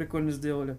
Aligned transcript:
прикольно 0.00 0.30
сделали. 0.30 0.78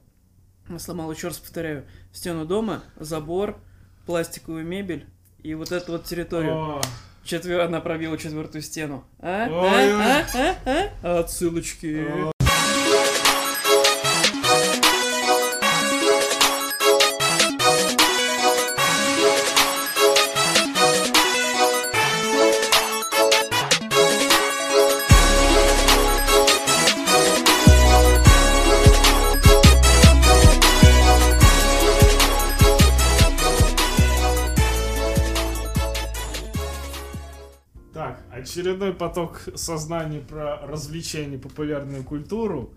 Сломал, 0.79 1.11
еще 1.11 1.27
раз 1.27 1.37
повторяю, 1.37 1.85
стену 2.11 2.43
дома, 2.43 2.81
забор, 2.95 3.59
пластиковую 4.07 4.65
мебель 4.65 5.05
и 5.43 5.53
вот 5.53 5.71
эту 5.71 5.91
вот 5.91 6.05
территорию. 6.05 6.53
О, 6.53 6.81
Четвер... 7.23 7.59
Она 7.61 7.81
пробила 7.81 8.17
четвертую 8.17 8.63
стену. 8.63 9.05
А? 9.19 9.47
Ой, 9.47 9.91
А? 9.91 10.25
А? 10.33 10.55
А? 10.65 10.89
А? 11.03 11.19
Отсылочки. 11.19 12.07
о. 12.09 12.40
Очередной 38.81 38.93
поток 38.93 39.41
сознания 39.55 40.19
про 40.19 40.57
развлечения, 40.65 41.37
популярную 41.37 42.03
культуру. 42.03 42.71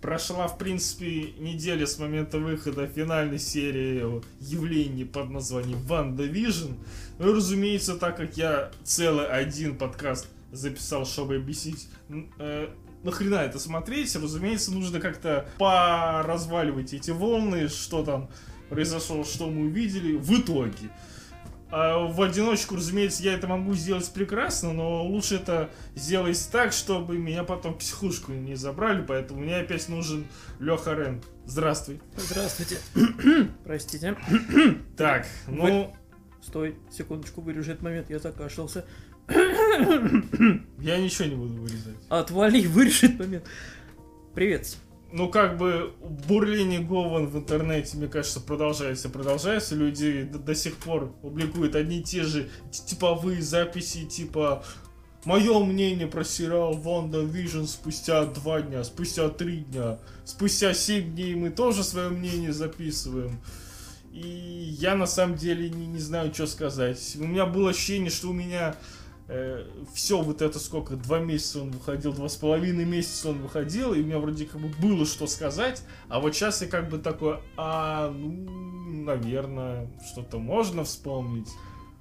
Прошла, 0.00 0.48
в 0.48 0.58
принципе, 0.58 1.32
неделя 1.38 1.86
с 1.86 1.98
момента 1.98 2.38
выхода 2.38 2.86
финальной 2.86 3.38
серии 3.38 4.20
явлений 4.40 5.04
под 5.04 5.30
названием 5.30 5.78
Ванда 5.86 6.26
Vision. 6.26 6.74
Ну 7.18 7.30
и, 7.30 7.34
разумеется, 7.34 7.94
так 7.96 8.16
как 8.16 8.36
я 8.36 8.70
целый 8.82 9.26
один 9.26 9.78
подкаст 9.78 10.26
записал, 10.52 11.06
чтобы 11.06 11.36
объяснить, 11.36 11.88
э, 12.38 12.68
нахрена 13.02 13.36
это 13.36 13.58
смотреть, 13.58 14.14
разумеется, 14.16 14.72
нужно 14.72 15.00
как-то 15.00 15.48
поразваливать 15.58 16.92
эти 16.92 17.12
волны, 17.12 17.68
что 17.68 18.04
там 18.04 18.28
произошло, 18.68 19.24
что 19.24 19.48
мы 19.48 19.66
увидели 19.66 20.16
в 20.16 20.30
итоге. 20.38 20.90
А 21.70 21.98
в 22.06 22.22
одиночку, 22.22 22.76
разумеется, 22.76 23.22
я 23.22 23.34
это 23.34 23.46
могу 23.48 23.74
сделать 23.74 24.08
прекрасно, 24.12 24.72
но 24.72 25.04
лучше 25.04 25.36
это 25.36 25.70
сделать 25.94 26.48
так, 26.52 26.72
чтобы 26.72 27.18
меня 27.18 27.42
потом 27.42 27.76
психушку 27.76 28.32
не 28.32 28.54
забрали, 28.54 29.04
поэтому 29.04 29.40
мне 29.40 29.56
опять 29.56 29.88
нужен 29.88 30.26
Леха 30.60 30.92
Рен. 30.92 31.22
Здравствуй. 31.46 32.00
Здравствуйте. 32.16 32.78
Простите. 33.64 34.16
Так, 34.96 35.26
ну, 35.48 35.94
Стой, 36.46 36.76
секундочку, 36.90 37.40
вырежу 37.40 37.70
этот 37.70 37.82
момент, 37.82 38.10
я 38.10 38.18
закашлялся. 38.18 38.84
я 39.28 40.98
ничего 40.98 41.24
не 41.26 41.36
буду 41.36 41.54
вырезать. 41.62 41.96
Отвали, 42.10 42.66
вырежи 42.66 43.06
этот 43.06 43.20
момент. 43.20 43.44
Привет. 44.34 44.76
Ну, 45.16 45.28
как 45.28 45.58
бы, 45.58 45.92
бурление 46.26 46.80
Гован 46.80 47.28
в 47.28 47.38
интернете, 47.38 47.96
мне 47.96 48.08
кажется, 48.08 48.40
продолжается, 48.40 49.08
продолжается. 49.08 49.76
Люди 49.76 50.24
до, 50.24 50.40
до 50.40 50.56
сих 50.56 50.76
пор 50.76 51.12
публикуют 51.22 51.76
одни 51.76 52.00
и 52.00 52.02
те 52.02 52.24
же 52.24 52.50
типовые 52.72 53.40
записи, 53.40 54.06
типа 54.06 54.64
Мое 55.24 55.64
мнение 55.64 56.08
про 56.08 56.24
сериал 56.24 56.74
Ванда 56.74 57.22
Vision 57.22 57.68
спустя 57.68 58.24
два 58.24 58.60
дня, 58.60 58.82
спустя 58.82 59.28
три 59.28 59.58
дня, 59.58 59.98
спустя 60.24 60.74
семь 60.74 61.14
дней 61.14 61.36
мы 61.36 61.50
тоже 61.50 61.84
свое 61.84 62.08
мнение 62.08 62.52
записываем. 62.52 63.40
И 64.12 64.26
я 64.80 64.96
на 64.96 65.06
самом 65.06 65.36
деле 65.36 65.70
не, 65.70 65.86
не 65.86 66.00
знаю, 66.00 66.34
что 66.34 66.48
сказать. 66.48 67.16
У 67.20 67.24
меня 67.24 67.46
было 67.46 67.70
ощущение, 67.70 68.10
что 68.10 68.30
у 68.30 68.32
меня 68.32 68.74
все 69.94 70.20
вот 70.20 70.42
это 70.42 70.58
сколько, 70.58 70.96
два 70.96 71.18
месяца 71.18 71.62
он 71.62 71.70
выходил, 71.70 72.12
два 72.12 72.28
с 72.28 72.36
половиной 72.36 72.84
месяца 72.84 73.30
он 73.30 73.38
выходил, 73.40 73.94
и 73.94 74.02
у 74.02 74.04
меня 74.04 74.18
вроде 74.18 74.44
как 74.44 74.60
бы 74.60 74.68
было 74.68 75.06
что 75.06 75.26
сказать, 75.26 75.82
а 76.08 76.20
вот 76.20 76.34
сейчас 76.34 76.60
я 76.60 76.68
как 76.68 76.90
бы 76.90 76.98
такой, 76.98 77.38
а, 77.56 78.10
ну, 78.10 79.04
наверное, 79.04 79.90
что-то 80.12 80.38
можно 80.38 80.84
вспомнить. 80.84 81.48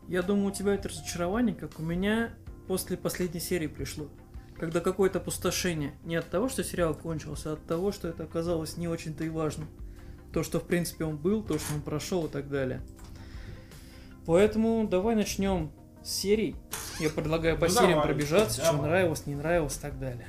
Я 0.10 0.22
думаю, 0.22 0.48
у 0.48 0.52
тебя 0.52 0.74
это 0.74 0.90
разочарование, 0.90 1.56
как 1.56 1.80
у 1.80 1.84
меня 1.84 2.34
после 2.68 2.98
последней 2.98 3.40
серии 3.40 3.68
пришло. 3.68 4.10
Когда 4.60 4.82
какое-то 4.82 5.20
опустошение. 5.20 5.94
Не 6.04 6.18
от 6.18 6.30
того, 6.30 6.50
что 6.50 6.64
сериал 6.64 6.94
кончился, 6.94 7.52
а 7.52 7.54
от 7.54 7.66
того, 7.66 7.92
что 7.92 8.08
это 8.08 8.24
оказалось 8.24 8.78
не 8.78 8.88
очень-то 8.88 9.24
и 9.24 9.30
важно. 9.30 9.66
То, 10.32 10.44
что 10.44 10.60
в 10.60 10.68
принципе 10.68 11.06
он 11.06 11.18
был, 11.18 11.44
то, 11.44 11.58
что 11.58 11.74
он 11.74 11.82
прошел 11.82 12.26
и 12.26 12.30
так 12.30 12.50
далее. 12.50 12.82
Поэтому 14.26 14.88
давай 14.88 15.16
начнем 15.16 15.72
с 16.04 16.12
серий. 16.12 16.56
Я 17.00 17.10
предлагаю 17.10 17.58
по 17.58 17.66
Ну, 17.66 17.72
сериям 17.72 17.92
давай, 17.92 18.06
пробежаться, 18.08 18.62
что 18.62 18.72
давай. 18.74 18.90
нравилось, 18.90 19.26
не 19.26 19.36
нравилось 19.36 19.78
и 19.78 19.80
так 19.80 20.00
далее. 20.00 20.28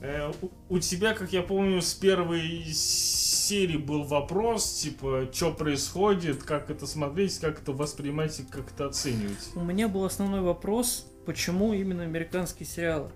Э, 0.00 0.32
у, 0.42 0.50
у 0.68 0.78
тебя, 0.78 1.14
как 1.14 1.32
я 1.32 1.42
помню, 1.42 1.80
с 1.80 1.94
первой 1.94 2.64
серии 2.72 3.76
был 3.76 4.04
вопрос, 4.04 4.72
типа, 4.74 5.28
что 5.32 5.52
происходит, 5.52 6.42
как 6.42 6.70
это 6.70 6.86
смотреть, 6.86 7.38
как 7.38 7.60
это 7.62 7.72
воспринимать 7.72 8.38
и 8.40 8.42
как 8.44 8.70
это 8.72 8.86
оценивать. 8.86 9.50
У 9.54 9.60
меня 9.64 9.88
был 9.88 10.04
основной 10.04 10.40
вопрос, 10.40 11.06
почему 11.26 11.72
именно 11.72 12.02
американские 12.02 12.66
сериалы? 12.66 13.10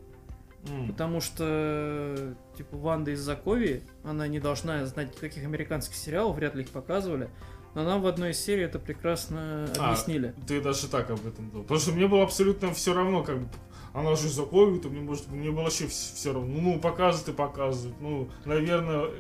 М. 0.69 0.89
Потому 0.89 1.21
что, 1.21 2.35
типа, 2.57 2.77
Ванда 2.77 3.13
из 3.13 3.21
Закови, 3.21 3.83
она 4.03 4.27
не 4.27 4.41
должна 4.41 4.85
знать 4.87 5.15
никаких 5.15 5.45
американских 5.45 5.95
сериалов, 5.95 6.37
вряд 6.37 6.55
ли 6.55 6.63
их 6.63 6.71
показывали. 6.71 7.31
Но 7.79 7.85
нам 7.85 8.03
в 8.03 8.09
одной 8.09 8.33
из 8.33 8.41
серий 8.41 8.65
это 8.65 8.81
прекрасно 8.81 9.69
А, 9.79 9.91
объяснили. 9.91 10.35
Ты 10.49 10.61
даже 10.61 10.89
так 10.89 11.11
об 11.11 11.25
этом 11.25 11.49
думал. 11.49 11.63
Потому 11.63 11.79
что 11.79 11.93
мне 11.93 12.09
было 12.09 12.25
абсолютно 12.25 12.75
все 12.75 12.93
равно, 12.93 13.23
как 13.23 13.41
бы, 13.41 13.49
она 13.93 14.17
же 14.17 14.29
заковит, 14.29 14.85
мне, 14.87 15.01
может, 15.01 15.29
мне 15.29 15.53
было 15.53 15.63
вообще 15.63 15.87
все 15.87 16.33
равно. 16.33 16.49
Ну, 16.53 16.61
ну, 16.61 16.81
показывают 16.81 17.29
и 17.29 17.33
показывают. 17.33 17.95
Ну, 18.01 18.31
наверное, 18.45 19.11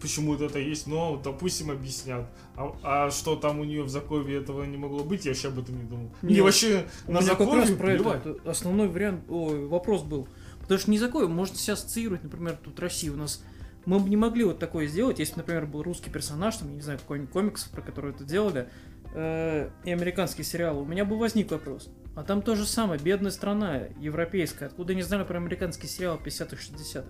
почему 0.00 0.34
это 0.34 0.58
есть, 0.58 0.88
но, 0.88 1.20
допустим, 1.22 1.70
объяснят. 1.70 2.28
А, 2.56 2.74
а 2.82 3.10
что 3.12 3.36
там 3.36 3.60
у 3.60 3.64
нее 3.64 3.84
в 3.84 3.88
закове 3.88 4.38
этого 4.38 4.64
не 4.64 4.76
могло 4.76 5.04
быть, 5.04 5.24
я 5.24 5.30
вообще 5.30 5.46
об 5.46 5.60
этом 5.60 5.78
не 5.78 5.84
думал. 5.84 6.10
Мне 6.20 6.34
Нет, 6.34 6.42
вообще 6.42 6.86
У 7.06 7.12
на 7.12 7.22
закове 7.22 7.76
про 7.76 7.92
это, 7.92 8.02
плевать. 8.02 8.26
это 8.26 8.50
основной 8.50 8.88
вариант, 8.88 9.22
ой, 9.28 9.68
вопрос 9.68 10.02
был. 10.02 10.26
Потому 10.62 10.80
что 10.80 10.90
не 10.90 10.98
Закови, 10.98 11.28
можно 11.28 11.56
себя 11.56 11.74
ассоциировать, 11.74 12.24
например, 12.24 12.58
тут 12.60 12.80
Россия 12.80 13.12
у 13.12 13.16
нас. 13.16 13.44
Мы 13.90 13.98
бы 13.98 14.08
не 14.08 14.16
могли 14.16 14.44
вот 14.44 14.60
такое 14.60 14.86
сделать, 14.86 15.18
если, 15.18 15.38
например, 15.38 15.66
был 15.66 15.82
русский 15.82 16.10
персонаж, 16.10 16.58
там, 16.58 16.68
я 16.68 16.74
не 16.76 16.80
знаю, 16.80 17.00
какой-нибудь 17.00 17.32
комикс, 17.32 17.64
про 17.64 17.82
который 17.82 18.12
это 18.12 18.22
делали, 18.22 18.68
э, 19.14 19.68
и 19.84 19.90
американский 19.90 20.44
сериал, 20.44 20.78
у 20.78 20.84
меня 20.84 21.04
бы 21.04 21.18
возник 21.18 21.50
вопрос. 21.50 21.90
А 22.14 22.22
там 22.22 22.40
то 22.40 22.54
же 22.54 22.66
самое, 22.66 23.00
бедная 23.00 23.32
страна, 23.32 23.88
европейская, 23.98 24.66
откуда 24.66 24.94
не 24.94 25.02
знали 25.02 25.24
про 25.24 25.38
американский 25.38 25.88
сериал 25.88 26.20
50-х, 26.24 26.56
60-х. 26.56 27.08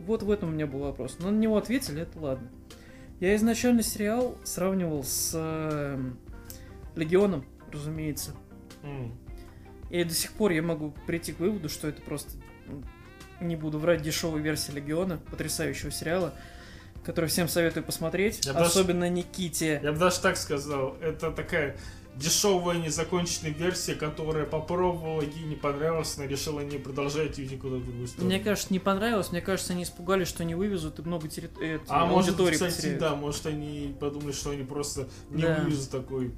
Вот 0.00 0.22
в 0.22 0.30
этом 0.30 0.50
у 0.50 0.52
меня 0.52 0.66
был 0.66 0.80
вопрос. 0.80 1.16
Но 1.18 1.30
на 1.30 1.38
него 1.38 1.56
ответили, 1.56 2.02
это 2.02 2.20
ладно. 2.20 2.50
Я 3.18 3.34
изначально 3.36 3.82
сериал 3.82 4.36
сравнивал 4.44 5.04
с 5.04 5.32
э, 5.34 5.98
Легионом, 6.94 7.46
разумеется. 7.72 8.32
М. 8.82 9.14
И 9.88 10.04
до 10.04 10.12
сих 10.12 10.32
пор 10.32 10.50
я 10.50 10.60
могу 10.60 10.92
прийти 11.06 11.32
к 11.32 11.40
выводу, 11.40 11.70
что 11.70 11.88
это 11.88 12.02
просто, 12.02 12.32
не 13.42 13.56
буду 13.56 13.78
врать, 13.78 14.02
дешевая 14.02 14.40
версия 14.42 14.72
Легиона, 14.72 15.18
потрясающего 15.30 15.90
сериала, 15.90 16.34
который 17.04 17.26
всем 17.28 17.48
советую 17.48 17.84
посмотреть, 17.84 18.44
Я 18.46 18.52
даже- 18.52 18.66
особенно 18.66 19.08
Никите. 19.08 19.80
Я 19.82 19.92
бы 19.92 19.98
даже 19.98 20.20
так 20.20 20.36
сказал, 20.36 20.96
это 21.00 21.30
такая 21.32 21.76
дешевая 22.14 22.76
незаконченная 22.76 23.52
версия, 23.52 23.94
которая 23.94 24.44
попробовала, 24.44 25.22
ей 25.22 25.44
не 25.44 25.56
понравилась, 25.56 26.14
она 26.18 26.26
решила 26.26 26.60
не 26.60 26.76
продолжать 26.76 27.38
и 27.38 27.46
никуда 27.48 27.76
в 27.76 27.84
другую 27.84 28.06
сторону. 28.06 28.28
Мне 28.28 28.38
кажется, 28.38 28.70
не 28.72 28.78
понравилось, 28.78 29.32
мне 29.32 29.40
кажется, 29.40 29.72
они 29.72 29.82
испугались, 29.84 30.28
что 30.28 30.44
не 30.44 30.54
вывезут 30.54 30.98
и 30.98 31.02
много 31.02 31.26
терри- 31.28 31.50
э, 31.62 31.78
А 31.88 32.04
может, 32.04 32.34
кстати, 32.36 32.58
потеряют. 32.76 33.00
да, 33.00 33.14
может 33.16 33.46
они 33.46 33.96
подумали, 33.98 34.32
что 34.32 34.50
они 34.50 34.62
просто 34.62 35.08
не 35.30 35.42
Да. 35.42 35.56
вывезут 35.62 35.90
такой 35.90 36.32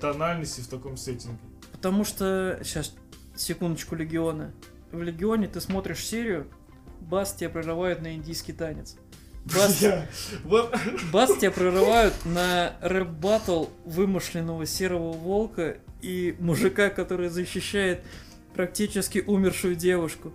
тональности 0.00 0.62
в 0.62 0.68
таком 0.68 0.96
сеттинге. 0.96 1.38
Потому 1.72 2.04
что, 2.04 2.58
сейчас, 2.64 2.94
секундочку, 3.36 3.94
Легиона. 3.94 4.52
В 4.94 5.02
Легионе 5.02 5.48
ты 5.48 5.60
смотришь 5.60 6.04
серию, 6.04 6.46
бац 7.00 7.34
тебя 7.34 7.50
прерывают 7.50 8.00
на 8.00 8.14
индийский 8.14 8.52
танец. 8.52 8.96
Бац, 9.44 9.84
Бац 11.12 11.36
тебя 11.36 11.50
прерывают 11.50 12.14
на 12.24 12.76
рэп-баттл 12.80 13.66
вымышленного 13.84 14.64
серого 14.64 15.12
волка 15.12 15.78
и 16.00 16.36
мужика, 16.38 16.88
который 16.90 17.28
защищает 17.28 18.04
практически 18.54 19.18
умершую 19.18 19.74
девушку. 19.74 20.32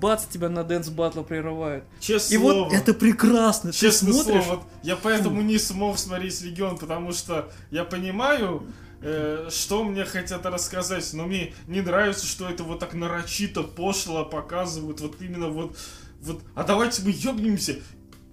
Бац, 0.00 0.26
тебя 0.26 0.48
на 0.48 0.64
dance 0.64 0.90
battle 0.90 1.22
прерывают. 1.22 1.84
честное 1.98 2.36
И 2.36 2.40
слово, 2.40 2.64
вот 2.64 2.72
это 2.74 2.94
прекрасно. 2.94 3.72
честное 3.72 4.12
Ты 4.12 4.22
смотришь, 4.22 4.44
слово, 4.44 4.56
вот 4.58 4.66
я 4.82 4.96
поэтому 4.96 5.40
не 5.40 5.58
смог 5.58 5.98
смотреть 5.98 6.42
Легион, 6.42 6.78
потому 6.78 7.12
что 7.12 7.50
я 7.70 7.84
понимаю, 7.84 8.66
э, 9.00 9.48
что 9.50 9.84
мне 9.84 10.04
хотят 10.04 10.44
рассказать, 10.46 11.08
но 11.12 11.26
мне 11.26 11.54
не 11.66 11.80
нравится, 11.80 12.26
что 12.26 12.48
это 12.48 12.64
вот 12.64 12.80
так 12.80 12.94
нарочито, 12.94 13.62
пошло 13.62 14.24
показывают, 14.24 15.00
вот 15.00 15.20
именно 15.20 15.48
вот, 15.48 15.76
вот, 16.20 16.42
а 16.54 16.64
давайте 16.64 17.02
мы 17.02 17.12
ёбнемся, 17.14 17.76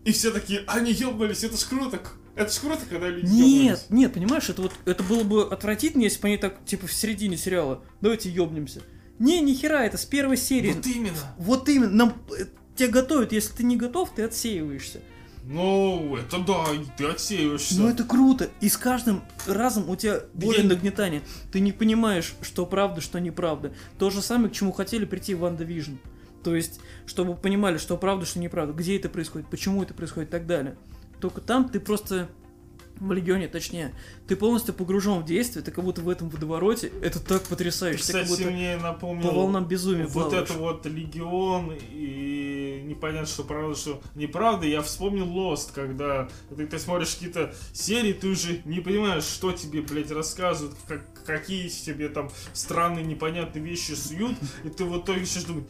и 0.03 0.11
все 0.11 0.31
такие, 0.31 0.63
а 0.67 0.79
не 0.79 0.91
ёбнулись, 0.91 1.43
это 1.43 1.57
ж 1.57 1.63
круто, 1.63 2.01
это 2.35 2.51
ж 2.51 2.59
круто, 2.59 2.81
когда 2.89 3.09
люди 3.09 3.25
Нет, 3.25 3.47
ёбнулись». 3.47 3.85
нет, 3.89 4.13
понимаешь, 4.13 4.49
это 4.49 4.61
вот 4.63 4.73
это 4.85 5.03
было 5.03 5.23
бы 5.23 5.43
отвратительно, 5.43 6.03
если 6.03 6.21
бы 6.21 6.27
они 6.29 6.37
так, 6.37 6.63
типа, 6.65 6.87
в 6.87 6.93
середине 6.93 7.37
сериала. 7.37 7.83
Давайте 7.99 8.29
ёбнемся. 8.29 8.81
Не, 9.19 9.39
ни 9.41 9.53
хера, 9.53 9.85
это 9.85 9.97
с 9.97 10.05
первой 10.05 10.37
серии. 10.37 10.73
Вот 10.73 10.87
именно. 10.87 11.35
Вот 11.37 11.69
именно, 11.69 11.91
нам 11.91 12.23
э, 12.37 12.45
тебя 12.75 12.89
готовят, 12.89 13.31
если 13.31 13.57
ты 13.57 13.63
не 13.63 13.77
готов, 13.77 14.15
ты 14.15 14.23
отсеиваешься. 14.23 15.01
Ну, 15.43 16.15
это 16.17 16.39
да, 16.39 16.65
ты 16.97 17.05
отсеиваешься. 17.05 17.79
Ну 17.79 17.87
это 17.89 18.03
круто. 18.03 18.49
И 18.59 18.69
с 18.69 18.77
каждым 18.77 19.23
разом 19.47 19.89
у 19.89 19.95
тебя 19.95 20.21
более 20.33 20.63
я- 20.63 20.69
нагнетание. 20.69 21.23
Ты 21.51 21.59
не 21.59 21.71
понимаешь, 21.71 22.35
что 22.41 22.65
правда, 22.65 23.01
что 23.01 23.19
неправда. 23.19 23.73
То 23.97 24.09
же 24.09 24.21
самое, 24.21 24.49
к 24.49 24.53
чему 24.53 24.71
хотели 24.71 25.05
прийти 25.05 25.33
в 25.33 25.39
WandaVision. 25.39 25.95
То 26.43 26.55
есть, 26.55 26.79
чтобы 27.05 27.35
понимали, 27.35 27.77
что 27.77 27.97
правда, 27.97 28.25
что 28.25 28.39
неправда, 28.39 28.73
где 28.73 28.97
это 28.97 29.09
происходит, 29.09 29.47
почему 29.49 29.81
это 29.83 29.93
происходит 29.93 30.29
и 30.29 30.31
так 30.31 30.45
далее. 30.47 30.75
Только 31.19 31.41
там 31.41 31.69
ты 31.69 31.79
просто 31.79 32.29
в 32.99 33.11
Легионе, 33.11 33.47
точнее, 33.47 33.93
ты 34.27 34.35
полностью 34.35 34.73
погружен 34.73 35.19
в 35.19 35.25
действие, 35.25 35.63
ты 35.63 35.71
как 35.71 35.83
будто 35.83 36.01
в 36.01 36.09
этом 36.09 36.29
водовороте. 36.29 36.91
Это 37.01 37.19
так 37.19 37.43
потрясающе. 37.43 38.03
ты 38.03 38.11
как 38.13 38.23
Кстати, 38.23 38.39
будто 38.41 38.51
мне 38.51 38.77
напомнил... 38.77 39.29
по 39.29 39.35
волнам 39.35 39.65
безумия 39.65 40.05
Вот 40.07 40.29
плаваешь. 40.29 40.49
это 40.49 40.59
вот 40.59 40.85
Легион 40.85 41.73
и 41.91 42.83
непонятно, 42.85 43.27
что 43.27 43.43
правда, 43.43 43.75
что 43.75 44.01
неправда. 44.15 44.67
Я 44.67 44.81
вспомнил 44.81 45.25
Lost, 45.25 45.71
когда 45.73 46.29
ты, 46.55 46.67
ты 46.67 46.79
смотришь 46.79 47.15
какие-то 47.15 47.53
серии, 47.73 48.13
ты 48.13 48.27
уже 48.27 48.61
не 48.65 48.81
понимаешь, 48.81 49.23
что 49.23 49.51
тебе, 49.51 49.81
блядь, 49.81 50.11
рассказывают, 50.11 50.75
как, 50.87 51.01
какие 51.25 51.67
тебе 51.69 52.09
там 52.09 52.29
странные 52.53 53.05
непонятные 53.05 53.63
вещи 53.63 53.93
суют, 53.93 54.37
и 54.63 54.69
ты 54.69 54.85
в 54.85 54.99
итоге 54.99 55.25
сейчас 55.25 55.45
думаешь, 55.45 55.67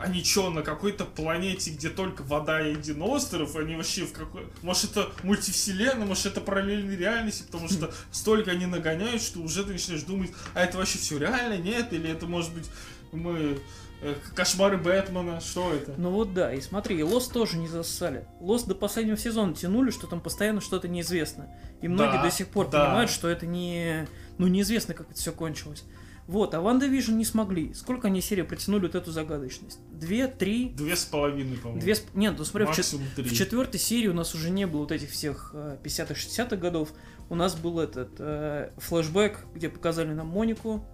они 0.00 0.22
что, 0.24 0.50
на 0.50 0.62
какой-то 0.62 1.04
планете, 1.04 1.70
где 1.70 1.88
только 1.88 2.22
вода 2.22 2.60
и 2.66 2.72
один 2.74 3.02
остров, 3.02 3.56
они 3.56 3.76
вообще 3.76 4.04
в 4.06 4.12
какой... 4.12 4.46
Может, 4.62 4.92
это 4.92 5.10
мультивселенная, 5.22 6.06
может, 6.06 6.26
это 6.26 6.40
параллельная 6.40 6.96
реальность, 6.96 7.46
потому 7.46 7.68
что 7.68 7.92
столько 8.10 8.50
они 8.50 8.66
нагоняют, 8.66 9.22
что 9.22 9.40
уже 9.40 9.64
ты 9.64 9.72
начинаешь 9.72 10.02
думать, 10.02 10.30
а 10.54 10.62
это 10.62 10.78
вообще 10.78 10.98
все 10.98 11.18
реально, 11.18 11.58
нет? 11.58 11.92
Или 11.92 12.10
это, 12.10 12.26
может 12.26 12.52
быть, 12.54 12.68
мы... 13.12 13.58
э, 14.02 14.14
Кошмары 14.34 14.76
Бэтмена, 14.76 15.40
что 15.40 15.72
это? 15.72 15.94
Ну 15.96 16.10
вот 16.10 16.34
да, 16.34 16.52
и 16.54 16.60
смотри, 16.60 17.02
Лос 17.02 17.28
тоже 17.28 17.56
не 17.56 17.68
зассали. 17.68 18.26
Лос 18.40 18.64
до 18.64 18.74
последнего 18.74 19.16
сезона 19.16 19.54
тянули, 19.54 19.90
что 19.90 20.06
там 20.06 20.20
постоянно 20.20 20.60
что-то 20.60 20.88
неизвестно. 20.88 21.48
И 21.82 21.88
многие 21.88 22.16
Да, 22.18 22.22
до 22.24 22.30
сих 22.30 22.48
пор 22.48 22.68
да. 22.68 22.84
понимают, 22.86 23.10
что 23.10 23.28
это 23.28 23.46
не... 23.46 24.06
Ну, 24.38 24.46
неизвестно, 24.46 24.94
как 24.94 25.10
это 25.10 25.18
все 25.18 25.32
кончилось. 25.32 25.84
Вот, 26.28 26.54
а 26.54 26.60
WandaVision 26.60 27.16
не 27.16 27.24
смогли. 27.24 27.72
Сколько 27.72 28.08
они 28.08 28.20
серии 28.20 28.42
протянули 28.42 28.82
вот 28.82 28.94
эту 28.94 29.10
загадочность? 29.10 29.80
Две, 29.90 30.28
три, 30.28 30.68
Две 30.68 30.94
с 30.94 31.06
половиной, 31.06 31.56
по-моему. 31.56 31.80
две... 31.80 31.94
сп- 31.94 32.10
Нет, 32.12 32.34
ну 32.36 32.44
смотри, 32.44 32.66
в, 32.66 32.70
чет- 32.76 32.92
Максимум 33.00 33.06
в 33.16 33.32
четвертой 33.34 33.80
серии 33.80 34.08
у 34.08 34.12
нас 34.12 34.34
уже 34.34 34.50
не 34.50 34.66
было 34.66 34.80
вот 34.80 34.92
этих 34.92 35.10
всех 35.10 35.52
э, 35.54 35.78
50-х, 35.82 36.12
60-х 36.14 36.56
годов. 36.56 36.92
У 37.30 37.34
нас 37.34 37.56
был 37.56 37.80
этот 37.80 38.10
э, 38.18 38.70
флешбэк, 38.76 39.46
где 39.54 39.70
показали 39.70 40.12
нам 40.12 40.26
Монику. 40.26 40.84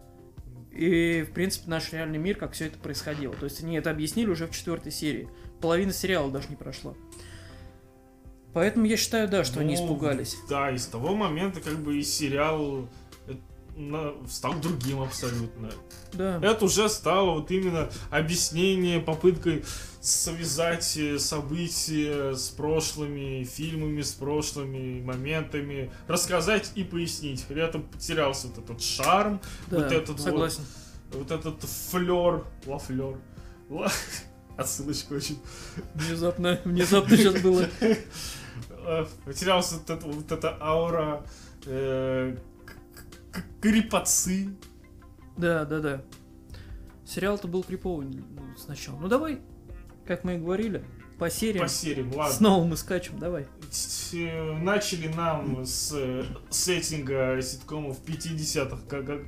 И, 0.71 1.23
в 1.29 1.33
принципе, 1.35 1.69
наш 1.69 1.93
реальный 1.93 2.19
мир, 2.19 2.37
как 2.37 2.53
все 2.53 2.67
это 2.67 2.79
происходило. 2.79 3.35
То 3.35 3.45
есть 3.47 3.61
они 3.63 3.77
это 3.77 3.91
объяснили 3.91 4.29
уже 4.31 4.47
в 4.47 4.53
четвертой 4.53 4.93
серии. 4.93 5.29
Половина 5.61 5.93
сериала 5.93 6.31
даже 6.31 6.49
не 6.49 6.57
прошла. 6.57 6.95
Поэтому 8.53 8.85
я 8.87 8.97
считаю, 8.97 9.29
да, 9.29 9.43
что 9.43 9.59
они 9.61 9.75
Ну, 9.75 9.83
испугались. 9.85 10.37
Да, 10.49 10.71
и 10.71 10.79
с 10.79 10.87
того 10.87 11.17
момента 11.17 11.61
как 11.61 11.77
бы 11.81 11.99
и 11.99 12.03
сериал 12.05 12.85
э, 12.85 12.87
стал 14.29 14.55
другим 14.55 15.00
абсолютно. 15.03 15.71
Да. 16.12 16.38
Это 16.43 16.65
уже 16.65 16.88
стало 16.88 17.41
вот 17.41 17.50
именно 17.50 17.91
объяснение, 18.11 19.00
попыткой 19.00 19.65
связать 20.00 20.97
э, 20.97 21.19
события 21.19 22.35
с 22.35 22.50
прошлыми 22.50 23.44
фильмами, 23.44 24.03
с 24.03 24.12
прошлыми 24.12 25.00
моментами, 25.03 25.91
рассказать 26.06 26.71
и 26.75 26.85
пояснить. 26.85 27.44
При 27.44 27.62
этом 27.62 27.82
потерялся 27.82 28.49
вот 28.49 28.59
этот 28.65 28.82
шарм, 28.82 29.41
да, 29.69 29.79
вот 29.79 29.93
этот 29.93 30.09
вот- 30.11 30.20
согласен. 30.20 30.62
вот 31.12 31.31
этот 31.31 31.62
флер, 31.65 32.44
лафлер. 32.67 33.19
Ла- 33.70 33.91
Отсылочка 34.56 35.15
очень. 35.15 35.38
Внезапно, 35.94 36.61
внезапно 36.65 37.17
сейчас 37.17 37.41
было. 37.41 37.67
Э, 38.87 39.06
Потерялся 39.25 39.77
вот, 39.77 39.88
это- 39.91 40.06
вот 40.06 40.31
эта 40.31 40.59
аура 40.61 41.25
э, 41.65 42.37
к- 43.35 43.39
к- 43.41 43.61
крепоцы. 43.63 44.55
Да, 45.37 45.65
да, 45.65 45.81
да. 45.81 46.03
Сериал-то 47.07 47.49
был 47.49 47.63
криповый 47.63 48.07
ну, 48.07 48.57
сначала. 48.57 48.99
Ну 48.99 49.09
давай, 49.09 49.41
как 50.07 50.25
мы 50.25 50.37
и 50.37 50.39
говорили, 50.39 50.85
по 51.19 51.29
сериям. 51.31 51.65
по 51.65 51.69
сериям, 51.69 52.13
ладно. 52.15 52.35
Снова 52.35 52.65
мы 52.65 52.77
скачем, 52.77 53.19
давай. 53.19 53.47
Э, 54.13 54.59
Начали 54.59 55.09
нам 55.09 55.65
с 55.67 55.93
э, 55.95 56.25
сеттинга 56.51 57.41
ситкомов 57.43 57.99
50-х 58.05 58.79
га- 58.89 59.03
га- 59.03 59.23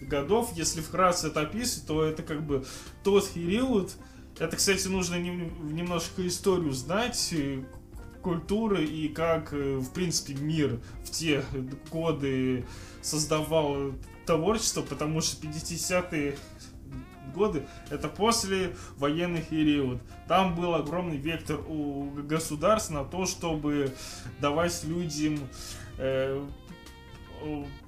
годов. 0.00 0.52
Если 0.56 0.80
вкратце 0.80 1.26
это 1.28 1.42
описывать, 1.42 1.86
то 1.86 2.04
это 2.04 2.22
как 2.22 2.46
бы 2.46 2.64
тот 3.04 3.28
период. 3.30 3.92
Это, 4.38 4.56
кстати, 4.56 4.86
нужно 4.88 5.16
нем- 5.16 5.74
немножко 5.74 6.26
историю 6.26 6.72
знать, 6.72 7.28
э, 7.32 7.62
культуры 8.22 8.84
и 8.84 9.08
как, 9.08 9.52
в 9.52 9.90
принципе, 9.90 10.34
мир 10.34 10.80
в 11.04 11.10
те 11.10 11.42
годы 11.90 12.64
создавал 13.08 13.92
творчество, 14.26 14.82
потому 14.82 15.20
что 15.20 15.46
50-е 15.46 16.36
годы 17.34 17.66
это 17.90 18.08
после 18.08 18.74
военный 18.96 19.42
период. 19.42 20.00
Там 20.26 20.54
был 20.54 20.74
огромный 20.74 21.16
вектор 21.16 21.60
у 21.68 22.10
государств 22.22 22.90
на 22.90 23.04
то, 23.04 23.26
чтобы 23.26 23.94
давать 24.40 24.84
людям 24.84 25.38
э, 25.98 26.46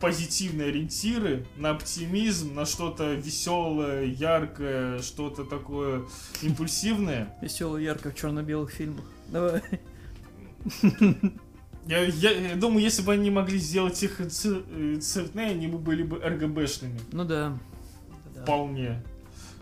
позитивные 0.01 0.69
ориентиры 0.69 1.47
на 1.57 1.71
оптимизм, 1.71 2.55
на 2.55 2.65
что-то 2.65 3.15
веселое, 3.15 4.05
яркое, 4.05 5.01
что-то 5.03 5.45
такое 5.45 6.05
импульсивное. 6.43 7.37
Весело, 7.43 7.77
ярко 7.77 8.11
в 8.11 8.15
черно-белых 8.15 8.71
фильмах. 8.71 9.05
Давай. 9.29 9.63
Я, 11.87 12.05
я- 12.05 12.49
я 12.51 12.57
думаю, 12.57 12.83
если 12.83 13.03
бы 13.03 13.13
они 13.13 13.31
могли 13.31 13.59
сделать 13.59 14.03
их 14.03 14.21
э, 14.21 14.29
цветные, 15.01 15.51
они 15.51 15.67
бы 15.67 15.79
были 15.79 16.03
бы 16.03 16.19
РГБшными. 16.19 17.01
Ну 17.13 17.25
да. 17.25 17.59
Вполне. 18.43 19.03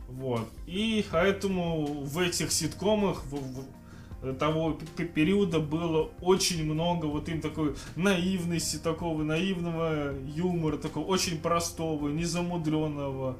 Вот. 0.08 0.48
И 0.66 1.04
поэтому 1.10 2.02
в 2.04 2.18
этих 2.18 2.50
ситкомах 2.52 3.24
в- 3.26 3.36
в- 3.36 4.34
того 4.34 4.78
п- 4.96 5.04
периода 5.04 5.60
было 5.60 6.10
очень 6.20 6.64
много 6.64 7.06
вот 7.06 7.28
им 7.28 7.40
такой 7.40 7.76
наивности, 7.94 8.76
такого 8.76 9.22
наивного 9.22 10.12
юмора, 10.34 10.76
такого 10.76 11.04
очень 11.06 11.38
простого, 11.38 12.08
незамудренного. 12.08 13.38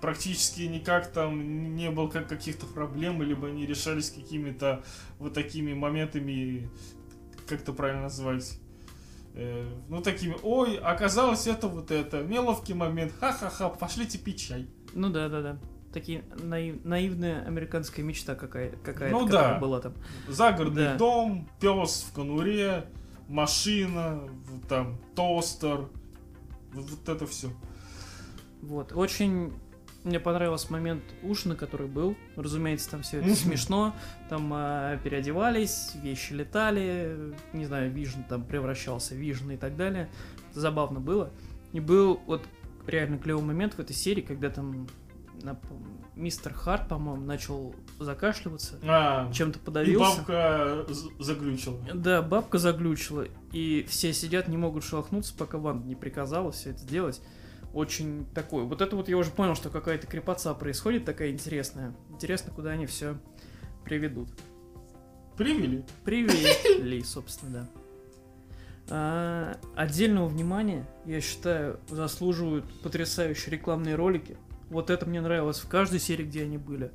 Практически 0.00 0.62
никак 0.62 1.08
там 1.12 1.74
не 1.74 1.90
было 1.90 2.08
как 2.08 2.28
каких-то 2.28 2.64
проблем, 2.66 3.22
либо 3.22 3.48
они 3.48 3.66
решались 3.66 4.10
какими-то 4.10 4.82
вот 5.18 5.34
такими 5.34 5.74
моментами, 5.74 6.70
как 7.50 7.60
это 7.62 7.72
правильно 7.72 8.02
назвать, 8.02 8.58
Э, 9.32 9.64
ну 9.88 10.02
такими, 10.02 10.34
ой, 10.42 10.76
оказалось 10.76 11.46
это 11.46 11.68
вот 11.68 11.92
это, 11.92 12.24
неловкий 12.24 12.74
момент, 12.74 13.12
ха-ха-ха, 13.20 13.68
пошлите 13.68 14.18
пить 14.18 14.40
чай. 14.40 14.66
Ну 14.92 15.08
да, 15.08 15.28
да, 15.28 15.40
да. 15.40 15.58
Такие 15.92 16.24
наив- 16.42 16.84
наивная 16.84 17.44
американская 17.46 18.04
мечта 18.04 18.34
какая, 18.34 18.72
какая-то 18.82 19.16
Ну 19.16 19.28
да. 19.28 19.58
была 19.60 19.78
там. 19.80 19.94
Загородный 20.28 20.82
Да. 20.84 20.96
дом, 20.96 21.48
пес 21.60 22.06
в 22.08 22.12
конуре, 22.12 22.86
машина, 23.28 24.28
там 24.68 24.98
тостер, 25.14 25.88
вот 26.72 27.08
это 27.08 27.24
все. 27.28 27.50
Вот. 28.62 28.92
Очень 28.92 29.52
мне 30.04 30.18
понравился 30.20 30.72
момент 30.72 31.02
ужина, 31.22 31.56
который 31.56 31.86
был. 31.86 32.16
Разумеется, 32.36 32.90
там 32.90 33.02
все 33.02 33.18
это 33.18 33.34
смешно. 33.34 33.94
Там 34.28 34.50
а, 34.54 34.96
переодевались, 34.98 35.92
вещи 35.96 36.32
летали, 36.32 37.34
не 37.52 37.66
знаю, 37.66 37.90
Вижн 37.90 38.20
там 38.28 38.44
превращался 38.44 39.14
в 39.14 39.18
Вижн 39.18 39.50
и 39.50 39.56
так 39.56 39.76
далее. 39.76 40.08
Это 40.50 40.60
забавно 40.60 41.00
было. 41.00 41.30
И 41.72 41.80
был 41.80 42.20
вот 42.26 42.44
реально 42.86 43.18
клевый 43.18 43.44
момент 43.44 43.74
в 43.74 43.78
этой 43.78 43.94
серии, 43.94 44.22
когда 44.22 44.48
там 44.50 44.86
мистер 46.16 46.52
Харт, 46.52 46.88
по-моему, 46.88 47.24
начал 47.24 47.74
закашливаться, 47.98 48.78
А, 48.86 49.30
чем-то 49.32 49.58
и 49.58 49.62
подавился. 49.62 50.16
бабка 50.18 50.84
з- 50.88 51.08
заглючила. 51.18 51.78
Да, 51.94 52.20
бабка 52.22 52.58
заглючила, 52.58 53.26
и 53.52 53.86
все 53.88 54.12
сидят, 54.12 54.48
не 54.48 54.56
могут 54.58 54.84
шелохнуться, 54.84 55.34
пока 55.36 55.56
Ванда 55.58 55.86
не 55.86 55.94
приказала 55.94 56.52
все 56.52 56.70
это 56.70 56.80
сделать. 56.80 57.22
Очень 57.72 58.26
такой. 58.34 58.64
Вот 58.64 58.80
это 58.80 58.96
вот 58.96 59.08
я 59.08 59.16
уже 59.16 59.30
понял, 59.30 59.54
что 59.54 59.70
какая-то 59.70 60.06
крепоца 60.06 60.52
происходит 60.54 61.04
такая 61.04 61.30
интересная. 61.30 61.94
Интересно, 62.10 62.52
куда 62.52 62.70
они 62.70 62.86
все 62.86 63.16
приведут. 63.84 64.28
Привели. 65.36 65.84
Привели, 66.04 67.02
собственно, 67.04 67.52
да. 67.52 67.68
А, 68.92 69.56
отдельного 69.76 70.26
внимания, 70.26 70.86
я 71.06 71.20
считаю, 71.20 71.78
заслуживают 71.88 72.64
потрясающие 72.82 73.52
рекламные 73.52 73.94
ролики. 73.94 74.36
Вот 74.68 74.90
это 74.90 75.06
мне 75.06 75.20
нравилось 75.20 75.60
в 75.60 75.68
каждой 75.68 76.00
серии, 76.00 76.24
где 76.24 76.42
они 76.42 76.58
были. 76.58 76.90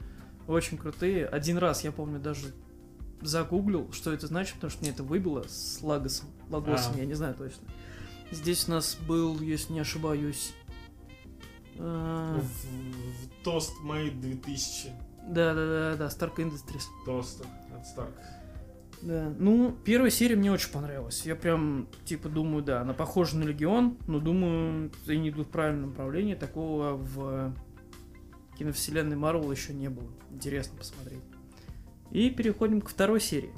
Очень 0.47 0.77
крутые. 0.77 1.25
Один 1.25 1.57
раз, 1.57 1.83
я 1.85 1.91
помню, 1.91 2.19
даже 2.19 2.53
загуглил, 3.21 3.91
что 3.93 4.11
это 4.11 4.27
значит, 4.27 4.55
потому 4.55 4.71
что 4.71 4.81
мне 4.81 4.91
это 4.91 5.03
выбило 5.03 5.45
с 5.47 5.79
Лагосом. 5.81 6.27
Лагосом, 6.49 6.93
А. 6.95 6.99
я 6.99 7.05
не 7.05 7.13
знаю 7.13 7.33
точно. 7.33 7.63
Здесь 8.31 8.67
у 8.67 8.71
нас 8.71 8.97
был, 9.07 9.39
если 9.39 9.73
не 9.73 9.79
ошибаюсь... 9.79 10.53
а, 11.79 12.39
В, 12.39 13.43
Тост 13.43 13.73
Made 13.83 14.19
2000. 14.19 14.89
Да, 15.27 15.53
да, 15.53 15.65
да, 15.65 15.95
да, 15.95 16.07
Stark 16.07 16.35
Industries. 16.37 16.83
Тост 17.05 17.43
от 17.75 17.85
Старк. 17.87 18.13
Да, 19.01 19.33
ну, 19.37 19.75
первая 19.83 20.09
серия 20.09 20.35
мне 20.35 20.51
очень 20.51 20.71
понравилась. 20.71 21.25
Я 21.25 21.35
прям, 21.35 21.87
типа, 22.05 22.29
думаю, 22.29 22.63
да, 22.63 22.81
она 22.81 22.93
похожа 22.93 23.37
на 23.37 23.43
Легион, 23.43 23.97
но 24.07 24.19
думаю, 24.19 24.91
они 25.07 25.29
идут 25.29 25.47
в 25.47 25.49
правильном 25.51 25.89
направлении. 25.89 26.33
Такого 26.33 26.93
в 26.93 27.53
киновселенной 28.57 29.15
Марвел 29.15 29.51
еще 29.51 29.73
не 29.73 29.89
было. 29.89 30.09
Интересно 30.31 30.77
посмотреть. 30.77 31.21
И 32.11 32.29
переходим 32.29 32.81
к 32.81 32.89
второй 32.89 33.19
серии. 33.19 33.51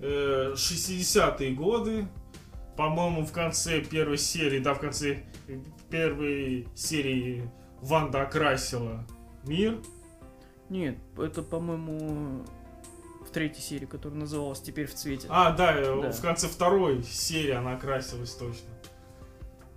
Э, 0.00 0.52
60-е 0.54 1.54
годы. 1.54 2.06
По-моему, 2.76 3.24
в 3.24 3.32
конце 3.32 3.80
первой 3.80 4.18
серии, 4.18 4.58
да, 4.58 4.74
в 4.74 4.80
конце 4.80 5.24
первой 5.88 6.68
серии 6.74 7.50
Ванда 7.80 8.22
окрасила 8.22 9.06
мир. 9.44 9.78
Нет, 10.68 10.98
это, 11.18 11.42
по-моему, 11.42 12.44
в 13.26 13.30
третьей 13.30 13.62
серии, 13.62 13.86
которая 13.86 14.18
называлась 14.20 14.60
«Теперь 14.60 14.86
в 14.86 14.94
цвете». 14.94 15.26
А, 15.30 15.52
да, 15.52 15.76
э, 15.76 16.00
Да. 16.02 16.10
в 16.12 16.20
конце 16.20 16.48
второй 16.48 17.02
серии 17.04 17.52
она 17.52 17.74
окрасилась 17.74 18.34
точно. 18.34 18.68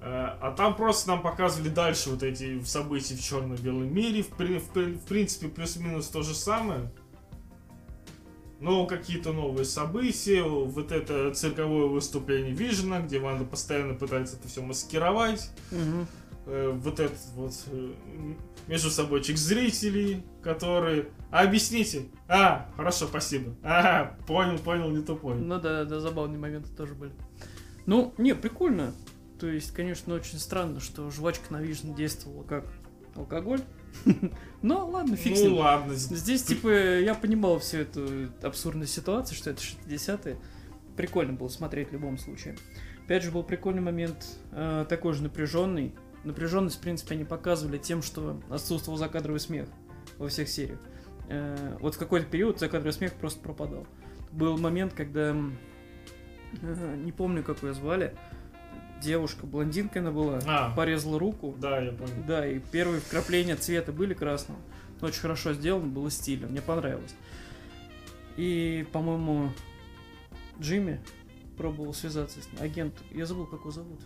Э, 0.01 0.37
А 0.41 0.51
там 0.55 0.75
просто 0.75 1.09
нам 1.09 1.21
показывали 1.21 1.69
дальше 1.69 2.09
вот 2.11 2.23
эти 2.23 2.61
события 2.63 3.15
в 3.15 3.21
черно-белом 3.21 3.93
мире. 3.93 4.23
В, 4.23 4.31
в 4.39 4.75
в 4.97 5.05
принципе, 5.05 5.47
плюс-минус 5.49 6.07
то 6.07 6.21
же 6.23 6.33
самое. 6.33 6.89
Но 8.59 8.85
какие-то 8.85 9.31
новые 9.31 9.65
события, 9.65 10.43
вот 10.43 10.91
это 10.91 11.33
цирковое 11.33 11.85
выступление 11.85 12.53
Вижена, 12.53 12.99
где 12.99 13.19
Ванда 13.19 13.45
постоянно 13.45 13.93
пытается 13.93 14.35
это 14.35 14.47
все 14.47 14.61
маскировать. 14.61 15.49
Мгм. 15.71 16.07
Э, 16.45 16.71
Вот 16.71 16.99
этот 16.99 17.19
вот 17.35 17.53
э, 17.71 17.93
между 18.67 18.89
собойчик 18.89 19.37
зрителей, 19.37 20.23
которые... 20.41 21.07
А, 21.31 21.41
объясните. 21.43 22.05
А, 22.27 22.69
хорошо, 22.75 23.07
спасибо. 23.07 23.55
А, 23.63 24.17
понял, 24.27 24.57
понял, 24.57 24.89
не 24.89 25.03
тупой. 25.03 25.35
Ну 25.35 25.59
да, 25.59 25.85
да, 25.85 25.99
забавные 25.99 26.39
моменты 26.39 26.69
тоже 26.75 26.95
были. 26.95 27.13
Ну, 27.85 28.13
не, 28.17 28.35
прикольно. 28.35 28.93
То 29.39 29.47
есть, 29.47 29.71
конечно, 29.71 30.13
очень 30.13 30.37
странно, 30.37 30.81
что 30.81 31.09
жвачка 31.11 31.53
на 31.53 31.61
Vision 31.63 31.95
действовала 31.95 32.43
как 32.43 32.65
алкоголь. 33.19 33.61
Но 34.61 34.87
ладно, 34.87 35.15
фиг 35.15 35.37
Ну 35.37 35.55
ладно. 35.55 35.93
Здесь, 35.95 36.43
типа, 36.43 36.99
я 36.99 37.15
понимал 37.15 37.59
всю 37.59 37.77
эту 37.77 38.29
абсурдную 38.41 38.87
ситуацию, 38.87 39.37
что 39.37 39.49
это 39.49 39.61
60-е. 39.61 40.37
Прикольно 40.95 41.33
было 41.33 41.47
смотреть 41.47 41.89
в 41.89 41.93
любом 41.93 42.17
случае. 42.17 42.57
Опять 43.05 43.23
же, 43.23 43.31
был 43.31 43.43
прикольный 43.43 43.81
момент, 43.81 44.27
э, 44.51 44.85
такой 44.87 45.13
же 45.13 45.23
напряженный. 45.23 45.95
Напряженность, 46.23 46.77
в 46.77 46.81
принципе, 46.81 47.15
они 47.15 47.23
показывали 47.23 47.77
тем, 47.77 48.01
что 48.01 48.39
отсутствовал 48.49 48.97
закадровый 48.97 49.39
смех 49.39 49.67
во 50.17 50.27
всех 50.27 50.49
сериях. 50.49 50.79
Э, 51.29 51.77
вот 51.79 51.95
в 51.95 51.97
какой-то 51.97 52.25
период 52.25 52.59
закадровый 52.59 52.93
смех 52.93 53.13
просто 53.13 53.39
пропадал. 53.39 53.87
Был 54.31 54.57
момент, 54.57 54.93
когда, 54.93 55.35
э, 56.61 56.95
не 56.97 57.11
помню, 57.11 57.43
как 57.43 57.63
ее 57.63 57.73
звали, 57.73 58.15
девушка, 59.01 59.45
блондинка 59.45 59.99
она 59.99 60.11
была, 60.11 60.39
А. 60.47 60.73
порезала 60.75 61.17
руку, 61.19 61.55
Да, 61.59 61.79
я 61.79 61.91
понял. 61.91 62.23
да, 62.27 62.47
и 62.47 62.59
первые 62.59 62.99
вкрапления 63.01 63.55
цвета 63.55 63.91
были 63.91 64.13
красного. 64.13 64.59
Но 65.01 65.07
Очень 65.07 65.21
хорошо 65.21 65.53
сделано, 65.53 65.87
было 65.87 66.11
стильно, 66.11 66.47
мне 66.47 66.61
понравилось. 66.61 67.15
И, 68.37 68.85
по-моему, 68.91 69.51
Джимми 70.59 70.99
пробовал 71.57 71.93
связаться 71.93 72.41
с 72.41 72.45
ним. 72.51 72.61
Агент, 72.61 72.93
я 73.11 73.25
забыл, 73.25 73.45
как 73.45 73.61
его 73.61 73.71
зовут. 73.71 73.99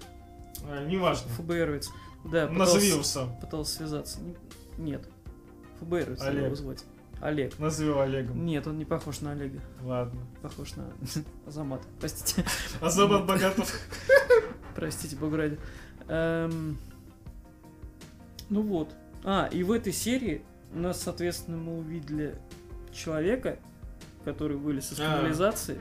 А, 0.68 0.86
неважно. 0.86 1.30
ФБРовец. 1.32 1.90
Да, 2.26 2.48
пытался, 2.48 3.04
сам. 3.04 3.36
пытался 3.40 3.76
связаться. 3.76 4.20
Не- 4.22 4.36
Нет. 4.78 5.10
ФБРовец 5.80 6.22
Олег. 6.22 6.46
его 6.46 6.56
звать. 6.56 6.86
Олег. 7.22 7.58
Назови 7.60 7.90
его 7.90 8.02
Олегом. 8.02 8.46
Нет, 8.46 8.66
он 8.68 8.78
не 8.78 8.86
похож 8.86 9.22
на 9.22 9.32
Олега. 9.32 9.60
Ладно. 9.82 10.22
Похож 10.42 10.76
на 10.76 10.86
Азамат. 11.48 11.82
Простите. 12.00 12.46
Азамат 12.82 13.26
Богатов. 13.26 13.74
Простите, 14.76 15.16
бога 15.16 15.38
ради. 15.38 15.60
Эм, 16.08 16.78
Ну 18.50 18.62
вот. 18.62 18.94
А, 19.24 19.48
и 19.52 19.64
в 19.64 19.72
этой 19.72 19.94
серии 19.94 20.44
у 20.74 20.80
нас, 20.80 21.02
соответственно, 21.02 21.58
мы 21.58 21.78
увидели 21.80 22.36
человека, 22.92 23.58
который 24.26 24.58
вылез 24.58 24.92
из 24.92 25.00
А. 25.00 25.18
канализации. 25.18 25.80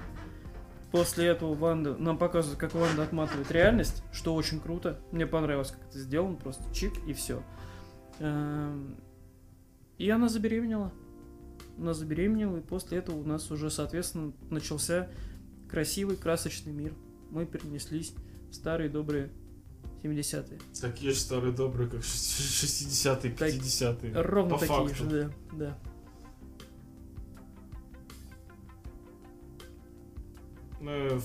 После 0.91 1.27
этого 1.27 1.55
Ванда 1.55 1.97
нам 1.97 2.19
показывают, 2.19 2.61
как 2.61 2.75
Ванда 2.75 3.03
отматывает 3.03 3.51
реальность, 3.51 4.03
что 4.13 4.35
очень 4.35 4.61
круто. 4.61 5.01
Мне 5.11 5.27
понравилось, 5.27 5.71
как 5.71 5.81
это 5.89 5.99
сделано, 5.99 6.37
просто 6.37 6.63
чик 6.75 6.93
и 7.07 7.15
все. 7.15 7.43
И 9.99 10.11
она 10.11 10.29
забеременела. 10.29 10.93
Она 11.79 11.95
забеременела, 11.95 12.59
и 12.59 12.61
после 12.61 12.99
этого 12.99 13.17
у 13.17 13.25
нас 13.25 13.51
уже, 13.51 13.71
соответственно, 13.71 14.33
начался 14.51 15.09
красивый, 15.71 16.17
красочный 16.17 16.73
мир. 16.73 16.95
Мы 17.31 17.47
перенеслись 17.47 18.15
в 18.53 18.55
старые 18.55 18.91
добрые 18.91 19.31
70-е. 20.03 20.59
Такие 20.81 21.13
же 21.13 21.19
старые 21.19 21.53
добрые, 21.53 21.89
как 21.89 22.01
60-е, 22.01 23.33
Так, 23.33 23.49
50-е. 23.51 24.21
Ровно 24.21 24.55
По 24.55 24.59
такие 24.61 24.77
факту. 24.89 24.95
же, 24.95 25.33
да, 25.53 25.57
да. 25.57 25.79
Э, 30.81 31.21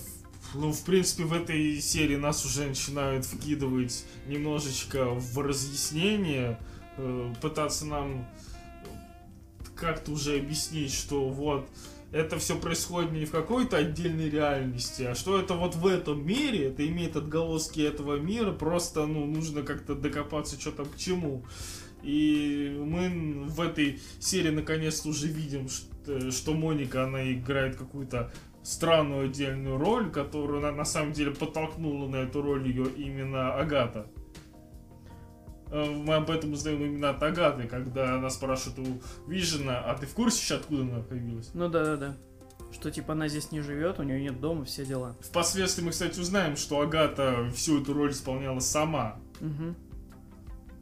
Ну, 0.53 0.71
в 0.71 0.81
принципе, 0.83 1.23
в 1.25 1.33
этой 1.33 1.81
серии 1.81 2.15
нас 2.15 2.45
уже 2.45 2.67
начинают 2.67 3.25
вкидывать 3.25 4.05
немножечко 4.27 5.09
в 5.13 5.37
разъяснение, 5.39 6.57
э, 6.97 7.33
пытаться 7.41 7.85
нам 7.85 8.25
как-то 9.75 10.11
уже 10.11 10.37
объяснить, 10.39 10.93
что 10.93 11.27
вот 11.27 11.67
это 12.11 12.37
все 12.39 12.57
происходит 12.57 13.11
не 13.11 13.25
в 13.25 13.31
какой-то 13.31 13.77
отдельной 13.77 14.29
реальности, 14.29 15.03
а 15.03 15.15
что 15.15 15.39
это 15.39 15.53
вот 15.55 15.75
в 15.75 15.85
этом 15.85 16.25
мире, 16.25 16.67
это 16.67 16.87
имеет 16.87 17.15
отголоски 17.15 17.81
этого 17.81 18.17
мира, 18.17 18.51
просто, 18.51 19.05
ну, 19.05 19.25
нужно 19.25 19.63
как-то 19.63 19.95
докопаться, 19.95 20.59
что 20.59 20.71
там 20.71 20.85
к 20.85 20.97
чему. 20.97 21.45
И 22.03 22.75
мы 22.79 23.45
в 23.47 23.59
этой 23.59 23.99
серии 24.19 24.51
наконец-то 24.51 25.09
уже 25.09 25.27
видим, 25.27 25.67
что, 25.67 26.31
что 26.31 26.53
Моника, 26.53 27.03
она 27.03 27.31
играет 27.31 27.75
какую-то 27.75 28.31
странную 28.63 29.25
отдельную 29.25 29.77
роль, 29.77 30.11
которую 30.11 30.61
на, 30.61 30.71
на 30.71 30.85
самом 30.85 31.13
деле 31.13 31.31
подтолкнула 31.31 32.07
на 32.07 32.17
эту 32.17 32.41
роль 32.41 32.67
ее 32.67 32.87
именно 32.97 33.55
Агата. 33.55 34.07
Э, 35.71 35.85
Мы 35.85 36.15
об 36.15 36.29
этом 36.29 36.53
узнаем 36.53 36.83
именно 36.83 37.09
от 37.11 37.21
Агаты, 37.23 37.67
когда 37.67 38.15
она 38.15 38.29
спрашивает 38.29 38.79
у 38.79 39.29
Вижена, 39.29 39.79
а 39.79 39.95
ты 39.95 40.05
в 40.05 40.13
курсе, 40.13 40.41
ща, 40.43 40.55
откуда 40.55 40.81
она 40.83 40.99
появилась? 41.01 41.49
Ну 41.53 41.69
да, 41.69 41.83
да, 41.83 41.97
да. 41.97 42.17
Что 42.71 42.91
типа 42.91 43.13
она 43.13 43.27
здесь 43.27 43.51
не 43.51 43.61
живет, 43.61 43.99
у 43.99 44.03
нее 44.03 44.21
нет 44.21 44.39
дома, 44.41 44.65
все 44.65 44.85
дела. 44.85 45.15
Впоследствии 45.21 45.83
мы, 45.83 45.91
кстати, 45.91 46.19
узнаем, 46.19 46.57
что 46.57 46.81
Агата 46.81 47.49
всю 47.55 47.81
эту 47.81 47.93
роль 47.93 48.11
исполняла 48.11 48.59
сама. 48.59 49.19
Угу. 49.39 49.75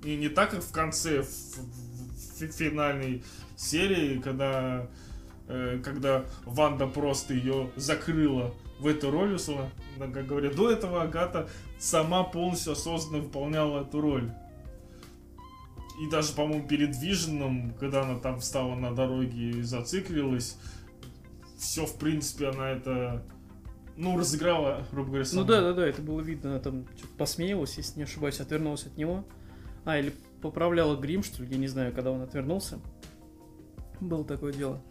И 0.10 0.16
не 0.18 0.30
так, 0.30 0.52
как 0.52 0.62
в 0.64 0.72
конце 0.72 1.22
в, 1.22 1.28
в- 1.28 2.42
в 2.42 2.52
финальной 2.52 3.24
серии, 3.56 4.20
когда, 4.20 4.88
э, 5.48 5.80
когда 5.84 6.26
Ванда 6.46 6.88
просто 6.88 7.34
ее 7.34 7.70
закрыла 7.76 8.54
в 8.80 8.88
эту 8.88 9.10
роль, 9.12 9.36
условно 9.36 9.70
как 10.14 10.28
говорят, 10.28 10.56
до 10.56 10.70
этого 10.72 11.04
Агата 11.04 11.48
сама 11.80 12.24
полностью 12.24 12.74
осознанно 12.74 13.24
выполняла 13.24 13.82
эту 13.84 14.02
роль. 14.02 14.30
И 16.02 16.10
даже, 16.10 16.34
по-моему, 16.34 16.68
перед 16.68 16.96
Виженом, 16.98 17.74
когда 17.80 18.02
она 18.04 18.20
там 18.20 18.40
встала 18.40 18.76
на 18.76 18.94
дороге 18.94 19.52
и 19.52 19.62
зациклилась, 19.62 20.58
все, 21.58 21.86
в 21.86 21.98
принципе, 21.98 22.50
она 22.50 22.72
это, 22.72 23.26
ну, 23.96 24.18
разыграла, 24.18 24.86
грубо 24.92 25.08
говоря, 25.10 25.24
Ну 25.24 25.30
сама. 25.30 25.44
да, 25.48 25.62
да, 25.62 25.74
да, 25.74 25.88
это 25.88 26.02
было 26.02 26.20
видно, 26.20 26.52
она 26.52 26.60
там 26.60 26.86
что-то 26.98 27.14
посмеялась, 27.18 27.78
если 27.78 27.98
не 28.00 28.04
ошибаюсь, 28.04 28.42
отвернулась 28.42 28.86
от 28.86 28.98
него. 28.98 29.24
А, 29.86 29.98
или 29.98 30.14
поправляла 30.42 30.98
грим, 30.98 31.24
что 31.24 31.44
ли, 31.44 31.50
я 31.50 31.58
не 31.58 31.68
знаю, 31.68 31.94
когда 31.94 32.12
он 32.12 32.22
отвернулся. 32.22 32.80
Было 34.02 34.26
такое 34.26 34.52
дело. 34.52 34.82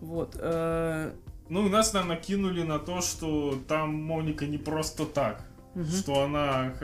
Вот. 0.00 0.36
э, 0.38 1.12
Ну, 1.48 1.66
и 1.66 1.70
нас, 1.70 1.92
наверное, 1.94 2.16
накинули 2.16 2.62
на 2.62 2.78
то, 2.78 3.00
что 3.00 3.58
там 3.66 3.94
Моника 3.94 4.46
не 4.46 4.58
просто 4.58 5.06
так. 5.06 5.46
мгм. 5.74 5.86
Что 5.86 6.22
она, 6.24 6.74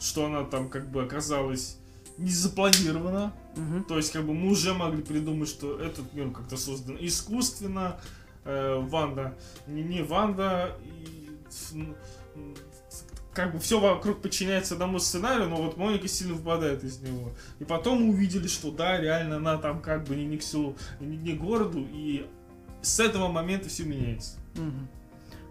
что 0.00 0.26
она 0.26 0.42
там 0.44 0.68
как 0.68 0.90
бы 0.90 1.02
оказалась 1.04 1.77
не 2.18 2.30
запланирована. 2.30 3.32
Мгм. 3.56 3.84
То 3.84 3.96
есть, 3.96 4.12
как 4.12 4.24
бы 4.26 4.34
мы 4.34 4.50
уже 4.50 4.74
могли 4.74 5.02
придумать, 5.02 5.48
что 5.48 5.78
этот 5.80 6.12
мир 6.12 6.30
как-то 6.30 6.56
создан 6.56 6.96
искусственно. 7.00 8.00
Э, 8.44 8.78
Ванда 8.80 9.34
не, 9.66 9.82
не 9.82 10.02
Ванда. 10.02 10.76
И, 10.84 11.30
как 13.38 13.52
бы 13.52 13.60
все 13.60 13.78
вокруг 13.78 14.20
подчиняется 14.20 14.74
одному 14.74 14.98
сценарию, 14.98 15.48
но 15.48 15.62
вот 15.62 15.76
Моника 15.76 16.08
сильно 16.08 16.34
выпадает 16.34 16.82
из 16.82 16.98
него. 17.00 17.30
И 17.60 17.64
потом 17.64 18.02
мы 18.02 18.10
увидели, 18.10 18.48
что 18.48 18.72
да, 18.72 19.00
реально 19.00 19.36
она 19.36 19.58
там 19.58 19.80
как 19.80 20.04
бы 20.04 20.16
не, 20.16 20.26
не 20.26 20.38
к 20.38 20.42
селу, 20.42 20.76
не, 20.98 21.16
не 21.16 21.34
к 21.34 21.40
городу, 21.40 21.86
и 21.92 22.26
с 22.82 22.98
этого 22.98 23.28
момента 23.28 23.68
все 23.68 23.84
меняется. 23.84 24.38
Мгм. 24.56 24.88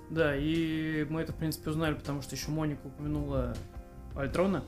Да, 0.10 0.36
и 0.36 1.06
мы 1.10 1.22
это, 1.22 1.32
в 1.32 1.38
принципе, 1.38 1.70
узнали, 1.70 1.94
потому 1.94 2.22
что 2.22 2.36
еще 2.36 2.52
Моника 2.52 2.88
упомянула 2.88 3.56
Альтрона. 4.16 4.66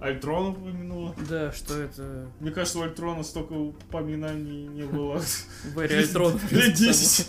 Альтрон 0.00 0.48
упомянула. 0.48 1.14
Да, 1.28 1.52
что 1.52 1.78
это 1.78 2.26
Мне 2.40 2.50
кажется, 2.50 2.78
у 2.78 2.82
Альтрона 2.82 3.22
столько 3.22 3.52
упоминаний 3.52 4.66
не 4.66 4.84
было. 4.84 5.20
Вэри 5.74 5.94
Альтрон. 5.94 6.38
Лет 6.50 6.74
10. 6.74 7.28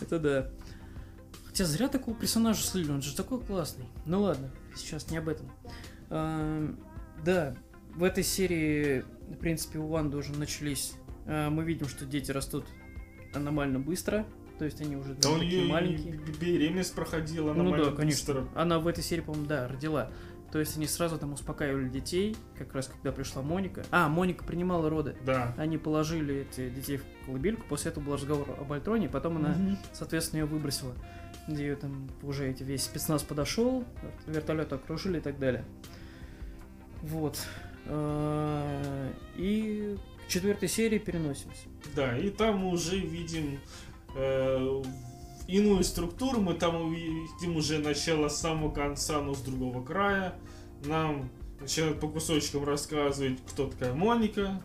Это 0.00 0.18
да. 0.18 0.50
Хотя 1.46 1.64
зря 1.64 1.88
такого 1.88 2.16
персонажа 2.16 2.60
слили, 2.62 2.90
он 2.90 3.02
же 3.02 3.14
такой 3.16 3.40
классный. 3.40 3.86
Ну 4.04 4.22
ладно, 4.22 4.50
сейчас 4.74 5.10
не 5.10 5.16
об 5.16 5.28
этом. 5.28 5.50
А, 6.10 6.74
да, 7.24 7.56
в 7.94 8.02
этой 8.04 8.24
серии, 8.24 9.04
в 9.28 9.36
принципе, 9.36 9.78
у 9.78 9.86
Ванды 9.86 10.16
уже 10.16 10.32
начались... 10.32 10.94
а, 11.26 11.48
Мы 11.50 11.64
видим, 11.64 11.88
что 11.88 12.04
дети 12.04 12.30
растут 12.30 12.66
аномально 13.32 13.78
быстро. 13.78 14.26
То 14.58 14.64
есть 14.64 14.80
они 14.80 14.96
уже 14.96 15.14
Да 15.14 15.34
такие 15.38 15.64
маленькие. 15.70 16.12
беременность 16.40 16.94
проходила 16.94 17.52
Ну 17.52 17.62
нормально 17.62 17.90
да, 17.90 17.96
конечно. 17.96 18.34
быстро. 18.34 18.48
Она 18.54 18.78
в 18.78 18.86
этой 18.86 19.04
серии, 19.04 19.20
по-моему, 19.20 19.46
да, 19.46 19.68
родила. 19.68 20.10
То 20.56 20.60
есть 20.60 20.74
они 20.78 20.86
сразу 20.86 21.18
там 21.18 21.34
успокаивали 21.34 21.86
детей, 21.90 22.34
как 22.56 22.72
раз 22.74 22.86
когда 22.88 23.12
пришла 23.12 23.42
Моника. 23.42 23.84
А, 23.90 24.08
Моника 24.08 24.42
принимала 24.42 24.88
роды. 24.88 25.14
Да. 25.26 25.52
Они 25.58 25.76
положили 25.76 26.46
эти 26.50 26.70
детей 26.70 26.96
в 26.96 27.26
колыбельку, 27.26 27.66
после 27.68 27.90
этого 27.90 28.04
был 28.04 28.14
разговор 28.14 28.56
об 28.58 28.72
Альтроне, 28.72 29.10
потом 29.10 29.36
она, 29.36 29.50
Мгм. 29.50 29.76
соответственно, 29.92 30.40
ее 30.40 30.46
выбросила. 30.46 30.94
Где 31.46 31.66
ее 31.66 31.76
там 31.76 32.08
уже 32.22 32.48
эти 32.50 32.62
весь 32.62 32.84
спецназ 32.84 33.22
подошел, 33.22 33.84
вертолет 34.26 34.72
окружили 34.72 35.18
и 35.18 35.20
так 35.20 35.38
далее. 35.38 35.62
Вот. 37.02 37.38
А, 37.84 39.12
И 39.36 39.98
к 40.24 40.28
четвертой 40.30 40.70
серии 40.70 40.96
переносимся. 40.98 41.68
Да, 41.94 42.16
и 42.16 42.30
там 42.30 42.60
мы 42.60 42.70
уже 42.70 42.98
видим 42.98 43.58
э, 44.16 44.82
иную 45.48 45.84
структуру, 45.84 46.40
мы 46.40 46.54
там 46.54 46.76
увидим 46.76 47.56
уже 47.56 47.78
начало 47.78 48.28
с 48.28 48.36
самого 48.40 48.70
конца, 48.70 49.20
но 49.20 49.34
с 49.34 49.40
другого 49.40 49.84
края. 49.84 50.34
Нам 50.84 51.28
начинают 51.60 52.00
по 52.00 52.08
кусочкам 52.08 52.64
рассказывать, 52.64 53.38
кто 53.50 53.66
такая 53.68 53.94
Моника. 53.94 54.60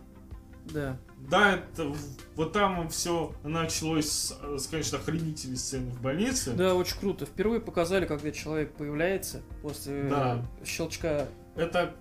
Да. 0.66 0.98
Да, 1.30 1.56
это 1.56 1.94
вот 2.36 2.54
там 2.54 2.90
все 2.90 3.34
началось 3.44 4.10
с, 4.10 4.38
с, 4.58 4.68
конечно, 4.68 4.98
охренительной 4.98 5.58
сцены 5.58 5.92
в 5.92 6.02
больнице. 6.02 6.54
Да, 6.54 6.76
очень 6.76 6.98
круто. 7.00 7.26
Впервые 7.26 7.62
показали, 7.62 8.06
когда 8.06 8.32
человек 8.32 8.74
появляется 8.74 9.42
после 9.62 10.04
Да. 10.10 10.46
э, 10.62 10.66
щелчка 10.66 11.28
Это 11.56 11.96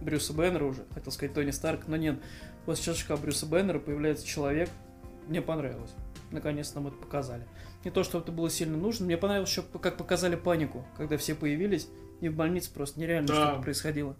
Брюса 0.00 0.32
Беннера 0.32 0.64
уже, 0.64 0.84
хотел 0.94 1.12
сказать 1.12 1.34
Тони 1.34 1.50
Старк, 1.50 1.86
но 1.86 1.96
нет. 1.96 2.20
После 2.66 2.84
щелчка 2.84 3.16
Брюса 3.16 3.46
Беннера 3.46 3.78
появляется 3.78 4.26
человек. 4.26 4.68
Мне 5.28 5.40
понравилось. 5.42 5.92
Наконец 6.30 6.74
нам 6.74 6.88
это 6.88 6.96
показали. 6.96 7.46
Не 7.84 7.90
то, 7.90 8.02
что 8.04 8.18
это 8.18 8.32
было 8.32 8.50
сильно 8.50 8.76
нужно. 8.76 9.06
Мне 9.06 9.16
понравилось 9.16 9.50
еще, 9.50 9.62
как 9.62 9.96
показали 9.96 10.36
панику, 10.36 10.84
когда 10.96 11.16
все 11.16 11.34
появились, 11.34 11.88
и 12.20 12.28
в 12.28 12.34
больнице 12.34 12.72
просто 12.72 12.98
нереально 13.00 13.28
Да. 13.28 13.34
что-то 13.34 13.62
происходило. 13.62 14.16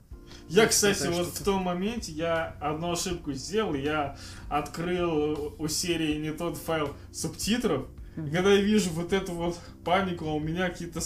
Я, 0.48 0.66
кстати, 0.66 1.06
вот 1.06 1.26
в 1.28 1.42
том 1.44 1.62
моменте 1.62 2.12
я 2.12 2.54
одну 2.60 2.92
ошибку 2.92 3.32
сделал. 3.32 3.74
Я 3.74 4.16
открыл 4.48 5.54
у 5.58 5.68
серии 5.68 6.16
не 6.18 6.32
тот 6.32 6.56
файл 6.58 6.94
субтитров. 7.12 7.86
И 8.26 8.30
когда 8.30 8.52
я 8.52 8.60
вижу 8.60 8.90
вот 8.90 9.12
эту 9.12 9.32
вот 9.32 9.58
панику, 9.84 10.26
а 10.26 10.34
у 10.34 10.40
меня 10.40 10.68
какие-то 10.68 11.00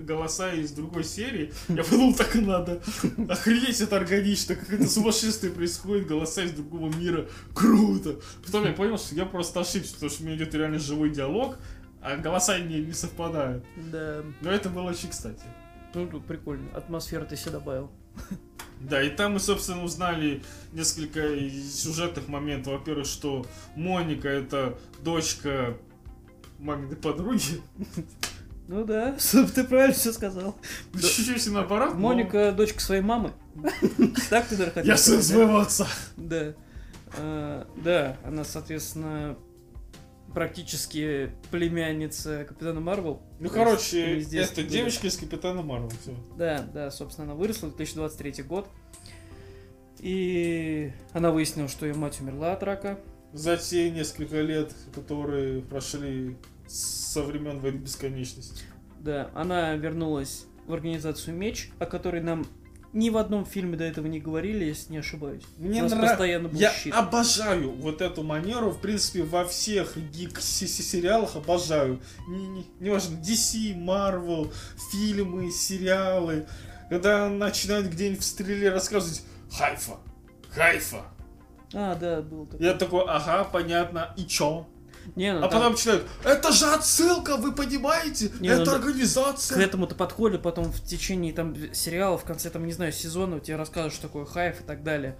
голоса 0.00 0.52
из 0.52 0.72
другой 0.72 1.04
серии, 1.04 1.52
я 1.68 1.84
подумал, 1.84 2.14
так 2.14 2.34
и 2.34 2.40
надо. 2.40 2.82
Охренеть, 3.28 3.80
это 3.80 3.96
органично, 3.96 4.56
как 4.56 4.72
это 4.72 4.88
сумасшествие 4.88 5.52
происходит, 5.52 6.08
голоса 6.08 6.42
из 6.42 6.52
другого 6.52 6.92
мира. 6.94 7.28
Круто! 7.54 8.20
Потом 8.44 8.64
я 8.64 8.72
понял, 8.72 8.98
что 8.98 9.14
я 9.14 9.24
просто 9.24 9.60
ошибся, 9.60 9.94
потому 9.94 10.10
что 10.10 10.22
у 10.22 10.26
меня 10.26 10.36
идет 10.36 10.54
реально 10.54 10.78
живой 10.78 11.10
диалог, 11.10 11.58
а 12.00 12.16
голоса 12.16 12.58
не, 12.58 12.80
не 12.80 12.92
совпадают. 12.92 13.64
Да. 13.92 14.22
Но 14.40 14.50
это 14.50 14.68
было 14.68 14.90
очень 14.90 15.10
кстати. 15.10 15.44
Ну, 15.94 16.20
прикольно. 16.20 16.68
Атмосферу 16.74 17.24
ты 17.24 17.36
себе 17.36 17.52
добавил. 17.52 17.90
Да, 18.80 19.02
и 19.02 19.08
там 19.08 19.32
мы, 19.32 19.40
собственно, 19.40 19.82
узнали 19.82 20.42
несколько 20.72 21.20
сюжетных 21.70 22.28
моментов. 22.28 22.74
Во-первых, 22.74 23.06
что 23.06 23.46
Моника 23.74 24.28
это 24.28 24.78
дочка 25.02 25.78
маминой 26.58 26.96
подруги. 26.96 27.60
Ну 28.68 28.84
да, 28.84 29.16
ты 29.54 29.64
правильно 29.64 29.94
все 29.94 30.12
сказал. 30.12 30.56
Чуть-чуть 30.92 31.46
наоборот. 31.52 31.94
но 31.94 32.00
Моника 32.00 32.52
дочка 32.52 32.80
своей 32.80 33.02
мамы. 33.02 33.32
Так 34.30 34.46
ты, 34.48 34.56
наверное, 34.56 34.74
хотел 34.74 34.84
Я 34.84 34.96
сын 34.96 35.22
своего 35.22 35.58
отца. 35.58 35.86
Да. 36.16 36.54
А, 37.18 37.66
да, 37.76 38.16
она, 38.24 38.44
соответственно, 38.44 39.36
практически 40.34 41.30
племянница 41.50 42.44
Капитана 42.44 42.80
Марвел. 42.80 43.22
Ну, 43.38 43.48
короче, 43.48 44.20
это 44.20 44.62
девочка 44.64 45.06
из 45.06 45.16
Капитана 45.16 45.62
Марвел. 45.62 45.90
Да, 46.36 46.66
да, 46.74 46.90
собственно, 46.90 47.32
она 47.32 47.34
выросла, 47.34 47.68
2023 47.70 48.42
год. 48.42 48.68
И 50.00 50.92
она 51.12 51.30
выяснила, 51.30 51.68
что 51.68 51.86
ее 51.86 51.94
мать 51.94 52.20
умерла 52.20 52.52
от 52.52 52.62
рака. 52.62 52.98
За 53.36 53.56
те 53.56 53.90
несколько 53.90 54.40
лет, 54.40 54.72
которые 54.94 55.60
прошли 55.62 56.36
со 56.66 57.22
времен 57.22 57.60
войны 57.60 57.76
бесконечности. 57.78 58.64
Да, 59.00 59.30
она 59.34 59.74
вернулась 59.74 60.46
в 60.66 60.72
организацию 60.72 61.36
Меч, 61.36 61.70
о 61.78 61.86
которой 61.86 62.22
нам 62.22 62.46
ни 62.92 63.10
в 63.10 63.18
одном 63.18 63.44
фильме 63.44 63.76
до 63.76 63.84
этого 63.84 64.06
не 64.06 64.20
говорили, 64.20 64.64
если 64.64 64.92
не 64.92 64.98
ошибаюсь. 64.98 65.42
Мне 65.58 65.80
У 65.80 65.82
нас 65.84 65.92
нрав- 65.92 66.08
постоянно 66.10 66.48
был 66.48 66.58
Я 66.58 66.72
щит. 66.72 66.94
обожаю 66.94 67.72
вот 67.72 68.00
эту 68.00 68.22
манеру, 68.22 68.70
в 68.70 68.80
принципе, 68.80 69.22
во 69.22 69.44
всех 69.44 69.96
гик-сериалах 69.98 71.36
обожаю. 71.36 72.00
Не, 72.26 72.46
не, 72.48 72.66
неважно, 72.80 73.16
DC, 73.16 73.74
Marvel, 73.76 74.50
фильмы, 74.92 75.50
сериалы. 75.50 76.46
Когда 76.88 77.28
начинают 77.28 77.88
где-нибудь 77.88 78.22
в 78.22 78.24
стреле 78.24 78.70
рассказывать 78.70 79.22
Хайфа, 79.52 79.98
Хайфа. 80.50 81.04
А, 81.74 81.94
да, 81.96 82.22
был 82.22 82.46
такой. 82.46 82.64
Я 82.66 82.74
такой, 82.74 83.04
ага, 83.06 83.44
понятно, 83.44 84.14
и 84.16 84.24
чё? 84.24 84.66
Не, 85.14 85.32
ну 85.34 85.38
А 85.38 85.42
там 85.42 85.50
потом 85.60 85.72
начинают, 85.72 86.04
это 86.24 86.52
же 86.52 86.66
отсылка, 86.66 87.36
вы 87.36 87.52
понимаете? 87.52 88.32
Не, 88.40 88.54
ну 88.56 88.62
это 88.62 88.72
к 88.72 88.74
организация. 88.74 89.60
этому-то 89.62 89.94
подходят 89.94 90.42
потом 90.42 90.64
в 90.64 90.80
течение 90.82 91.32
там 91.32 91.54
сериала, 91.72 92.18
в 92.18 92.24
конце 92.24 92.50
там, 92.50 92.66
не 92.66 92.72
знаю, 92.72 92.92
сезона 92.92 93.38
тебе 93.38 93.56
рассказывают, 93.56 93.94
что 93.94 94.02
такое 94.08 94.24
хайф 94.24 94.60
и 94.62 94.64
так 94.64 94.82
далее. 94.82 95.16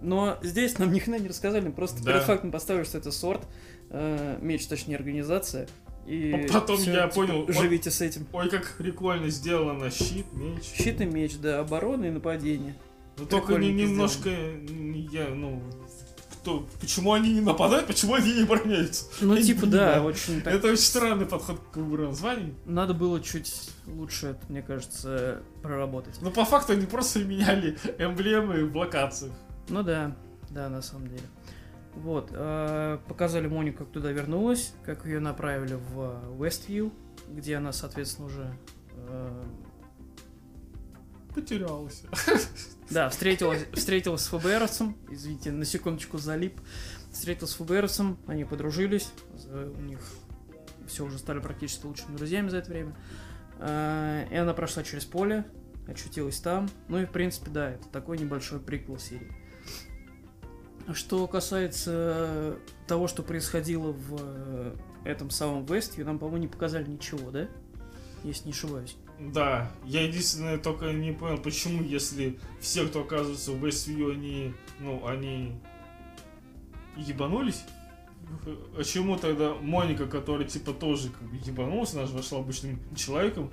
Но 0.00 0.38
здесь 0.42 0.78
нам 0.78 0.92
ни 0.92 0.98
хрена 0.98 1.20
не 1.20 1.28
рассказали, 1.28 1.68
просто 1.70 2.02
Да. 2.02 2.12
перед 2.12 2.24
фактом 2.24 2.50
поставили, 2.50 2.82
что 2.84 2.98
это 2.98 3.12
сорт, 3.12 3.42
э, 3.90 4.38
меч, 4.40 4.66
точнее, 4.66 4.96
организация. 4.96 5.68
И 6.06 6.32
А 6.48 6.52
потом 6.52 6.78
всё, 6.78 6.90
я 6.92 7.02
типа, 7.02 7.14
понял, 7.14 7.46
Живите 7.52 7.90
с 7.92 8.00
этим. 8.00 8.26
Ой, 8.32 8.48
как 8.50 8.76
прикольно 8.78 9.28
сделано, 9.28 9.90
щит, 9.92 10.26
меч. 10.32 10.64
Щит 10.74 11.00
и 11.02 11.04
меч, 11.04 11.36
да, 11.36 11.60
оборона 11.60 12.06
и 12.06 12.10
нападение. 12.10 12.74
Ну 13.16 13.26
только 13.26 13.54
не, 13.56 13.70
немножко, 13.72 14.30
не 14.30 15.02
я, 15.12 15.28
ну, 15.28 15.62
кто, 16.40 16.66
почему 16.80 17.12
они 17.12 17.34
не 17.34 17.40
нападают, 17.40 17.86
почему 17.86 18.14
они 18.14 18.32
не 18.32 18.44
бороняются? 18.44 19.06
Ну, 19.20 19.34
Я 19.34 19.42
типа, 19.42 19.66
да, 19.66 20.02
очень 20.02 20.40
так. 20.40 20.54
Это 20.54 20.68
очень 20.68 20.82
странный 20.82 21.26
подход 21.26 21.60
к 21.70 21.76
выбору 21.76 22.08
названий. 22.08 22.54
Надо 22.64 22.94
было 22.94 23.20
чуть 23.20 23.70
лучше, 23.86 24.28
это, 24.28 24.40
мне 24.48 24.62
кажется, 24.62 25.42
проработать. 25.62 26.20
Но 26.22 26.30
по 26.30 26.44
факту 26.44 26.72
они 26.72 26.86
просто 26.86 27.20
меняли 27.20 27.76
эмблемы 27.98 28.64
в 28.64 28.76
локациях. 28.76 29.32
Ну 29.68 29.82
да, 29.82 30.16
да, 30.50 30.68
на 30.68 30.82
самом 30.82 31.08
деле. 31.08 31.22
Вот, 31.94 32.30
э, 32.32 32.98
показали 33.08 33.48
Монику, 33.48 33.84
как 33.84 33.92
туда 33.92 34.12
вернулась, 34.12 34.72
как 34.84 35.04
ее 35.04 35.20
направили 35.20 35.74
в 35.74 36.38
Westview, 36.38 36.92
где 37.28 37.56
она, 37.56 37.72
соответственно, 37.72 38.28
уже 38.28 38.54
э, 38.94 39.42
Потерялся. 41.34 42.08
да, 42.90 43.08
встретилась, 43.08 43.64
встретилась 43.72 44.22
с 44.22 44.28
ФБРовцем, 44.28 44.96
извините, 45.10 45.52
на 45.52 45.64
секундочку 45.64 46.18
залип, 46.18 46.60
встретилась 47.12 47.52
с 47.52 47.54
ФБРовцем, 47.54 48.18
они 48.26 48.44
подружились, 48.44 49.12
за- 49.34 49.70
у 49.70 49.80
них 49.80 50.00
все 50.86 51.04
уже 51.04 51.18
стали 51.18 51.38
практически 51.38 51.86
лучшими 51.86 52.16
друзьями 52.16 52.48
за 52.48 52.58
это 52.58 52.70
время. 52.70 52.96
Э, 53.58 54.26
и 54.30 54.34
она 54.34 54.54
прошла 54.54 54.82
через 54.82 55.04
поле, 55.04 55.44
очутилась 55.86 56.40
там. 56.40 56.68
Ну 56.88 56.98
и, 56.98 57.04
в 57.06 57.10
принципе, 57.12 57.50
да, 57.50 57.70
это 57.70 57.86
такой 57.88 58.18
небольшой 58.18 58.58
приквел 58.58 58.98
серии. 58.98 59.30
Что 60.92 61.28
касается 61.28 62.56
того, 62.88 63.06
что 63.06 63.22
происходило 63.22 63.92
в 63.92 64.16
э, 64.18 64.76
этом 65.04 65.30
самом 65.30 65.64
Вестью, 65.64 66.04
нам, 66.04 66.18
по-моему, 66.18 66.38
не 66.38 66.48
показали 66.48 66.88
ничего, 66.88 67.30
да? 67.30 67.48
Если 68.24 68.46
не 68.46 68.52
ошибаюсь. 68.52 68.96
Да, 69.20 69.70
я 69.84 70.02
единственное 70.02 70.56
только 70.56 70.92
не 70.92 71.12
понял, 71.12 71.36
почему, 71.36 71.82
если 71.82 72.38
все, 72.58 72.86
кто 72.86 73.02
оказывается 73.02 73.52
в 73.52 73.62
Westview, 73.62 74.12
они, 74.12 74.54
ну, 74.78 75.06
они 75.06 75.60
ебанулись, 76.96 77.62
почему 78.74 79.18
тогда 79.18 79.54
Моника, 79.60 80.06
которая 80.06 80.48
типа 80.48 80.72
тоже 80.72 81.10
как 81.10 81.28
бы 81.28 81.36
ебанулась, 81.36 81.92
она 81.92 82.06
же 82.06 82.14
вошла 82.14 82.38
обычным 82.38 82.80
человеком, 82.96 83.50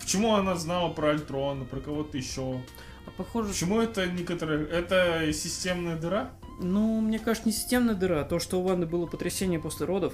почему 0.00 0.34
она 0.34 0.56
знала 0.56 0.90
про 0.90 1.10
Альтрона, 1.10 1.66
про 1.66 1.80
кого-то 1.80 2.16
еще? 2.16 2.62
А 3.06 3.10
похоже, 3.16 3.50
Почему 3.50 3.80
это 3.80 4.06
некоторая... 4.06 4.64
Это 4.64 5.30
системная 5.32 5.96
дыра? 5.96 6.30
ну, 6.60 7.00
мне 7.00 7.18
кажется, 7.18 7.48
не 7.48 7.54
системная 7.54 7.94
дыра, 7.94 8.20
а 8.20 8.24
то, 8.24 8.38
что 8.38 8.60
у 8.60 8.62
Ванны 8.62 8.86
было 8.86 9.06
потрясение 9.06 9.58
после 9.58 9.86
родов. 9.86 10.12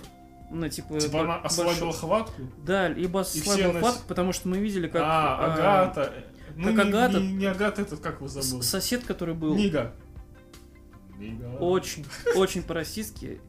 Она, 0.51 0.69
типа, 0.69 0.99
Типа 1.01 1.13
бо- 1.13 1.21
она 1.25 1.37
ослабила 1.39 1.87
большой- 1.87 2.01
хватку? 2.01 2.43
Да, 2.65 2.89
либо 2.89 3.21
ослабила 3.21 3.73
нас- 3.73 3.81
хватку, 3.83 4.03
потому 4.07 4.33
что 4.33 4.49
мы 4.49 4.59
видели, 4.59 4.87
как... 4.89 5.03
а, 5.05 5.37
а, 5.39 5.55
Агата. 5.55 6.13
Ну, 6.55 6.75
как 6.75 6.87
не, 6.87 6.91
Агата- 6.93 7.21
Не, 7.21 7.33
не 7.33 7.47
Агата, 7.47 7.83
этот 7.83 8.01
как 8.01 8.17
его 8.17 8.29
забыл? 8.29 8.63
сосед, 8.63 9.05
который 9.05 9.35
был 9.35 9.55
Нига. 9.57 9.93
Нига. 11.19 11.57
очень, 11.61 12.07
очень 12.37 12.63
по-расистски, 12.63 13.41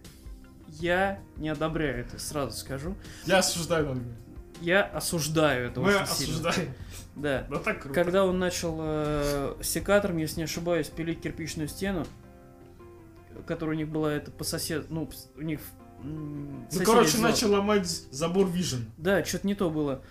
Я 0.80 1.20
не 1.38 1.50
одобряю 1.50 2.00
это, 2.02 2.20
сразу 2.20 2.56
скажу. 2.58 2.96
Я 3.26 3.40
осуждаю 3.40 3.86
Нольга. 3.88 4.04
Я 4.62 4.84
осуждаю 4.84 5.70
это 5.70 5.80
Мы 5.82 5.96
очень 5.96 6.06
сильно. 6.08 6.50
осуждаем. 6.50 6.74
Да. 7.16 7.48
Да 7.50 7.58
так 7.60 7.82
круто. 7.82 7.94
Когда 7.96 8.26
он 8.26 8.38
начал 8.40 8.78
э, 8.80 9.56
секатором, 9.62 10.18
если 10.18 10.38
не 10.40 10.44
ошибаюсь, 10.44 10.88
пилить 10.88 11.22
кирпичную 11.22 11.68
стену, 11.68 12.06
которая 13.46 13.76
у 13.76 13.80
них 13.80 13.88
была 13.90 14.14
это 14.14 14.30
по 14.32 14.44
сосед... 14.44 14.88
Ну, 14.90 15.10
у 15.36 15.42
них... 15.42 15.60
Ну, 16.04 16.66
соседи 16.70 16.86
короче, 16.86 17.10
сделали. 17.10 17.32
начал 17.32 17.52
ломать 17.52 17.88
забор 18.12 18.48
Vision. 18.48 18.82
Да, 18.98 19.24
что-то 19.24 19.48
не 19.48 19.56
то 19.56 19.70
было. 19.70 20.02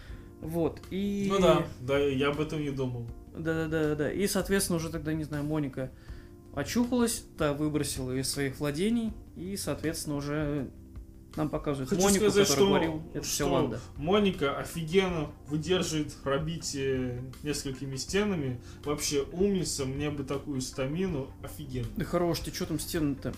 Вот. 0.40 0.80
И... 0.90 1.28
Ну 1.30 1.38
да, 1.38 1.66
да, 1.80 1.98
я 1.98 2.28
об 2.28 2.40
этом 2.40 2.60
не 2.60 2.70
думал. 2.70 3.06
Да-да-да-да. 3.36 4.10
И, 4.10 4.26
соответственно, 4.26 4.76
уже 4.76 4.90
тогда, 4.90 5.12
не 5.12 5.24
знаю, 5.24 5.44
Моника 5.44 5.90
очухалась, 6.54 7.24
та 7.36 7.52
выбросила 7.52 8.12
из 8.12 8.30
своих 8.30 8.58
владений, 8.60 9.12
и, 9.36 9.56
соответственно, 9.56 10.16
уже 10.16 10.70
нам 11.36 11.50
показывают 11.50 11.90
Хочу 11.90 12.02
Монику, 12.02 12.30
сказать, 12.30 12.48
что, 12.48 12.66
говорил, 12.66 13.02
это 13.12 13.24
все 13.24 13.44
что 13.44 13.52
Ванда. 13.52 13.80
Моника 13.96 14.56
офигенно 14.56 15.30
выдерживает 15.48 16.14
пробитие 16.14 17.22
несколькими 17.42 17.96
стенами. 17.96 18.58
Вообще 18.84 19.26
умница, 19.32 19.84
мне 19.84 20.10
бы 20.10 20.24
такую 20.24 20.62
стамину 20.62 21.28
офигенно. 21.42 21.88
Да 21.96 22.04
хорош, 22.04 22.40
ты 22.40 22.54
что 22.54 22.66
там 22.66 22.78
стены-то? 22.78 23.34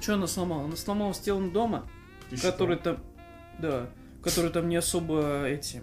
Что 0.00 0.14
она 0.14 0.26
сломала? 0.26 0.64
Она 0.64 0.76
сломала 0.76 1.14
стену 1.14 1.50
дома, 1.50 1.88
Ты 2.30 2.40
который 2.40 2.76
там... 2.76 2.98
Да, 3.58 3.88
который 4.22 4.50
там 4.50 4.68
не 4.68 4.76
особо 4.76 5.44
эти... 5.44 5.82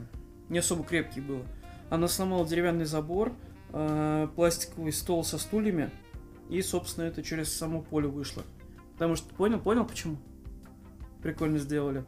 Не 0.49 0.59
особо 0.59 0.83
крепкий 0.83 1.21
был. 1.21 1.43
Она 1.89 2.07
сломала 2.07 2.45
деревянный 2.45 2.85
забор, 2.85 3.33
э, 3.73 4.27
пластиковый 4.35 4.91
стол 4.91 5.23
со 5.23 5.37
стульями, 5.37 5.91
и, 6.49 6.61
собственно, 6.61 7.05
это 7.05 7.23
через 7.23 7.53
само 7.53 7.81
поле 7.81 8.07
вышло. 8.07 8.43
Потому 8.93 9.15
что, 9.15 9.33
понял, 9.33 9.59
понял 9.59 9.85
почему? 9.85 10.17
Прикольно 11.21 11.57
сделали. 11.57 12.05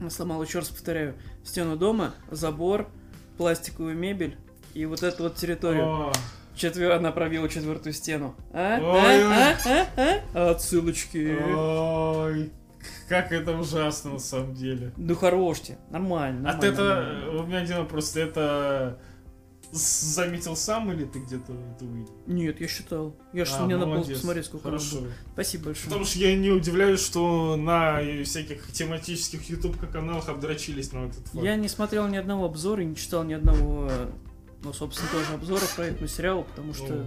Она 0.00 0.10
сломала, 0.10 0.42
еще 0.42 0.58
раз 0.60 0.68
повторяю, 0.68 1.14
стену 1.44 1.76
дома, 1.76 2.14
забор, 2.30 2.88
пластиковую 3.36 3.96
мебель 3.96 4.36
и 4.74 4.84
вот 4.86 5.02
эту 5.02 5.24
вот 5.24 5.36
территорию. 5.36 5.84
О, 5.84 6.12
Четвер... 6.56 6.92
Она 6.92 7.12
пробила 7.12 7.48
четвертую 7.48 7.92
стену. 7.92 8.34
А? 8.52 8.78
Ой, 8.80 9.22
А? 9.24 9.56
А? 9.64 9.86
А? 9.96 10.20
А? 10.34 10.50
Отсылочки. 10.52 11.36
Ой, 11.54 12.50
как 13.08 13.30
это 13.32 13.52
ужасно 13.56 14.12
на 14.14 14.18
самом 14.18 14.54
деле. 14.54 14.92
Ну 14.96 15.14
хороште, 15.14 15.78
нормально. 15.90 16.50
А 16.50 16.54
нормально, 16.54 16.60
ты 16.60 16.66
это, 16.68 16.82
нормально. 16.84 17.42
у 17.42 17.46
меня 17.46 17.58
один 17.58 17.76
вопрос, 17.78 18.10
ты 18.10 18.20
это 18.20 18.98
заметил 19.72 20.56
сам 20.56 20.92
или 20.92 21.04
ты 21.04 21.18
где-то 21.18 21.52
это 21.52 21.84
увидел? 21.84 22.14
Нет, 22.26 22.60
я 22.60 22.68
считал. 22.68 23.14
Я 23.32 23.44
ж 23.44 23.50
А, 23.58 23.64
мне 23.66 23.76
надо 23.76 23.90
было 23.90 24.02
посмотреть, 24.02 24.46
сколько 24.46 24.64
Хорошо. 24.68 25.00
было. 25.00 25.08
Спасибо 25.34 25.64
большое. 25.66 25.86
Потому 25.86 26.04
что 26.04 26.18
я 26.18 26.34
не 26.36 26.50
удивляюсь, 26.50 27.04
что 27.04 27.56
на 27.56 28.00
всяких 28.24 28.72
тематических 28.72 29.48
YouTube 29.50 29.76
каналах 29.90 30.28
обдрочились 30.28 30.92
на 30.92 31.06
этот 31.06 31.26
факт. 31.28 31.44
Я 31.44 31.56
не 31.56 31.68
смотрел 31.68 32.06
ни 32.06 32.16
одного 32.16 32.46
обзора 32.46 32.82
и 32.82 32.86
не 32.86 32.96
читал 32.96 33.24
ни 33.24 33.34
одного, 33.34 33.90
ну, 34.66 34.72
собственно, 34.72 35.08
тоже 35.12 35.32
обзора 35.32 35.62
про 35.76 35.86
эту 35.86 36.08
сериал, 36.08 36.42
потому 36.42 36.74
что 36.74 36.88
Ну, 36.92 37.06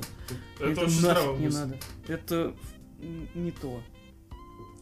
это, 0.60 0.72
это 0.72 0.82
очень 0.82 1.02
нафиг 1.02 1.40
не 1.40 1.48
надо. 1.50 1.78
Это 2.08 2.54
не 3.36 3.52
то. 3.52 3.82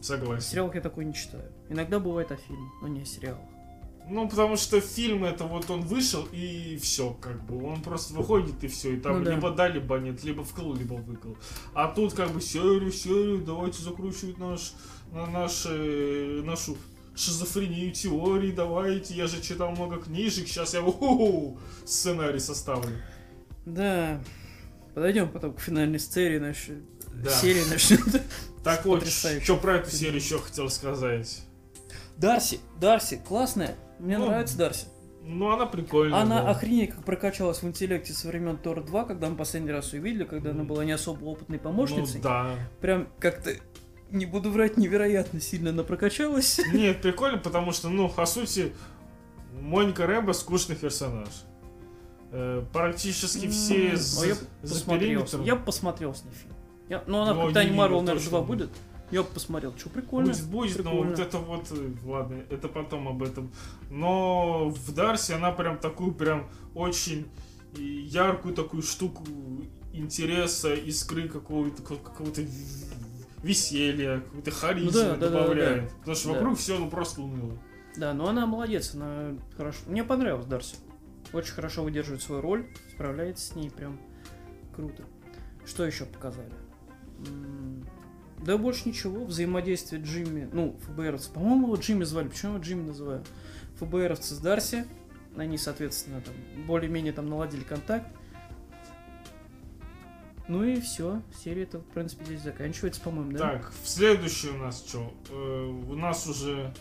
Согласен. 0.00 0.48
Сериал 0.48 0.72
я 0.72 0.80
такой 0.80 1.04
не 1.04 1.12
читаю. 1.12 1.50
Иногда 1.68 1.98
бывает 1.98 2.30
о 2.30 2.36
фильме, 2.36 2.70
но 2.80 2.86
не 2.86 3.02
о 3.02 3.04
сериалах. 3.04 3.40
Ну, 4.08 4.28
потому 4.28 4.56
что 4.56 4.80
фильм 4.80 5.24
это 5.24 5.44
вот 5.44 5.68
он 5.70 5.82
вышел 5.82 6.26
и 6.30 6.78
все, 6.80 7.14
как 7.20 7.44
бы. 7.44 7.62
Он 7.66 7.82
просто 7.82 8.14
выходит 8.14 8.62
и 8.62 8.68
все. 8.68 8.94
И 8.94 9.00
там 9.00 9.18
Ну 9.18 9.24
да. 9.24 9.34
либо 9.34 9.50
да, 9.50 9.66
либо 9.66 9.98
нет, 9.98 10.22
либо 10.22 10.44
вкл, 10.44 10.72
либо 10.72 10.94
выкл. 10.94 11.32
А 11.74 11.88
тут 11.88 12.14
как 12.14 12.30
бы 12.30 12.40
серию, 12.40 12.92
серию, 12.92 13.42
давайте 13.44 13.82
закручивать 13.82 14.38
наш, 14.38 14.72
на 15.10 15.26
наш, 15.26 15.66
э, 15.68 16.42
нашу 16.44 16.76
шизофрению 17.18 17.92
теории, 17.92 18.52
давайте. 18.52 19.14
Я 19.14 19.26
же 19.26 19.40
читал 19.42 19.72
много 19.72 19.98
книжек, 19.98 20.48
сейчас 20.48 20.74
я 20.74 20.84
сценарий 21.84 22.38
составлю. 22.38 22.96
Да. 23.66 24.20
Подойдем 24.94 25.28
потом 25.30 25.54
к 25.54 25.60
финальной 25.60 25.98
серии 25.98 26.38
нашей. 26.38 26.82
Да. 27.22 27.30
Серии 27.30 27.64
нашей. 27.68 27.98
Так 28.64 28.84
вот, 28.84 29.06
что 29.06 29.56
про 29.56 29.76
эту 29.76 29.90
серию 29.90 30.16
еще 30.16 30.38
хотел 30.38 30.68
сказать. 30.68 31.42
Дарси, 32.18 32.58
Дарси, 32.78 33.22
классная. 33.26 33.76
Мне 33.98 34.18
Ну, 34.18 34.26
нравится 34.26 34.58
Дарси. 34.58 34.86
Ну, 35.22 35.50
она 35.50 35.66
прикольная. 35.66 36.20
Она 36.20 36.42
да. 36.42 36.50
охренеть 36.50 36.90
как 36.90 37.04
прокачалась 37.04 37.62
в 37.62 37.66
интеллекте 37.66 38.12
со 38.12 38.28
времен 38.28 38.56
Тор 38.56 38.82
2, 38.82 39.04
когда 39.04 39.28
мы 39.28 39.36
последний 39.36 39.70
раз 39.70 39.92
ее 39.92 40.00
видели, 40.00 40.24
когда 40.24 40.50
она 40.50 40.64
была 40.64 40.84
не 40.84 40.92
особо 40.92 41.24
опытной 41.24 41.58
помощницей. 41.58 42.16
Ну, 42.16 42.22
да. 42.22 42.56
Прям 42.80 43.08
как-то, 43.20 43.52
не 44.10 44.26
буду 44.26 44.50
врать, 44.50 44.76
невероятно 44.76 45.40
сильно 45.40 45.70
она 45.70 45.82
прокачалась. 45.82 46.60
Нет, 46.72 47.02
прикольно, 47.02 47.38
потому 47.38 47.72
что, 47.72 47.88
ну, 47.88 48.08
по 48.08 48.26
сути, 48.26 48.72
Моника 49.60 50.06
Рэмбо 50.06 50.32
скучный 50.32 50.76
персонаж. 50.76 51.28
Э, 52.30 52.62
практически 52.72 53.48
все 53.48 53.96
за, 53.96 54.22
а 54.22 54.26
я 54.26 54.34
за 54.62 54.84
периметром. 54.84 55.42
я 55.44 55.56
бы 55.56 55.64
посмотрел 55.64 56.14
с 56.14 56.24
ней 56.24 56.32
фильм. 56.32 56.54
Я- 56.88 57.04
ну, 57.06 57.22
она 57.22 57.32
в 57.32 57.36
Ну, 57.36 57.62
не, 57.62 57.70
Марвел, 57.70 58.00
ну, 58.00 58.06
наверное, 58.06 58.14
точно 58.14 58.30
2 58.30 58.42
будет. 58.42 58.70
Я 59.10 59.22
бы 59.22 59.28
посмотрел. 59.28 59.74
Что, 59.78 59.88
прикольно? 59.88 60.32
Будет, 60.32 60.44
будет, 60.46 60.76
но 60.84 60.90
Прикольно. 60.90 61.10
вот 61.10 61.18
это 61.18 61.38
вот, 61.38 61.66
э, 61.70 61.92
ладно, 62.04 62.42
это 62.50 62.68
потом 62.68 63.08
об 63.08 63.22
этом. 63.22 63.50
Но 63.90 64.68
в 64.68 64.92
Дарсе 64.92 65.34
она 65.34 65.50
прям 65.50 65.78
такую 65.78 66.12
прям 66.12 66.46
очень 66.74 67.26
яркую 67.74 68.54
такую 68.54 68.82
штуку 68.82 69.24
интереса, 69.94 70.74
искры 70.74 71.28
какого-то 71.28 71.82
какого-то 71.82 72.42
веселья, 73.42 74.20
какой-то 74.20 74.50
харизмы 74.50 74.90
Ну 74.92 74.98
да, 74.98 75.16
да, 75.16 75.16
да, 75.16 75.30
добавляет. 75.30 75.84
да. 75.84 75.90
Потому 75.98 76.16
что 76.16 76.28
Да. 76.28 76.34
вокруг 76.34 76.58
все 76.58 76.78
ну 76.78 76.90
просто 76.90 77.22
уныло. 77.22 77.58
Да, 77.96 78.12
но 78.14 78.28
она 78.28 78.46
молодец, 78.46 78.94
она 78.94 79.36
хорошо. 79.56 79.78
Мне 79.86 80.04
понравилась 80.04 80.46
Дарси. 80.46 80.76
Очень 81.32 81.52
хорошо 81.54 81.82
выдерживает 81.84 82.22
свою 82.22 82.40
роль, 82.40 82.66
справляется 82.94 83.46
с 83.46 83.54
ней 83.54 83.70
прям 83.70 83.98
круто. 84.74 85.02
Что 85.66 85.84
еще 85.84 86.04
показали? 86.06 86.50
Да 88.44 88.56
больше 88.56 88.88
ничего. 88.88 89.24
Взаимодействие 89.24 90.00
Джимми, 90.02 90.48
ну, 90.52 90.78
ФБРовцы. 90.86 91.30
По-моему, 91.32 91.66
его 91.66 91.76
Джимми 91.76 92.04
звали. 92.04 92.28
Почему 92.28 92.54
его 92.54 92.62
Джимми 92.62 92.86
называю? 92.86 93.24
ФБРовцы 93.80 94.34
с 94.34 94.38
Дарси. 94.38 94.86
Они, 95.36 95.58
соответственно, 95.58 96.20
там 96.20 96.34
более-менее 96.66 97.12
там 97.12 97.28
наладили 97.28 97.62
контакт. 97.62 98.06
Ну 100.48 100.64
и 100.64 100.80
все. 100.80 101.20
Серия 101.44 101.64
это, 101.64 101.78
в 101.78 101.84
принципе, 101.84 102.24
здесь 102.24 102.40
заканчивается, 102.40 103.00
по-моему, 103.02 103.32
да? 103.32 103.38
Так, 103.38 103.72
в 103.82 103.86
следующий 103.88 104.48
у 104.48 104.56
нас 104.56 104.84
что? 104.86 105.12
у 105.30 105.94
нас 105.94 106.26
уже 106.26 106.72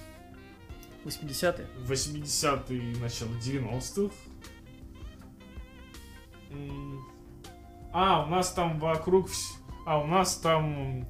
80-е. 1.04 1.68
80-е, 1.88 2.98
начало 3.02 3.30
90-х. 3.40 4.14
М, 6.52 7.06
А, 7.94 8.26
у 8.26 8.30
нас 8.30 8.52
там 8.54 8.80
вокруг... 8.80 9.30
А, 9.86 10.00
у 10.02 10.08
нас 10.08 10.38
там 10.38 11.06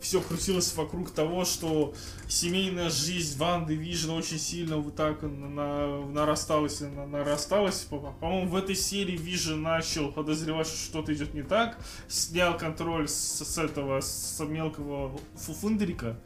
все 0.00 0.20
крутилось 0.20 0.74
вокруг 0.74 1.10
того, 1.10 1.44
что 1.44 1.94
семейная 2.28 2.88
жизнь 2.90 3.36
Ванды 3.38 3.74
Вижн 3.74 4.10
очень 4.12 4.38
сильно 4.38 4.78
вот 4.78 4.96
так 4.96 5.22
на- 5.22 5.28
на- 5.28 6.06
нарасталась 6.06 6.80
и 6.80 6.86
на- 6.86 7.06
нарасталась. 7.06 7.80
По- 7.80 7.98
По-моему, 7.98 8.50
в 8.50 8.56
этой 8.56 8.74
серии 8.74 9.16
Вижн 9.16 9.60
начал 9.60 10.10
подозревать, 10.10 10.66
что 10.66 10.76
что-то 10.76 11.14
идет 11.14 11.34
не 11.34 11.42
так. 11.42 11.78
Снял 12.08 12.56
контроль 12.56 13.08
с, 13.08 13.44
с 13.44 13.58
этого, 13.58 14.00
с 14.00 14.42
мелкого 14.44 15.18
фуфундрика. 15.36 16.18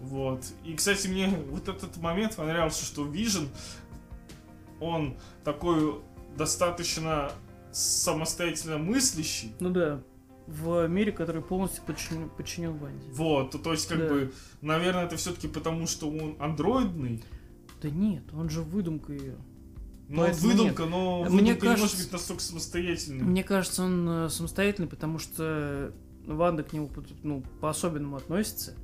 Вот. 0.00 0.42
И, 0.64 0.74
кстати, 0.74 1.06
мне 1.06 1.28
вот 1.50 1.68
этот 1.68 1.96
момент 1.98 2.34
понравился, 2.36 2.84
что 2.84 3.06
Vision, 3.06 3.48
он 4.80 5.16
такой 5.44 6.00
достаточно 6.36 7.30
самостоятельно 7.72 8.78
мыслящий. 8.78 9.52
Ну 9.60 9.70
да. 9.70 10.02
В 10.46 10.86
мире, 10.88 11.12
который 11.12 11.40
полностью 11.42 11.84
подчинен, 11.84 12.28
подчинен 12.28 12.76
Ванде. 12.76 13.06
Вот, 13.12 13.62
то, 13.62 13.72
есть, 13.72 13.86
как 13.88 13.98
Да. 13.98 14.08
бы, 14.08 14.32
наверное, 14.60 15.04
это 15.06 15.16
все-таки 15.16 15.48
потому, 15.48 15.86
что 15.86 16.08
он 16.10 16.36
андроидный. 16.40 17.22
Да 17.80 17.90
нет, 17.90 18.24
он 18.34 18.48
же 18.50 18.62
выдумка 18.62 19.12
ее. 19.12 19.36
Но 20.08 20.22
Поэтому 20.22 20.52
выдумка, 20.52 20.84
но 20.84 21.20
Мне 21.24 21.30
выдумка 21.30 21.40
не 21.66 21.70
может 21.70 21.80
кажется- 21.82 22.02
быть 22.04 22.12
настолько 22.12 22.42
самостоятельной. 22.42 23.22
Мне 23.24 23.44
кажется, 23.44 23.82
он 23.84 24.08
э, 24.08 24.28
самостоятельный, 24.28 24.88
потому 24.88 25.18
что 25.18 25.92
Ванда 26.26 26.62
к 26.64 26.72
нему 26.72 26.90
ну, 27.22 27.42
по-особенному 27.60 28.16
относится. 28.16 28.74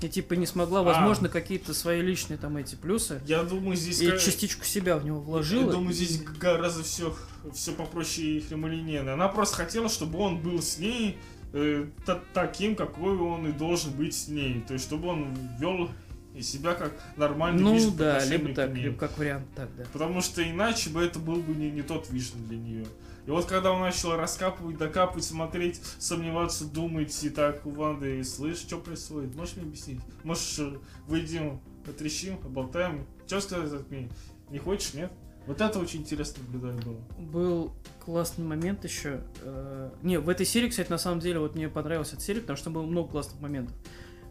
И 0.00 0.08
типа 0.08 0.34
не 0.34 0.46
смогла, 0.46 0.80
А. 0.80 0.82
возможно, 0.84 1.28
какие-то 1.28 1.74
свои 1.74 2.00
личные 2.00 2.36
там 2.38 2.56
эти 2.56 2.76
плюсы. 2.76 3.20
Я 3.26 3.42
думаю, 3.42 3.76
здесь... 3.76 4.00
И 4.00 4.10
ка- 4.10 4.18
частичку 4.18 4.64
себя 4.64 4.96
в 4.96 5.04
него 5.04 5.18
Я 5.18 5.22
вложила. 5.24 5.72
думаю, 5.72 5.92
здесь 5.92 6.22
гораздо 6.22 6.84
все, 6.84 7.16
все 7.52 7.72
попроще 7.72 8.38
и 8.38 8.40
прямолинейно. 8.40 9.14
Она 9.14 9.26
просто 9.28 9.56
хотела, 9.56 9.88
чтобы 9.88 10.18
он 10.20 10.38
был 10.40 10.62
с 10.62 10.78
ней 10.78 11.16
э, 11.52 11.86
та- 12.06 12.22
таким, 12.32 12.76
какой 12.76 13.16
он 13.16 13.48
и 13.48 13.52
должен 13.52 13.90
быть 13.92 14.14
с 14.14 14.28
ней. 14.28 14.62
То 14.68 14.74
есть, 14.74 14.84
чтобы 14.86 15.08
он 15.08 15.36
вел 15.58 15.90
и 16.34 16.42
себя 16.42 16.74
как 16.74 16.92
нормальный 17.16 17.60
Ну 17.62 17.74
Вишен 17.74 17.92
по 17.92 17.98
да, 17.98 18.24
либо 18.24 18.54
так, 18.54 18.72
либо 18.72 18.96
как 18.96 19.18
вариант 19.18 19.46
так, 19.56 19.68
да. 19.76 19.84
Потому 19.92 20.20
что 20.20 20.48
иначе 20.48 20.90
бы 20.90 21.02
это 21.02 21.18
был 21.18 21.36
бы 21.42 21.54
не, 21.56 21.70
не 21.72 21.82
тот 21.82 22.08
Вишен 22.10 22.46
для 22.46 22.56
нее. 22.58 22.86
И 23.28 23.30
вот 23.30 23.44
когда 23.44 23.72
он 23.72 23.82
начал 23.82 24.16
раскапывать, 24.16 24.78
докапывать, 24.78 25.22
смотреть, 25.22 25.82
сомневаться, 25.98 26.64
думать, 26.64 27.22
и 27.22 27.28
так 27.28 27.66
у 27.66 27.70
Ванды, 27.72 28.24
слышь, 28.24 28.56
что 28.56 28.78
происходит? 28.78 29.34
Можешь 29.34 29.56
мне 29.56 29.66
объяснить? 29.66 30.00
Может, 30.24 30.58
э, 30.60 30.78
выйдем, 31.06 31.60
отрещим, 31.86 32.38
поболтаем? 32.38 33.06
Что 33.26 33.42
сказать 33.42 33.70
от 33.70 33.90
меня? 33.90 34.08
Не 34.48 34.56
хочешь, 34.56 34.94
нет? 34.94 35.12
Вот 35.46 35.60
это 35.60 35.78
очень 35.78 36.00
интересно 36.00 36.42
наблюдать 36.42 36.82
было. 36.82 36.96
Был 37.18 37.72
классный 38.02 38.46
момент 38.46 38.84
еще. 38.84 39.20
э, 39.42 39.90
Не, 40.02 40.20
в 40.20 40.30
этой 40.30 40.46
серии, 40.46 40.70
кстати, 40.70 40.88
на 40.88 40.96
самом 40.96 41.20
деле, 41.20 41.38
вот 41.38 41.54
мне 41.54 41.68
понравилась 41.68 42.14
эта 42.14 42.22
серия, 42.22 42.40
потому 42.40 42.56
что 42.56 42.70
было 42.70 42.84
много 42.84 43.10
классных 43.10 43.42
моментов. 43.42 43.76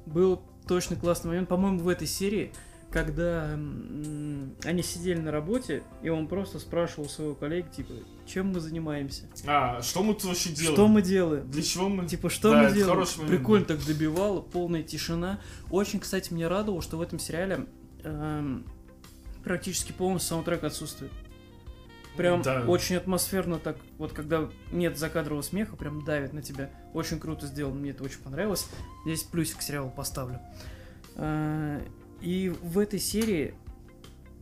Был 0.08 0.42
точно 0.68 0.96
классный 0.96 1.28
момент, 1.28 1.50
по-моему, 1.50 1.82
в 1.82 1.88
этой 1.88 2.08
серии, 2.08 2.52
когда 2.98 3.52
они 4.64 4.82
сидели 4.82 5.20
на 5.20 5.32
работе, 5.32 5.84
и 6.02 6.10
он 6.10 6.28
просто 6.28 6.58
спрашивал 6.58 7.08
своего 7.08 7.36
коллеги, 7.36 7.68
типа, 7.68 7.94
чем 8.26 8.54
мы 8.54 8.60
занимаемся? 8.60 9.26
А, 9.46 9.84
что 9.84 10.02
мы 10.02 10.16
тут 10.16 10.26
вообще 10.26 10.50
делаем? 10.50 10.74
Что 10.74 10.88
мы 10.88 11.02
делаем? 11.04 11.52
Для 11.52 11.62
чего 11.62 11.90
мы... 11.90 12.08
Типа, 12.08 12.32
что 12.32 12.50
Да, 12.50 12.64
мы 12.64 12.74
делаем? 12.74 13.06
Прикольно 13.28 13.66
так 13.66 13.86
добивало, 13.86 14.42
полная 14.42 14.82
тишина. 14.82 15.40
Очень, 15.70 16.00
кстати, 16.00 16.34
мне 16.34 16.48
радовало, 16.48 16.82
что 16.82 16.98
в 16.98 17.02
этом 17.02 17.20
сериале 17.20 17.68
эм, 18.04 18.66
практически 19.44 19.92
полностью 19.92 20.30
саундтрек 20.30 20.64
отсутствует. 20.64 21.12
Прям 22.16 22.42
Да. 22.42 22.64
очень 22.68 22.96
атмосферно 22.96 23.60
так, 23.60 23.78
вот 24.00 24.12
когда 24.12 24.50
нет 24.72 24.98
закадрового 24.98 25.44
смеха, 25.44 25.76
прям 25.76 26.04
давит 26.04 26.34
на 26.34 26.42
тебя. 26.42 26.72
Очень 26.96 27.20
круто 27.20 27.46
сделано, 27.46 27.76
мне 27.76 27.92
это 27.92 28.04
очень 28.04 28.22
понравилось. 28.22 28.68
Здесь 29.06 29.22
плюсик 29.22 29.58
к 29.60 29.62
сериалу 29.62 29.92
поставлю. 29.92 30.40
Э, 31.16 31.80
И 32.22 32.54
в 32.62 32.80
этой 32.80 33.00
серии... 33.00 33.54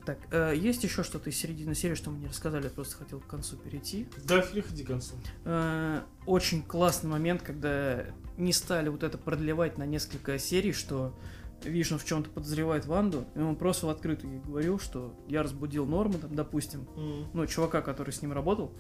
Так, 0.06 0.20
э, 0.32 0.54
есть 0.56 0.84
еще 0.84 1.04
что-то 1.04 1.32
из 1.32 1.38
середины 1.38 1.74
серии, 1.74 1.96
что 1.96 2.12
мы 2.12 2.20
не 2.20 2.28
рассказали, 2.28 2.66
я 2.66 2.70
просто 2.70 2.96
хотел 2.98 3.20
к 3.20 3.26
концу 3.26 3.58
перейти. 3.58 4.08
Да, 4.26 4.40
переходи 4.42 4.84
к 4.84 4.88
концу. 4.88 5.16
Э, 5.46 6.02
очень 6.28 6.62
классный 6.62 7.10
момент, 7.10 7.42
когда 7.42 8.06
не 8.38 8.54
стали 8.54 8.90
вот 8.90 9.02
это 9.02 9.18
продлевать 9.18 9.80
на 9.80 9.86
несколько 9.86 10.38
серий, 10.38 10.74
что 10.74 11.18
Вишну 11.64 11.98
в 11.98 12.06
чем-то 12.06 12.30
подозревает 12.30 12.86
Ванду, 12.86 13.26
и 13.36 13.40
он 13.40 13.56
просто 13.56 13.88
в 13.88 13.90
открытую 13.90 14.34
ей 14.34 14.42
говорил, 14.42 14.80
что 14.80 15.16
я 15.28 15.42
разбудил 15.42 15.86
Норму, 15.86 16.20
там, 16.20 16.36
допустим, 16.36 16.88
ну, 17.34 17.48
чувака, 17.48 17.82
который 17.82 18.12
с 18.12 18.22
ним 18.22 18.34
работал, 18.34 18.72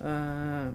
э, 0.00 0.72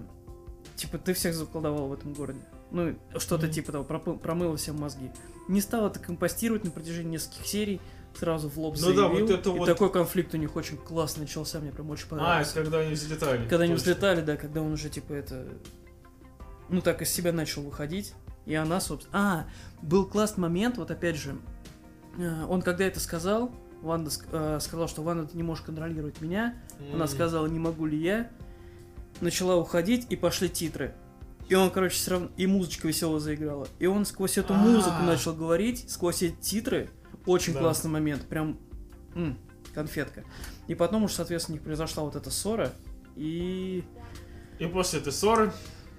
типа, 0.76 0.98
ты 0.98 1.12
всех 1.12 1.34
заколдовал 1.34 1.88
в 1.88 1.92
этом 1.92 2.14
городе. 2.14 2.40
Ну, 2.70 2.96
что-то 3.16 3.48
типа 3.48 3.72
того, 3.72 3.84
промыло 3.84 4.56
всем 4.56 4.78
мозги. 4.78 5.10
Не 5.48 5.60
стал 5.60 5.86
это 5.86 5.98
компостировать 5.98 6.64
на 6.64 6.70
протяжении 6.70 7.12
нескольких 7.12 7.46
серий, 7.46 7.80
сразу 8.18 8.48
в 8.48 8.58
лоб 8.58 8.76
Ну 8.78 8.88
да, 8.88 9.08
заявил, 9.08 9.26
вот 9.26 9.30
это 9.30 9.50
и 9.50 9.52
вот- 9.58 9.66
такой 9.66 9.90
конфликт 9.90 10.34
у 10.34 10.36
них 10.36 10.54
очень 10.56 10.76
классно 10.76 11.22
начался, 11.22 11.60
мне 11.60 11.70
прям 11.72 11.88
очень 11.90 12.06
А, 12.06 12.10
понравилось. 12.10 12.50
это 12.50 12.60
когда 12.62 12.78
они 12.80 12.92
взлетали. 12.94 13.48
Когда 13.48 13.64
они 13.64 13.74
взлетали, 13.74 14.20
да, 14.20 14.36
когда 14.36 14.60
он 14.60 14.72
уже, 14.72 14.90
типа, 14.90 15.12
это... 15.14 15.46
Ну, 16.68 16.82
так 16.82 17.00
из 17.00 17.10
себя 17.10 17.32
начал 17.32 17.62
выходить. 17.62 18.12
И 18.44 18.54
она, 18.54 18.80
собственно... 18.80 19.18
А, 19.18 19.46
был 19.82 20.04
классный 20.06 20.42
момент, 20.42 20.76
вот 20.78 20.90
опять 20.90 21.16
же. 21.16 21.36
э, 22.18 22.44
Он 22.48 22.60
когда 22.62 22.84
это 22.84 22.98
сказал, 23.00 23.50
Ванда 23.80 24.10
э, 24.32 24.58
сказала, 24.60 24.88
что 24.88 25.02
Ванда, 25.02 25.26
ты 25.26 25.36
не 25.36 25.42
можешь 25.42 25.64
контролировать 25.64 26.20
меня. 26.20 26.54
Она 26.92 27.04
М. 27.04 27.08
сказала, 27.08 27.46
не 27.46 27.58
могу 27.58 27.86
ли 27.86 27.96
я. 27.98 28.30
Начала 29.20 29.56
уходить, 29.56 30.06
и 30.10 30.16
пошли 30.16 30.48
титры. 30.48 30.94
И 31.48 31.54
он, 31.54 31.70
короче, 31.70 31.94
все 31.94 32.10
равно... 32.12 32.28
И 32.36 32.46
музычка 32.46 32.86
весело 32.88 33.18
заиграла. 33.20 33.68
И 33.78 33.86
он 33.86 34.04
сквозь 34.04 34.36
эту 34.38 34.52
музыку 34.54 34.96
А. 35.00 35.02
начал 35.06 35.34
говорить, 35.34 35.88
сквозь 35.90 36.22
эти 36.22 36.34
титры. 36.40 36.90
Очень 37.26 37.54
Да. 37.54 37.60
классный 37.60 37.90
момент. 37.90 38.26
Прям... 38.26 38.58
м, 39.14 39.38
конфетка. 39.74 40.24
И 40.66 40.74
потом 40.74 41.04
уж, 41.04 41.12
соответственно, 41.12 41.54
у 41.54 41.56
них 41.58 41.64
произошла 41.64 42.02
вот 42.04 42.16
эта 42.16 42.30
ссора. 42.30 42.72
И... 43.16 43.82
И 44.58 44.66
после 44.66 45.00
этой 45.00 45.12
ссоры 45.12 45.52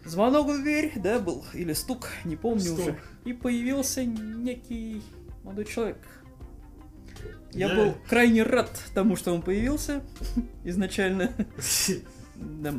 Звонок 0.05 0.47
в 0.47 0.61
дверь, 0.61 0.93
да, 0.95 1.19
был? 1.19 1.43
Или 1.53 1.73
стук, 1.73 2.07
не 2.23 2.35
помню 2.35 2.61
Стук. 2.61 2.79
уже. 2.79 2.99
И 3.25 3.33
появился 3.33 4.03
некий 4.05 5.01
молодой 5.43 5.65
человек. 5.65 5.97
Я, 7.51 7.67
Я- 7.69 7.75
был 7.75 7.95
крайне 8.07 8.43
рад 8.43 8.69
тому, 8.93 9.15
что 9.17 9.33
он 9.33 9.41
появился 9.41 10.01
изначально. 10.63 11.31
Да. 12.35 12.73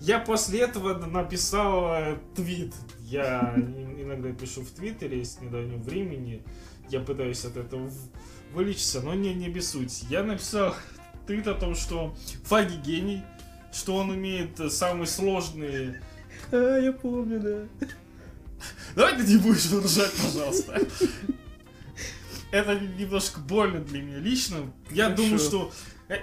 Я 0.00 0.18
после 0.18 0.60
этого 0.60 0.94
написал 1.06 1.94
э, 1.94 2.18
твит. 2.34 2.74
Я 3.00 3.54
иногда 3.56 4.32
пишу 4.32 4.62
в 4.62 4.70
Твиттере 4.70 5.24
с 5.24 5.40
недавнего 5.40 5.78
времени. 5.78 6.42
Я 6.88 7.00
пытаюсь 7.00 7.44
от 7.44 7.56
этого 7.56 7.90
вылечиться, 8.52 9.00
но 9.00 9.14
не, 9.14 9.34
не 9.34 9.48
бессудь. 9.48 10.04
Я 10.08 10.22
написал 10.22 10.74
твит 11.26 11.46
о 11.46 11.54
том, 11.54 11.74
что 11.74 12.14
Фаги 12.44 12.76
гений, 12.76 13.22
что 13.72 13.96
он 13.96 14.10
умеет 14.10 14.58
э, 14.60 14.70
самые 14.70 15.06
сложные... 15.06 16.02
А, 16.50 16.78
я 16.78 16.92
помню, 16.92 17.40
да. 17.40 17.86
Давай 18.94 19.16
ты 19.16 19.24
не 19.24 19.36
будешь 19.36 19.70
ржать, 19.72 20.12
пожалуйста. 20.12 20.80
Это 22.50 22.78
немножко 22.78 23.40
больно 23.40 23.80
для 23.80 24.02
меня 24.02 24.18
лично. 24.18 24.72
Я 24.90 25.04
Хорошо. 25.04 25.22
думаю, 25.22 25.38
что 25.38 25.72
э- 26.08 26.20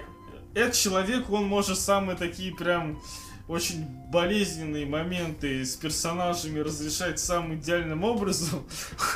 этот 0.54 0.74
человек, 0.74 1.30
он 1.30 1.46
может 1.46 1.78
самые 1.78 2.16
такие 2.16 2.54
прям 2.54 3.02
очень 3.50 3.84
болезненные 4.12 4.86
моменты 4.86 5.64
с 5.64 5.74
персонажами 5.74 6.60
разрешать 6.60 7.18
самым 7.18 7.56
идеальным 7.56 8.04
образом. 8.04 8.64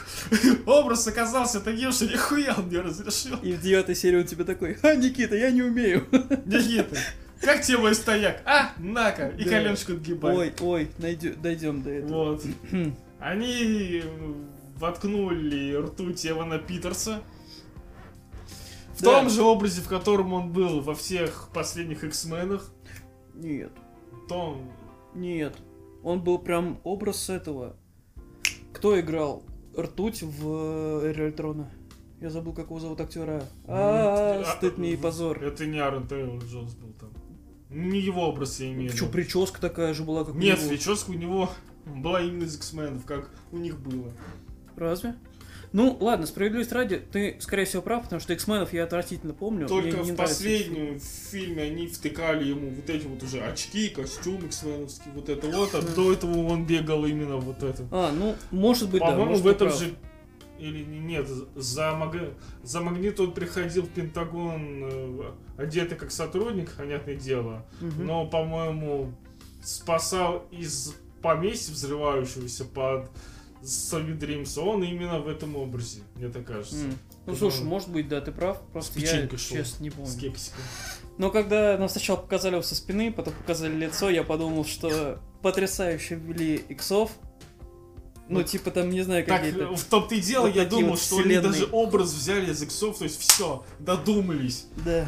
Образ 0.66 1.07
оказался 1.07 1.61
таким, 1.61 1.92
что 1.92 2.07
нихуя 2.07 2.55
он 2.59 2.68
не 2.68 2.79
разрешил. 2.79 3.37
И 3.42 3.53
в 3.53 3.61
девятой 3.62 3.94
серии 3.94 4.18
он 4.18 4.25
тебе 4.25 4.42
такой, 4.44 4.77
а, 4.83 4.97
Никита, 4.97 5.37
я 5.37 5.51
не 5.53 5.62
умею. 5.62 6.07
Никита, 6.47 6.97
как 7.40 7.62
тебе 7.62 7.79
мой 7.79 7.94
стояк? 7.94 8.42
А, 8.44 8.73
на-ка, 8.79 9.29
и 9.29 9.44
Да. 9.44 9.51
коленочку 9.51 9.92
отгибай. 9.92 10.37
Ой, 10.37 10.53
ой, 10.61 10.90
найдем, 10.99 11.40
дойдем 11.40 11.83
до 11.83 11.90
этого. 11.90 12.33
Вот. 12.33 12.44
Они 13.20 14.03
э, 14.03 14.33
воткнули 14.79 15.77
ртуть 15.77 16.27
Эвана 16.27 16.59
Питерса. 16.59 17.23
В 18.97 19.03
Да. 19.03 19.20
том 19.20 19.31
же 19.31 19.42
образе, 19.42 19.81
в 19.81 19.88
котором 19.88 20.33
он 20.33 20.51
был 20.51 20.81
во 20.81 20.97
всех 20.97 21.51
последних 21.55 22.03
X-менах. 22.03 22.68
Нет, 23.35 23.73
Том... 24.28 24.70
нет. 25.14 25.56
Он 26.02 26.22
был 26.22 26.38
прям 26.38 26.80
образ 26.84 27.30
этого. 27.30 27.76
Кто 28.74 28.98
играл 29.00 29.42
ртуть 29.76 30.22
в 30.22 31.02
э, 31.02 31.10
Эре 31.10 31.26
Альтрона? 31.26 31.70
Я 32.20 32.30
забыл, 32.30 32.52
как 32.52 32.66
его 32.66 32.78
зовут 32.78 33.00
актера. 33.00 33.44
А, 33.66 34.42
стыд 34.56 34.78
мне 34.78 34.92
и 34.92 34.96
позор. 34.96 35.42
Это 35.42 35.66
не 35.66 35.78
Аарон 35.78 36.06
Тейлор 36.06 36.42
Джонс 36.44 36.74
был 36.74 36.92
там. 36.92 37.10
Не 37.70 38.00
его 38.00 38.28
образ 38.28 38.60
я 38.60 38.72
имею 38.72 38.90
Что, 38.92 39.06
прическа 39.06 39.60
такая 39.60 39.94
же 39.94 40.04
была, 40.04 40.24
как 40.24 40.34
у 40.34 40.38
Нет, 40.38 40.58
него? 40.58 40.68
прическа 40.68 41.10
у 41.10 41.14
него 41.14 41.50
была 41.87 42.20
именно 42.20 42.44
из 42.44 42.56
X-менов, 42.56 43.04
как 43.04 43.30
у 43.50 43.56
них 43.56 43.78
было. 43.80 44.12
Разве? 44.76 45.16
Ну, 45.74 45.96
ладно, 46.00 46.24
справедливость 46.24 46.70
ради, 46.70 46.98
ты, 46.98 47.37
скорее 47.40 47.64
всего, 47.64 47.82
прав, 47.82 48.04
потому 48.04 48.20
что 48.20 48.32
X-менов 48.32 48.72
я 48.72 48.84
отвратительно 48.84 49.34
помню. 49.34 49.66
Только 49.66 50.04
в 50.04 50.14
последнем 50.14 51.00
фильме 51.00 51.64
они 51.64 51.88
втыкали 51.88 52.44
ему 52.44 52.70
вот 52.70 52.88
эти 52.88 53.04
вот 53.06 53.20
уже 53.24 53.40
очки, 53.40 53.88
костюм 53.88 54.46
X-меновский, 54.46 55.10
вот 55.12 55.28
это 55.28 55.48
вот, 55.48 55.74
а 55.74 55.82
до 55.82 56.12
этого 56.12 56.46
он 56.46 56.64
бегал 56.64 57.04
именно 57.04 57.38
вот 57.38 57.64
это. 57.64 57.88
А, 57.90 58.12
ну, 58.12 58.37
может 58.52 58.88
быть, 58.88 59.00
да, 59.00 59.08
По-моему, 59.10 59.34
в 59.34 59.48
этом 59.48 59.70
же... 59.72 59.96
Или 60.60 60.84
не- 60.84 61.00
нет, 61.00 61.26
за, 61.56 61.90
Маг- 61.90 62.34
за 62.62 62.80
Магнит 62.80 63.18
он 63.18 63.32
приходил 63.32 63.82
в 63.82 63.88
Пентагон 63.88 64.84
э, 64.84 65.32
одетый 65.58 65.98
как 65.98 66.12
сотрудник, 66.12 66.70
понятное 66.76 67.16
дело, 67.16 67.66
Мгм. 67.80 68.06
но, 68.06 68.26
по-моему, 68.28 69.12
спасал 69.60 70.46
из 70.52 70.94
поместья 71.20 71.72
взрывающегося 71.72 72.64
под 72.64 73.10
Solid 73.64 74.18
Dreams, 74.18 74.59
он 74.61 74.83
именно 74.85 75.20
в 75.20 75.29
этом 75.29 75.57
образе, 75.57 76.00
мне 76.16 76.29
так 76.29 76.44
кажется. 76.44 76.77
М. 76.85 76.98
Ну, 77.27 77.33
Как 77.33 77.38
слушай, 77.38 77.61
он 77.62 77.66
может 77.66 77.88
быть, 77.88 78.09
да, 78.09 78.20
ты 78.20 78.31
прав, 78.31 78.61
просто 78.72 79.00
я, 79.00 79.27
шел, 79.29 79.38
честно, 79.38 79.83
не 79.83 79.90
помню. 79.90 80.11
С 80.11 80.16
кексиком. 80.16 80.61
Но 81.16 81.31
когда 81.31 81.79
нам 81.79 81.88
сначала 81.88 82.18
показали 82.18 82.55
его 82.55 82.62
со 82.62 82.74
спины, 82.74 83.11
потом 83.12 83.33
показали 83.35 83.74
лицо, 83.74 84.11
я 84.11 84.22
подумал, 84.22 84.64
что 84.66 85.18
потрясающе 85.42 86.16
ввели 86.16 86.57
иксов. 86.57 87.11
Ну, 88.29 88.38
Вот. 88.40 88.46
типа 88.46 88.70
там, 88.70 88.88
не 88.90 89.03
знаю, 89.03 89.24
Так, 89.24 89.42
какие-то... 89.42 89.74
в 89.77 89.85
том-то 89.85 90.14
и 90.14 90.20
дело, 90.20 90.46
вот 90.46 90.57
я 90.57 90.64
думал, 90.64 90.90
вот 90.90 90.98
что 90.98 91.16
они 91.16 91.24
вселенные. 91.24 91.53
даже 91.53 91.68
образ 91.72 92.12
взяли 92.12 92.50
из 92.53 92.62
иксов, 92.62 92.98
то 92.98 93.05
есть 93.05 93.18
все, 93.20 93.64
додумались. 93.79 94.66
Да. 94.85 95.07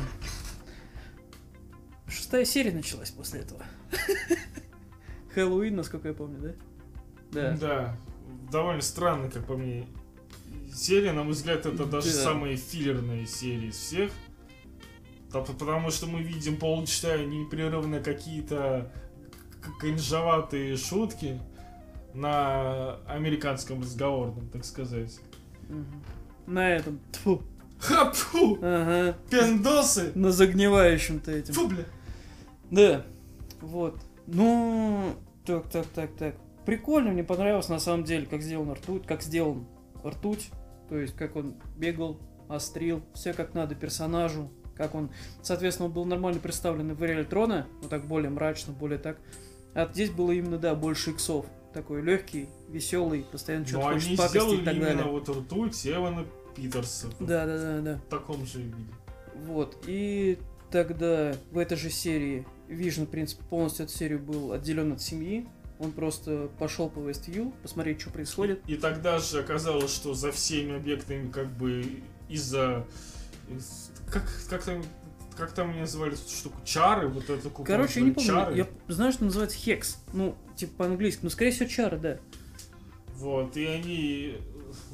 Шестая 2.08 2.44
серия 2.44 2.72
началась 2.72 3.10
после 3.10 3.40
этого. 3.40 3.62
Хэллоуин, 5.34 5.76
насколько 5.76 6.08
я 6.08 6.14
помню, 6.14 6.38
да? 6.40 6.52
Да. 7.32 7.56
Да, 7.56 7.96
довольно 8.50 8.82
странно, 8.82 9.30
как 9.30 9.46
по 9.46 9.56
мне. 9.56 9.86
Серия, 10.74 11.12
на 11.12 11.22
мой 11.22 11.32
взгляд, 11.32 11.64
это 11.66 11.86
даже 11.86 12.08
Да. 12.12 12.22
самая 12.22 12.56
филлерная 12.56 13.26
серия 13.26 13.68
из 13.68 13.76
всех. 13.76 14.10
Потому 15.32 15.90
что 15.90 16.06
мы 16.06 16.22
видим 16.22 16.56
полчаса 16.56 17.16
непрерывно 17.18 18.00
какие-то 18.00 18.90
кринжоватые 19.80 20.76
шутки 20.76 21.40
на 22.14 22.96
американском 23.06 23.80
разговорном, 23.82 24.48
так 24.48 24.64
сказать. 24.64 25.18
На 26.46 26.70
этом, 26.70 27.00
тьфу, 27.12 27.42
Хапу! 27.78 28.58
Ага. 28.62 29.16
Пиндосы! 29.30 30.12
На 30.14 30.30
загнивающем-то 30.30 31.30
этим. 31.32 31.54
Фу, 31.54 31.68
бля. 31.68 31.84
Да. 32.70 33.04
Вот. 33.60 33.98
Ну, 34.26 35.14
так, 35.44 35.68
так, 35.70 35.86
так, 35.88 36.10
так. 36.16 36.36
Прикольно, 36.66 37.12
мне 37.12 37.22
понравилось 37.24 37.68
на 37.68 37.78
самом 37.78 38.04
деле, 38.04 38.26
как 38.26 38.42
сделан 38.42 38.72
ртуть, 38.72 39.06
как 39.06 39.22
сделан 39.22 39.66
ртуть. 40.04 40.50
То 40.88 40.98
есть, 40.98 41.14
как 41.14 41.36
он 41.36 41.54
бегал, 41.76 42.18
острил, 42.48 43.02
все 43.14 43.32
как 43.32 43.54
надо 43.54 43.74
персонажу, 43.74 44.50
как 44.76 44.94
он, 44.94 45.10
соответственно, 45.42 45.88
он 45.88 45.94
был 45.94 46.04
нормально 46.04 46.40
представлен 46.40 46.94
в 46.94 47.02
Реале 47.02 47.24
Трона, 47.24 47.66
вот 47.80 47.90
так 47.90 48.04
более 48.06 48.30
мрачно, 48.30 48.72
более 48.72 48.98
так. 48.98 49.18
А 49.74 49.88
здесь 49.92 50.10
было 50.10 50.32
именно, 50.32 50.58
да, 50.58 50.74
больше 50.74 51.10
иксов. 51.10 51.46
Такой 51.72 52.02
легкий, 52.02 52.48
веселый, 52.68 53.26
постоянно 53.30 53.66
что-то 53.66 53.84
Но 53.84 53.92
хочет 53.92 54.16
пакостить 54.16 54.60
и 54.60 54.64
так 54.64 54.74
именно 54.74 54.86
далее. 54.88 55.04
вот 55.04 55.28
ртуть 55.28 55.86
Эвана 55.86 56.24
Питерса. 56.54 57.08
Да, 57.20 57.46
да, 57.46 57.58
да, 57.58 57.80
да. 57.80 57.96
В 57.98 58.10
таком 58.10 58.46
же 58.46 58.62
виде. 58.62 58.76
Вот. 59.44 59.76
И 59.86 60.38
тогда 60.70 61.34
в 61.50 61.58
этой 61.58 61.76
же 61.76 61.90
серии 61.90 62.46
Вижн, 62.68 63.02
в 63.02 63.08
принципе, 63.10 63.44
полностью 63.44 63.84
эту 63.84 63.94
серию 63.94 64.20
был 64.20 64.52
отделен 64.52 64.92
от 64.92 65.02
семьи. 65.02 65.46
Он 65.78 65.92
просто 65.92 66.48
пошел 66.58 66.88
по 66.88 67.00
Вествью, 67.00 67.52
посмотреть, 67.62 68.00
что 68.00 68.10
происходит. 68.10 68.62
И 68.66 68.76
тогда 68.76 69.18
же 69.18 69.40
оказалось, 69.40 69.94
что 69.94 70.14
за 70.14 70.32
всеми 70.32 70.74
объектами 70.76 71.30
как 71.30 71.48
бы 71.48 72.02
из-за... 72.28 72.86
из- 73.50 73.90
Как, 74.10 74.24
как 74.48 74.62
там... 74.64 74.82
Как 75.36 75.52
там 75.52 75.68
они 75.70 75.80
называли 75.80 76.14
эту 76.14 76.30
штуку? 76.30 76.56
Чары? 76.64 77.08
Вот 77.08 77.28
эту 77.28 77.50
куклу 77.50 77.66
Короче, 77.66 78.00
я 78.00 78.06
не 78.06 78.12
помню, 78.12 78.26
Чары? 78.26 78.56
я 78.56 78.66
знаю, 78.88 79.12
что 79.12 79.24
называется 79.26 79.58
hex. 79.58 79.98
Ну, 80.14 80.34
типа 80.56 80.72
по-английски. 80.78 81.20
Ну, 81.24 81.28
скорее 81.28 81.50
всего, 81.50 81.68
чары, 81.68 81.98
да. 81.98 82.18
Вот, 83.16 83.54
и 83.58 83.66
они, 83.66 84.38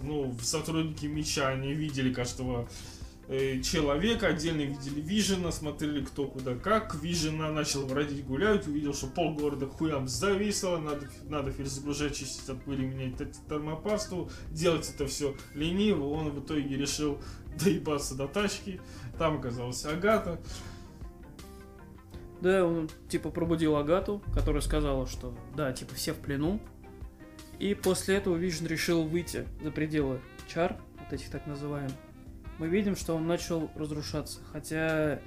ну, 0.03 0.35
сотрудники 0.43 1.07
меча, 1.07 1.47
они 1.47 1.73
видели 1.75 2.13
каждого 2.13 2.69
человека, 3.63 4.29
отдельно 4.29 4.63
видели 4.63 5.01
Вижена, 5.01 5.53
смотрели 5.53 6.05
кто 6.05 6.27
куда 6.27 6.55
как. 6.55 6.95
Вижена 6.95 7.51
начал 7.51 7.87
бродить 7.87 8.25
гулять, 8.25 8.67
увидел, 8.67 8.93
что 8.93 9.07
полгорода 9.07 9.67
к 9.67 9.73
хуям 9.73 10.07
зависло, 10.07 10.77
надо, 10.79 11.09
надо 11.29 11.51
перезагружать, 11.51 12.15
чистить 12.15 12.49
от 12.49 12.63
пыли, 12.65 12.85
менять 12.85 13.15
термопасту, 13.49 14.31
делать 14.51 14.91
это 14.95 15.07
все 15.07 15.35
лениво. 15.55 16.09
Он 16.09 16.31
в 16.31 16.45
итоге 16.45 16.77
решил 16.77 17.19
доебаться 17.63 18.15
до 18.15 18.29
тачки. 18.29 18.81
Там 19.19 19.39
оказалась 19.39 19.85
Агата. 19.85 20.41
Да, 22.43 22.67
он, 22.67 22.91
типа, 23.09 23.31
пробудил 23.31 23.77
Агату, 23.77 24.21
которая 24.35 24.63
сказала, 24.63 25.07
что, 25.07 25.33
да, 25.57 25.73
типа, 25.73 25.95
все 25.95 26.13
в 26.13 26.19
плену. 26.19 26.61
И 27.61 27.75
после 27.75 28.17
этого 28.17 28.37
Вижн 28.37 28.67
решил 28.67 29.05
выйти 29.05 29.47
за 29.63 29.71
пределы 29.71 30.21
чар, 30.53 30.77
вот 30.99 31.13
этих 31.13 31.31
так 31.31 31.47
называемых. 31.47 31.93
Мы 32.59 32.69
видим, 32.69 32.97
что 32.97 33.15
он 33.15 33.27
начал 33.27 33.71
разрушаться. 33.75 34.41
Хотя 34.53 35.21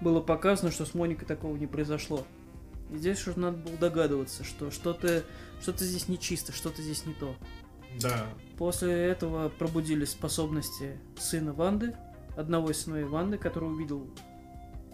было 0.00 0.20
показано, 0.20 0.70
что 0.70 0.84
с 0.84 0.94
Моникой 0.94 1.26
такого 1.26 1.56
не 1.56 1.66
произошло. 1.66 2.26
И 2.90 2.96
здесь 2.96 3.26
уже 3.26 3.38
надо 3.38 3.58
было 3.58 3.76
догадываться, 3.76 4.44
что 4.44 4.70
что-то 4.70 5.24
что 5.60 5.72
здесь 5.76 6.08
нечисто, 6.08 6.52
что-то 6.52 6.82
здесь 6.82 7.04
не 7.06 7.14
то. 7.14 7.36
Да. 8.00 8.26
После 8.56 8.92
этого 8.92 9.48
пробудились 9.48 10.10
способности 10.10 10.98
сына 11.18 11.52
Ванды, 11.52 11.94
одного 12.36 12.70
из 12.70 12.82
сыновей 12.82 13.04
Ванды, 13.04 13.36
который 13.36 13.70
увидел, 13.70 14.08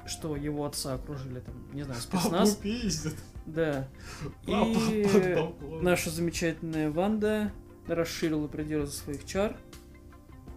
что 0.07 0.37
его 0.37 0.64
отца 0.64 0.94
окружили 0.94 1.40
там, 1.40 1.55
не 1.72 1.83
знаю, 1.83 2.01
спецназ. 2.03 2.51
Папу 2.51 2.62
пиздят. 2.62 3.14
Да. 3.46 3.88
И 4.46 5.07
наша 5.81 6.11
замечательная 6.11 6.90
Ванда 6.90 7.53
расширила 7.87 8.49
пределы 8.49 8.87
своих 8.87 9.25
чар, 9.25 9.57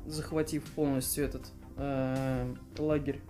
захватив 0.09 0.63
полностью 0.75 1.25
этот 1.25 1.43
э, 1.77 2.53
лагерь 2.77 3.21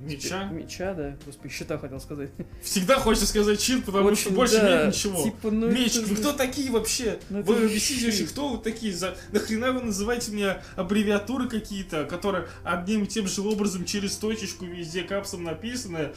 Меча. 0.00 0.44
Меча, 0.44 0.92
да. 0.94 1.16
Господи, 1.24 1.54
щита 1.54 1.78
хотел 1.78 2.00
сказать. 2.00 2.30
Всегда 2.62 2.98
хочется 2.98 3.26
сказать 3.26 3.60
щит, 3.60 3.84
потому 3.84 4.14
что 4.14 4.28
Очень, 4.28 4.36
больше 4.36 4.60
да, 4.60 4.84
нет 4.84 4.94
ничего. 4.94 5.22
Типа, 5.22 5.50
ну 5.50 5.70
Меч, 5.70 5.96
это 5.96 6.06
вы 6.06 6.16
кто 6.16 6.32
такие 6.32 6.70
вообще? 6.70 7.18
Ну, 7.30 7.42
вы 7.42 7.64
объясните 7.64 8.06
вообще, 8.06 8.26
кто 8.26 8.48
вы 8.48 8.58
такие? 8.58 8.92
За... 8.92 9.16
Нахрена 9.32 9.72
вы 9.72 9.82
называете 9.82 10.32
мне 10.32 10.56
аббревиатуры 10.76 11.48
какие-то, 11.48 12.04
которые 12.04 12.48
одним 12.64 13.04
и 13.04 13.06
тем 13.06 13.26
же 13.28 13.40
образом 13.42 13.84
через 13.84 14.16
точечку 14.16 14.64
везде 14.64 15.04
капсом 15.04 15.44
написаны? 15.44 16.10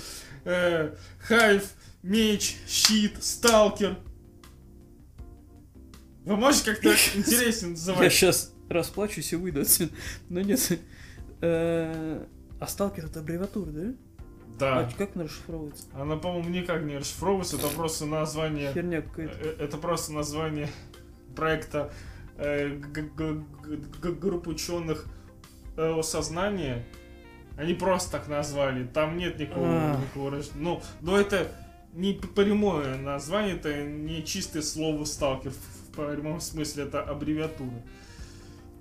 Э, 0.43 0.95
Хайв, 1.19 1.63
меч, 2.01 2.55
щит, 2.67 3.23
сталкер. 3.23 3.97
Вы 6.25 6.35
можете 6.35 6.71
как-то 6.71 6.89
интереснее 7.15 7.61
Я 7.61 7.77
называть? 7.77 8.11
сейчас 8.11 8.51
расплачусь 8.69 9.33
и 9.33 9.35
выйду 9.35 9.61
отсюда. 9.61 9.91
Но 10.29 10.41
нет. 10.41 10.79
Э, 11.41 12.25
А 12.59 12.67
сталкер 12.67 13.05
это 13.05 13.19
аббревиатура, 13.19 13.69
да? 13.69 13.93
Да. 14.59 14.79
А 14.79 14.91
как 14.97 15.15
она 15.15 15.25
расшифровывается? 15.25 15.85
Она, 15.93 16.15
по-моему, 16.17 16.49
никак 16.49 16.81
не 16.83 16.97
расшифровывается, 16.97 17.57
это 17.57 17.67
просто 17.67 18.05
название... 18.07 18.73
Херня 18.73 19.01
какая-то. 19.01 19.37
Э, 19.39 19.55
Это 19.59 19.77
просто 19.77 20.13
название 20.13 20.67
проекта 21.35 21.93
э, 22.37 22.69
г- 22.69 23.09
г- 23.15 23.43
г- 23.63 23.77
г- 24.01 24.11
группы 24.13 24.49
ученых 24.49 25.05
э, 25.77 26.01
сознания. 26.01 26.83
Они 27.55 27.73
просто 27.75 28.11
так 28.11 28.27
назвали. 28.27 28.85
Там 28.87 29.17
нет 29.17 29.39
никакого, 29.39 29.67
А. 29.67 29.97
никакого 30.01 30.41
Ну, 30.55 30.81
но 31.01 31.19
это 31.19 31.51
не 31.93 32.13
прямое 32.13 32.97
название, 32.97 33.55
это 33.55 33.83
не 33.83 34.23
чистое 34.25 34.61
слово 34.63 35.05
сталкер. 35.05 35.51
В 35.51 35.95
прямом 35.95 36.41
смысле 36.41 36.83
это 36.85 37.01
аббревиатура. 37.03 37.73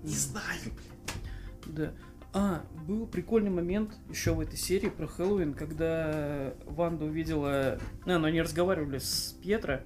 Не 0.07 0.15
знаю, 0.15 0.61
блин. 0.65 1.77
Да. 1.77 1.93
А, 2.33 2.63
был 2.87 3.07
прикольный 3.07 3.51
момент 3.51 3.93
еще 4.11 4.33
в 4.35 4.41
этой 4.41 4.57
серии 4.59 4.89
про 4.89 5.07
Хэллоуин, 5.07 5.55
когда 5.55 6.53
Ванда 6.67 7.05
увидела... 7.07 7.51
А, 7.53 7.79
ну 8.19 8.25
они 8.25 8.41
разговаривали 8.43 8.99
с 8.99 9.37
Пьетро. 9.43 9.81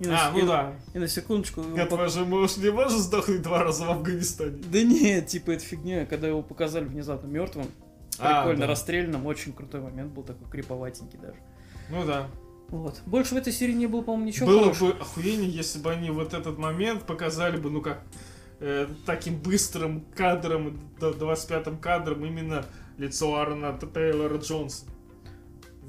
И 0.00 0.06
на, 0.06 0.28
А, 0.28 0.30
и 0.36 0.40
ну 0.42 0.46
на- 0.46 0.46
да. 0.46 0.76
и 0.94 0.98
на 0.98 1.08
секундочку... 1.08 1.62
Нет, 1.62 1.90
пок- 1.90 1.96
ваш 1.96 2.16
муж 2.16 2.56
не 2.58 2.70
может 2.70 2.98
сдохнуть 2.98 3.40
два 3.42 3.62
раза 3.64 3.86
в 3.86 3.90
Афганистане. 3.90 4.62
Да 4.70 4.82
нет, 4.82 5.28
типа 5.28 5.52
это 5.52 5.64
фигня, 5.64 6.04
когда 6.06 6.28
его 6.28 6.42
показали 6.42 6.84
внезапно 6.84 7.28
мертвым, 7.28 7.66
А, 8.18 8.42
прикольно 8.42 8.62
да. 8.62 8.66
расстрелянным, 8.66 9.24
очень 9.24 9.52
крутой 9.54 9.80
момент 9.80 10.12
был 10.12 10.22
такой 10.22 10.48
криповатенький 10.50 11.18
даже. 11.18 11.38
Ну 11.90 12.04
да. 12.04 12.26
Вот. 12.68 13.00
Больше 13.06 13.34
в 13.34 13.38
этой 13.38 13.52
серии 13.52 13.72
не 13.74 13.86
было, 13.86 14.02
по-моему, 14.02 14.26
ничего 14.26 14.46
Было 14.48 14.62
хорошего. 14.64 14.92
бы 14.92 14.98
охуение, 15.00 15.48
если 15.48 15.78
бы 15.78 15.92
они 15.92 16.10
вот 16.10 16.34
этот 16.34 16.58
момент 16.58 17.04
показали 17.04 17.56
бы, 17.58 17.70
ну 17.70 17.80
как, 17.80 18.02
э, 18.60 18.88
таким 19.04 19.38
быстрым 19.38 20.04
кадром, 20.14 20.78
до 21.00 21.10
25-м 21.10 21.78
кадром 21.78 22.24
именно 22.24 22.64
лицо 22.98 23.34
Аарона 23.36 23.78
Тейлора 23.78 24.38
Джонса. 24.38 24.86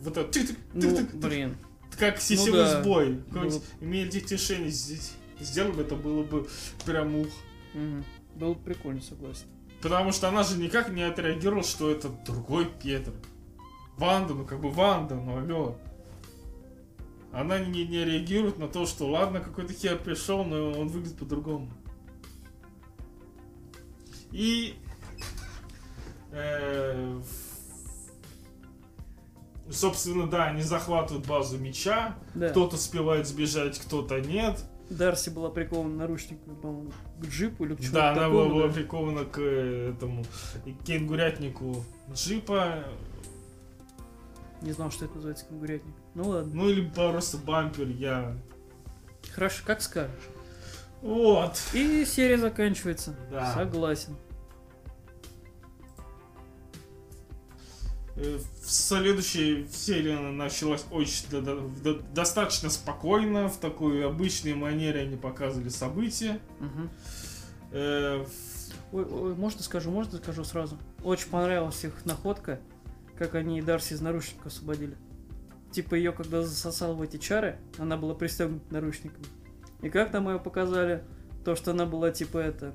Вот 0.01 0.17
это, 0.17 0.30
Ну, 0.73 0.82
тык-тык, 0.82 1.12
тык. 1.12 1.15
блин. 1.15 1.58
как 1.97 2.19
сетевой 2.19 2.60
да. 2.60 2.82
сбой. 2.82 3.17
Какой-нибудь 3.32 3.62
Было- 3.62 3.88
медитишение 3.88 4.69
здесь 4.69 5.13
сделали 5.39 5.71
бы, 5.71 5.82
это 5.82 5.95
было 5.95 6.23
бы 6.23 6.47
прям 6.86 7.15
ух. 7.15 7.27
Мгм. 7.73 8.03
Было 8.36 8.53
бы 8.53 8.60
прикольно, 8.62 9.01
согласен. 9.01 9.45
Потому 9.82 10.12
что 10.12 10.27
она 10.27 10.43
же 10.43 10.58
никак 10.60 10.89
не 10.89 11.03
отреагировала, 11.03 11.63
что 11.63 11.89
это 11.91 12.10
другой 12.25 12.67
Петр. 12.84 13.13
Ванда, 13.97 14.34
ну 14.36 14.45
как 14.45 14.60
бы 14.62 14.69
Ванда, 14.69 15.15
ну 15.15 15.38
алло. 15.38 15.77
Она 17.32 17.60
не, 17.60 17.86
не 17.86 18.03
реагирует 18.06 18.58
на 18.58 18.67
то, 18.67 18.86
что 18.86 19.08
ладно, 19.08 19.39
какой-то 19.39 19.73
хер 19.73 19.97
пришел, 19.97 20.43
но 20.43 20.71
он 20.71 20.88
выглядит 20.88 21.17
по-другому. 21.17 21.71
И 24.32 24.76
э, 26.32 27.22
собственно, 29.70 30.28
да, 30.28 30.46
они 30.46 30.62
захватывают 30.62 31.26
базу 31.28 31.58
меча. 31.58 32.18
Да. 32.36 32.50
Кто-то 32.50 32.76
успевает 32.76 33.28
сбежать, 33.28 33.80
кто-то 33.80 34.20
нет. 34.22 34.63
Дарси 34.90 35.30
была 35.30 35.50
прикована 35.50 35.96
наручниками, 35.96 36.56
по-моему, 36.56 36.92
к 37.20 37.26
джипу 37.26 37.66
или 37.66 37.76
к 37.76 37.80
чему-то 37.80 37.94
Да, 37.94 38.12
она 38.12 38.30
была, 38.30 38.44
такому, 38.44 38.56
была 38.56 38.68
да. 38.68 38.74
прикована 38.74 39.26
к 39.26 39.38
э, 39.40 39.94
этому 39.94 40.24
кенгурятнику 40.86 41.84
джипа. 42.13 42.86
Не 44.62 44.72
знал, 44.72 44.92
что 44.92 45.06
это 45.06 45.16
называется 45.16 45.46
кенгурятник. 45.46 45.94
Ну 46.16 46.30
ладно. 46.30 46.52
Ну 46.54 46.70
или 46.70 46.90
просто 46.90 47.38
бампер, 47.38 47.90
я... 47.90 48.38
Хорошо, 49.34 49.63
как 49.66 49.82
скажешь. 49.82 50.24
Вот. 51.01 51.60
И 51.73 52.05
серия 52.05 52.38
заканчивается. 52.38 53.15
Да. 53.31 53.54
Согласен. 53.54 54.15
Э, 58.15 58.39
В 58.63 58.69
следующей 58.71 59.67
серии 59.71 60.12
она 60.17 60.31
началась 60.31 60.85
очень 60.91 61.29
до- 61.29 61.41
до- 61.41 61.62
до- 61.83 62.00
достаточно 62.13 62.69
спокойно, 62.69 63.48
в 63.48 63.58
такой 63.58 64.06
обычной 64.06 64.56
манере 64.56 65.02
они 65.02 65.15
показывали 65.15 65.69
события. 65.69 66.39
Мгм. 66.60 66.89
Э, 67.71 68.25
Ой, 68.91 69.04
ой, 69.06 69.35
можно 69.35 69.62
скажу, 69.63 69.91
можно 69.91 70.17
скажу 70.17 70.43
сразу. 70.45 70.77
Очень 71.04 71.29
понравилась 71.29 71.83
их 71.83 72.06
находка, 72.06 72.60
как 73.17 73.35
они 73.35 73.62
Дарси 73.62 73.93
из 73.93 74.02
наручников 74.02 74.48
освободили. 74.48 74.95
Типа 75.71 75.95
ее, 75.95 76.12
когда 76.13 76.41
засосал 76.43 76.95
в 76.95 77.02
эти 77.02 77.17
чары, 77.17 77.60
она 77.77 77.98
была 77.98 78.13
пристегнута 78.15 78.65
наручниками. 78.73 79.25
И 79.82 79.90
как 79.90 80.12
там 80.12 80.28
ее 80.30 80.40
показали? 80.40 81.04
То, 81.46 81.56
что 81.56 81.71
она 81.71 81.86
была 81.86 82.12
типа 82.12 82.38
это 82.40 82.73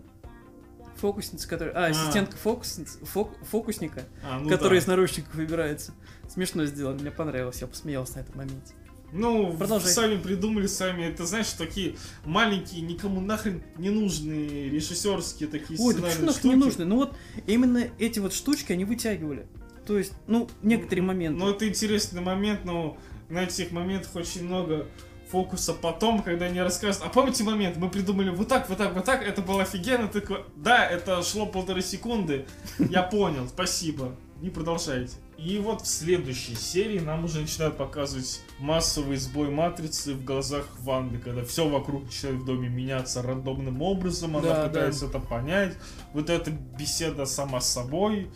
Фокусница, 0.97 1.49
которая... 1.49 1.75
А, 1.75 1.87
А. 1.87 1.89
ассистентка 1.89 2.37
фокусниц... 2.37 2.99
фок- 3.03 3.37
фокусника, 3.45 4.05
А, 4.23 4.39
ну 4.39 4.49
который 4.49 4.75
да. 4.75 4.79
из 4.79 4.87
наручников 4.87 5.35
выбирается. 5.35 5.95
Смешно 6.29 6.65
сделано, 6.67 7.01
мне 7.01 7.11
понравилось, 7.11 7.61
я 7.61 7.67
посмеялся 7.67 8.17
на 8.17 8.21
этом 8.21 8.37
моменте. 8.37 8.75
Ну, 9.11 9.55
Продолжай. 9.57 9.91
сами 9.91 10.17
придумали, 10.19 10.67
сами. 10.67 11.03
Это, 11.05 11.27
знаешь, 11.27 11.51
такие 11.53 11.97
маленькие, 12.25 12.83
никому 12.83 13.21
нахрен 13.21 13.63
не 13.77 13.91
нужные 13.91 14.71
режиссерские 14.71 15.49
такие 15.49 15.79
Ой, 15.81 15.95
да 15.95 16.03
почему 16.03 16.31
штуки. 16.31 16.47
не 16.47 16.55
нужно? 16.55 16.85
Ну 16.85 16.97
вот 16.97 17.17
именно 17.47 17.89
эти 17.99 18.21
вот 18.21 18.33
штучки 18.33 18.73
они 18.73 18.85
вытягивали. 18.85 19.47
То 19.87 19.99
есть, 19.99 20.13
ну, 20.27 20.49
некоторые 20.63 21.03
моменты. 21.05 21.39
Ну, 21.39 21.51
это 21.51 21.69
интересный 21.69 22.23
момент, 22.23 22.65
но 22.65 22.97
на 23.29 23.43
этих 23.45 23.71
моментах 23.73 24.15
очень 24.15 24.45
много 24.47 24.87
фокуса 25.33 25.73
потом, 25.73 26.23
когда 26.23 26.45
они 26.45 26.61
рассказывают. 26.61 27.11
А 27.11 27.13
помните 27.13 27.43
момент? 27.43 27.79
Мы 27.79 27.89
придумали 27.89 28.29
вот 28.29 28.49
так, 28.49 28.69
вот 28.69 28.77
так, 28.77 28.95
вот 28.95 29.05
так. 29.05 29.23
Это 29.23 29.41
было 29.41 29.63
офигенно. 29.63 30.07
Ты 30.07 30.21
такой, 30.21 30.45
да, 30.57 30.87
это 30.87 31.23
шло 31.23 31.47
полторы 31.47 31.81
секунды. 31.81 32.45
Я 32.79 33.03
понял, 33.15 33.49
спасибо. 33.49 34.15
Не 34.43 34.51
продолжайте. 34.51 35.15
И 35.39 35.59
вот 35.59 35.83
в 35.83 35.87
следующей 35.87 36.55
серии 36.55 36.99
нам 36.99 37.25
уже 37.25 37.41
начинают 37.41 37.79
показывать 37.79 38.43
массовый 38.59 39.17
сбой 39.17 39.51
матрицы 39.51 40.15
в 40.15 40.25
глазах 40.25 40.67
Ванды, 40.81 41.19
когда 41.19 41.45
все 41.45 41.67
вокруг 41.69 42.05
начинает 42.05 42.41
в 42.41 42.45
доме 42.45 42.69
меняться 42.69 43.23
рандомным 43.23 43.81
образом, 43.83 44.37
она 44.37 44.55
Да, 44.55 44.69
пытается 44.69 45.07
это 45.07 45.19
понять. 45.19 45.77
Вот 46.13 46.29
эта 46.29 46.51
беседа 46.51 47.25
сама 47.25 47.61
с 47.61 47.73
собой, 47.73 48.31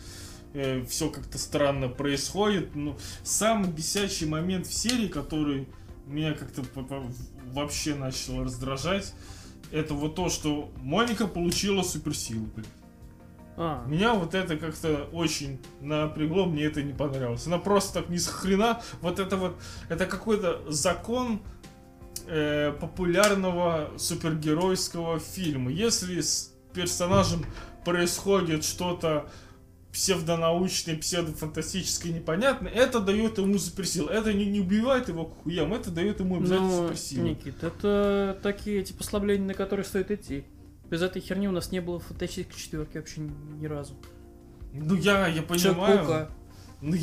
все 0.87 1.09
как-то 1.09 1.37
странно 1.37 1.89
происходит. 1.89 2.75
Ну, 2.75 2.97
самый 3.23 3.69
бесячий 3.69 4.27
момент 4.27 4.65
в 4.65 4.73
серии, 4.73 5.07
который 5.07 5.67
меня 6.07 6.33
как-то 6.33 6.63
вообще 7.51 7.95
начал 7.95 8.43
раздражать, 8.43 9.13
это 9.71 9.93
вот 9.93 10.15
то, 10.15 10.29
что 10.29 10.71
Моника 10.77 11.27
получила 11.27 11.83
суперсилу. 11.83 12.45
блин. 12.55 12.67
А, 13.57 13.83
Меня 13.87 14.13
вот 14.13 14.35
это 14.35 14.55
как-то 14.55 15.09
очень 15.11 15.59
напрягло, 15.81 16.45
мне 16.45 16.65
это 16.65 16.83
не 16.83 16.93
понравилось. 16.93 17.47
Она 17.47 17.57
просто 17.57 18.01
так 18.01 18.09
ни 18.09 18.17
с 18.17 18.27
хрена, 18.27 18.81
вот 19.01 19.19
это 19.19 19.35
вот, 19.35 19.57
это 19.89 20.05
какой-то 20.05 20.61
закон 20.71 21.41
э, 22.27 22.71
популярного 22.79 23.89
супергеройского 23.97 25.19
фильма. 25.19 25.71
Если 25.71 26.21
с 26.21 26.53
персонажем 26.73 27.43
происходит 27.83 28.63
что-то 28.63 29.27
псевдонаучное, 29.97 30.95
псевдофантастическое, 30.95 32.13
непонятное, 32.13 32.71
это 32.71 32.99
дает 32.99 33.39
ему 33.39 33.57
суперсилу. 33.57 34.09
Это 34.09 34.31
не, 34.31 34.45
не 34.45 34.59
убивает 34.59 35.07
его 35.09 35.25
к 35.25 35.41
хуям, 35.41 35.73
это 35.73 35.89
дает 35.89 36.19
ему 36.19 36.37
обязательно 36.37 36.69
ну, 36.69 36.83
суперсилу. 36.83 37.27
Никит, 37.27 37.63
это 37.63 38.37
такие 38.43 38.79
эти 38.79 38.93
послабления, 38.93 39.47
на 39.47 39.53
которые 39.55 39.85
стоит 39.85 40.11
идти. 40.11 40.45
Без 40.91 41.01
этой 41.01 41.19
херни 41.19 41.47
у 41.47 41.51
нас 41.51 41.71
не 41.71 41.81
было 41.81 41.99
фантастической 41.99 42.59
четверки 42.59 42.97
вообще 42.97 43.21
ни, 43.21 43.31
ни 43.59 43.65
разу. 43.65 43.95
Ну 44.71 44.93
я, 44.93 45.27
я 45.27 45.41
понимаю. 45.41 45.75
Человек-паука. 45.75 46.29
Ну, 46.79 46.95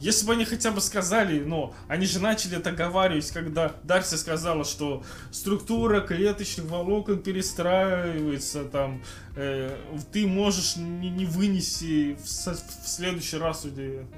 если 0.00 0.26
бы 0.26 0.32
они 0.32 0.44
хотя 0.44 0.70
бы 0.70 0.80
сказали, 0.80 1.40
но 1.40 1.74
они 1.86 2.06
же 2.06 2.18
начали 2.18 2.58
это 2.58 2.72
когда 2.72 3.74
Дарси 3.84 4.16
сказала, 4.16 4.64
что 4.64 5.04
структура 5.30 6.00
клеточных 6.00 6.66
волокон 6.66 7.22
перестраивается, 7.22 8.64
там, 8.64 9.02
э, 9.36 9.78
ты 10.12 10.26
можешь 10.26 10.76
не, 10.76 11.08
не 11.08 11.24
вынести 11.24 12.16
в, 12.16 12.24
в 12.24 12.88
следующий 12.88 13.38
раз, 13.38 13.64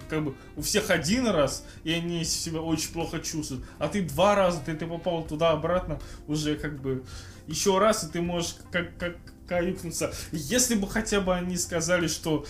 как 0.08 0.24
бы, 0.24 0.34
у 0.56 0.62
всех 0.62 0.90
один 0.90 1.28
раз, 1.28 1.64
и 1.84 1.92
они 1.92 2.24
себя 2.24 2.60
очень 2.60 2.92
плохо 2.92 3.20
чувствуют, 3.20 3.64
а 3.78 3.88
ты 3.88 4.02
два 4.02 4.34
раза, 4.34 4.60
ты, 4.64 4.74
ты 4.74 4.86
попал 4.86 5.22
туда-обратно, 5.22 6.00
уже 6.26 6.56
как 6.56 6.80
бы 6.80 7.04
еще 7.46 7.78
раз, 7.78 8.04
и 8.04 8.08
ты 8.08 8.22
можешь 8.22 8.56
как, 8.72 8.96
как 8.96 9.16
каюкнуться. 9.46 10.14
Если 10.32 10.74
бы 10.74 10.88
хотя 10.88 11.20
бы 11.20 11.34
они 11.34 11.56
сказали, 11.58 12.06
что 12.08 12.46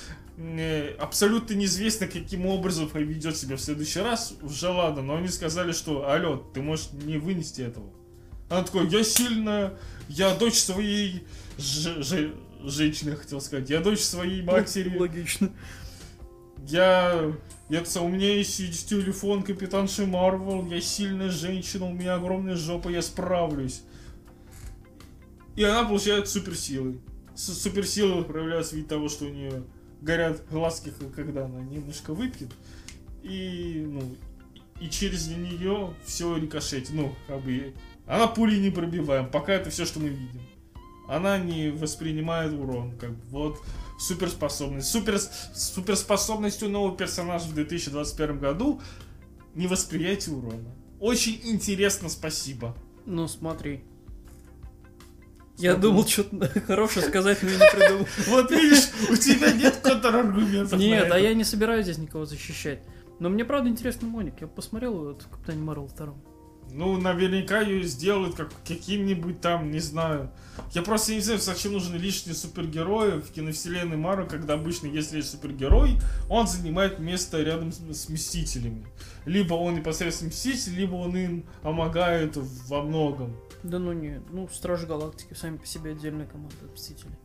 абсолютно 0.98 1.54
неизвестно, 1.54 2.06
каким 2.06 2.46
образом 2.46 2.88
поведет 2.88 3.36
себя 3.36 3.56
в 3.56 3.60
следующий 3.60 4.00
раз, 4.00 4.34
уже 4.42 4.68
ладно, 4.68 5.02
но 5.02 5.16
они 5.16 5.28
сказали, 5.28 5.72
что, 5.72 6.08
алло, 6.10 6.36
ты 6.52 6.60
можешь 6.60 6.90
не 6.92 7.18
вынести 7.18 7.62
этого. 7.62 7.86
Она 8.48 8.62
такой, 8.62 8.88
я 8.88 9.04
сильная, 9.04 9.78
я 10.08 10.34
дочь 10.34 10.58
своей 10.58 11.24
же- 11.56 12.02
же- 12.02 12.34
женщины, 12.62 13.10
я 13.10 13.16
хотел 13.16 13.40
сказать, 13.40 13.70
я 13.70 13.80
дочь 13.80 14.00
своей 14.00 14.42
матери, 14.42 14.96
Логично. 14.98 15.50
я... 16.66 17.32
Это, 17.70 18.00
у 18.02 18.08
меня 18.08 18.34
есть 18.36 18.58
телефон 18.88 19.42
Капитанши 19.42 20.04
Марвел, 20.04 20.66
я 20.70 20.80
сильная 20.82 21.30
женщина, 21.30 21.86
у 21.86 21.92
меня 21.92 22.14
огромная 22.14 22.56
жопа, 22.56 22.90
я 22.90 23.00
справлюсь. 23.00 23.82
И 25.56 25.62
она 25.62 25.84
получает 25.88 26.28
суперсилы. 26.28 27.00
Суперсилы 27.34 28.22
проявляются 28.22 28.74
в 28.74 28.76
виде 28.76 28.88
того, 28.88 29.08
что 29.08 29.24
у 29.24 29.28
нее 29.30 29.62
горят 30.04 30.42
глазки, 30.50 30.92
когда 31.16 31.46
она 31.46 31.60
немножко 31.60 32.14
выпьет. 32.14 32.50
И, 33.22 33.84
ну, 33.88 34.16
и 34.80 34.88
через 34.88 35.28
нее 35.28 35.94
все 36.04 36.36
рикошетит. 36.36 36.90
Ну, 36.92 37.14
как 37.26 37.40
бы, 37.42 37.74
она 38.06 38.26
пули 38.26 38.58
не 38.58 38.70
пробиваем, 38.70 39.30
пока 39.30 39.54
это 39.54 39.70
все, 39.70 39.84
что 39.84 40.00
мы 40.00 40.08
видим. 40.08 40.42
Она 41.08 41.38
не 41.38 41.70
воспринимает 41.70 42.52
урон, 42.52 42.96
как 42.98 43.10
бы, 43.10 43.22
вот 43.30 43.62
суперспособность. 43.98 44.88
Супер, 44.88 45.18
суперспособностью 45.18 46.68
нового 46.68 46.96
персонажа 46.96 47.46
в 47.46 47.54
2021 47.54 48.38
году 48.38 48.80
не 49.54 49.66
восприятие 49.66 50.36
урона. 50.36 50.74
Очень 51.00 51.40
интересно, 51.44 52.08
спасибо. 52.08 52.76
Ну, 53.06 53.28
смотри. 53.28 53.84
Я 55.56 55.76
думал 55.76 56.06
что-то 56.06 56.48
хорошее 56.66 57.06
сказать, 57.06 57.42
но 57.42 57.50
я 57.50 57.56
не 57.56 57.70
придумал. 57.78 58.06
Вот 58.26 58.50
видишь, 58.50 58.90
у 59.10 59.16
тебя 59.16 59.52
нет 59.52 59.76
контраргументов. 59.76 60.78
Нет, 60.78 61.10
а 61.12 61.18
я 61.18 61.34
не 61.34 61.44
собираюсь 61.44 61.84
здесь 61.84 61.98
никого 61.98 62.24
защищать. 62.24 62.80
Но 63.20 63.28
мне 63.28 63.44
правда 63.44 63.68
интересно 63.68 64.08
Моник. 64.08 64.40
Я 64.40 64.48
посмотрел 64.48 64.94
вот 64.94 65.22
в 65.22 65.28
Капитане 65.28 65.62
Марвел 65.62 65.86
втором. 65.86 66.20
Ну, 66.72 66.96
наверняка 67.00 67.60
ее 67.60 67.84
сделают 67.84 68.34
как 68.34 68.50
каким-нибудь 68.66 69.40
там, 69.40 69.70
не 69.70 69.78
знаю. 69.78 70.30
Я 70.72 70.82
просто 70.82 71.12
не 71.12 71.20
знаю, 71.20 71.38
зачем 71.38 71.72
нужны 71.72 71.96
лишние 71.96 72.34
супергерои 72.34 73.20
в 73.20 73.30
киновселенной 73.30 73.96
Марвел, 73.96 74.26
когда 74.26 74.54
обычно, 74.54 74.88
есть 74.88 75.30
супергерой, 75.30 76.00
он 76.28 76.48
занимает 76.48 76.98
место 76.98 77.40
рядом 77.42 77.70
с, 77.70 77.78
с 77.78 78.08
Мстителями. 78.08 78.86
Либо 79.24 79.54
он 79.54 79.76
непосредственно 79.76 80.30
Мститель, 80.30 80.74
либо 80.74 80.96
он 80.96 81.16
им 81.16 81.44
помогает 81.62 82.36
во 82.36 82.82
многом. 82.82 83.36
Да 83.64 83.78
ну 83.78 83.92
не, 83.92 84.20
ну 84.30 84.46
Стражи 84.48 84.86
Галактики 84.86 85.34
сами 85.34 85.56
по 85.56 85.66
себе 85.66 85.92
отдельная 85.92 86.26
команда 86.26 86.54
Мстителей. 86.72 87.16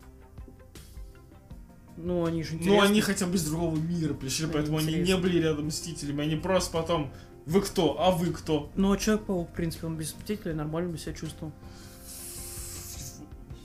Ну 1.98 2.26
они 2.26 2.44
же 2.44 2.54
Ну, 2.54 2.60
интересны. 2.62 2.86
они 2.88 3.02
хотя 3.02 3.26
бы 3.26 3.36
из 3.36 3.44
другого 3.46 3.76
мира 3.76 4.14
пришли, 4.14 4.46
Они 4.46 4.54
поэтому 4.54 4.78
они 4.78 4.94
не 4.96 5.18
были 5.18 5.40
рядом 5.40 5.70
с 5.70 5.76
Мстителями. 5.76 6.24
Они 6.24 6.38
просто 6.38 6.72
потом, 6.72 7.12
вы 7.46 7.62
кто, 7.62 8.02
а 8.02 8.12
вы 8.12 8.32
кто? 8.32 8.72
Ну 8.76 8.94
а 8.94 8.98
Человек-паук, 8.98 9.50
в 9.50 9.54
принципе, 9.54 9.88
он 9.88 9.98
без 9.98 10.16
Мстителей 10.16 10.54
нормально 10.56 10.92
бы 10.92 10.98
себя 10.98 11.14
чувствовал. 11.14 11.52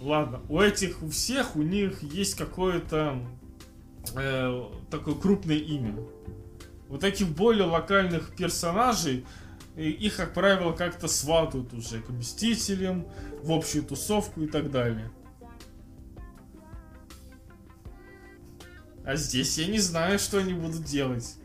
Ладно, 0.01 0.41
у 0.49 0.61
этих, 0.61 1.01
у 1.03 1.09
всех, 1.09 1.57
у 1.57 1.62
них 1.62 2.03
есть 2.03 2.35
какое-то 2.35 3.20
э, 4.16 4.64
такое 4.91 5.14
крупное 5.14 5.57
имя. 5.57 5.95
Вот 6.89 7.01
таких 7.01 7.29
более 7.29 7.64
локальных 7.66 8.35
персонажей, 8.37 9.25
их, 9.83 10.16
как 10.16 10.33
правило, 10.35 10.72
как-то 10.72 11.09
сватают 11.09 11.72
уже 11.72 12.01
к 12.01 12.09
Мстителям, 12.11 13.07
в 13.43 13.53
общую 13.53 13.85
тусовку 13.85 14.43
и 14.43 14.47
так 14.47 14.70
далее. 14.70 15.11
А 19.05 19.16
здесь 19.16 19.59
я 19.59 19.66
не 19.66 19.79
знаю, 19.81 20.18
что 20.18 20.39
они 20.39 20.55
будут 20.55 20.85
делать. 20.85 21.37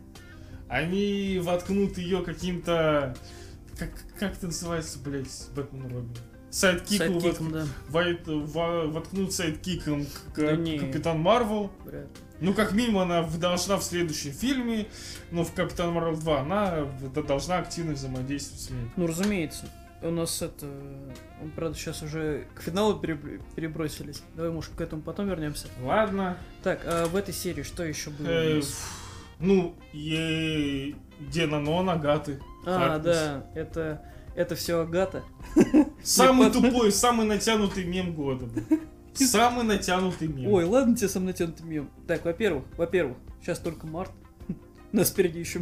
Они 0.67 1.39
воткнут 1.43 1.97
ее 1.97 2.21
каким-то... 2.23 3.15
Как, 3.77 3.89
как 4.19 4.37
это 4.37 4.47
называется, 4.47 4.99
блядь, 4.99 5.47
Бэтмен 5.55 5.83
Робин? 5.83 6.15
Sidekick 6.51 7.06
ом 7.06 7.19
Sidekick 7.21 7.43
ом, 7.43 7.51
да. 7.51 7.65
войт- 7.89 8.25
во- 8.27 8.87
воткнут 8.87 9.33
sidekick 9.33 9.91
ом 9.91 10.05
к, 10.05 10.33
к- 10.33 10.39
Да 10.41 10.55
не. 10.55 10.79
Капитан 10.79 11.19
Марвел. 11.19 11.71
вряд 11.85 12.05
ли. 12.05 12.23
Ну, 12.41 12.53
как 12.53 12.71
минимум, 12.71 13.01
она 13.01 13.23
должна 13.23 13.77
в 13.77 13.83
следующем 13.83 14.31
фильме, 14.31 14.87
ну, 15.31 15.43
в 15.43 15.53
Капитан 15.53 15.91
Марвел 15.91 16.15
2, 16.17 16.39
она 16.41 16.85
должна 17.27 17.57
активно 17.57 17.93
взаимодействовать 17.93 18.61
с 18.61 18.69
ней. 18.69 18.91
Ну 18.95 19.07
разумеется. 19.07 19.65
У 20.01 20.11
нас 20.11 20.41
это... 20.41 20.65
Правда, 21.57 21.77
сейчас 21.77 22.01
уже 22.01 22.47
к 22.55 22.61
финалу 22.61 23.01
переб- 23.01 23.41
перебросились. 23.55 24.23
Давай, 24.35 24.49
может, 24.51 24.71
к 24.73 24.79
этому 24.79 25.01
потом 25.01 25.27
вернемся. 25.27 25.67
Ладно. 25.83 26.37
Так, 26.63 26.81
а 26.85 27.05
в 27.07 27.15
этой 27.17 27.33
серии 27.33 27.63
что 27.63 27.83
еще 27.83 28.09
было? 28.09 28.27
Э, 28.27 28.61
ну, 29.39 29.75
и... 29.91 30.95
Денанон, 31.19 31.89
Агаты. 31.89 32.39
А, 32.65 32.79
Харкнес. 32.79 33.03
да, 33.03 33.45
это... 33.55 34.01
Это 34.35 34.55
все 34.55 34.79
Агата. 34.79 35.21
Самый 36.01 36.49
тупой, 36.49 36.93
самый 36.93 37.25
натянутый 37.25 37.83
мем 37.83 38.13
года. 38.13 38.45
был. 38.45 38.63
Самый 39.13 39.65
натянутый 39.65 40.27
мем. 40.27 40.51
Ой, 40.51 40.63
ладно 40.65 40.95
тебе 40.95 41.09
сам 41.09 41.25
натянутый 41.25 41.65
мем. 41.65 41.89
Так, 42.07 42.25
во-первых, 42.25 42.63
во-первых, 42.77 43.17
сейчас 43.41 43.59
только 43.59 43.85
март. 43.87 44.11
Нас 44.91 45.09
впереди 45.09 45.39
еще 45.39 45.61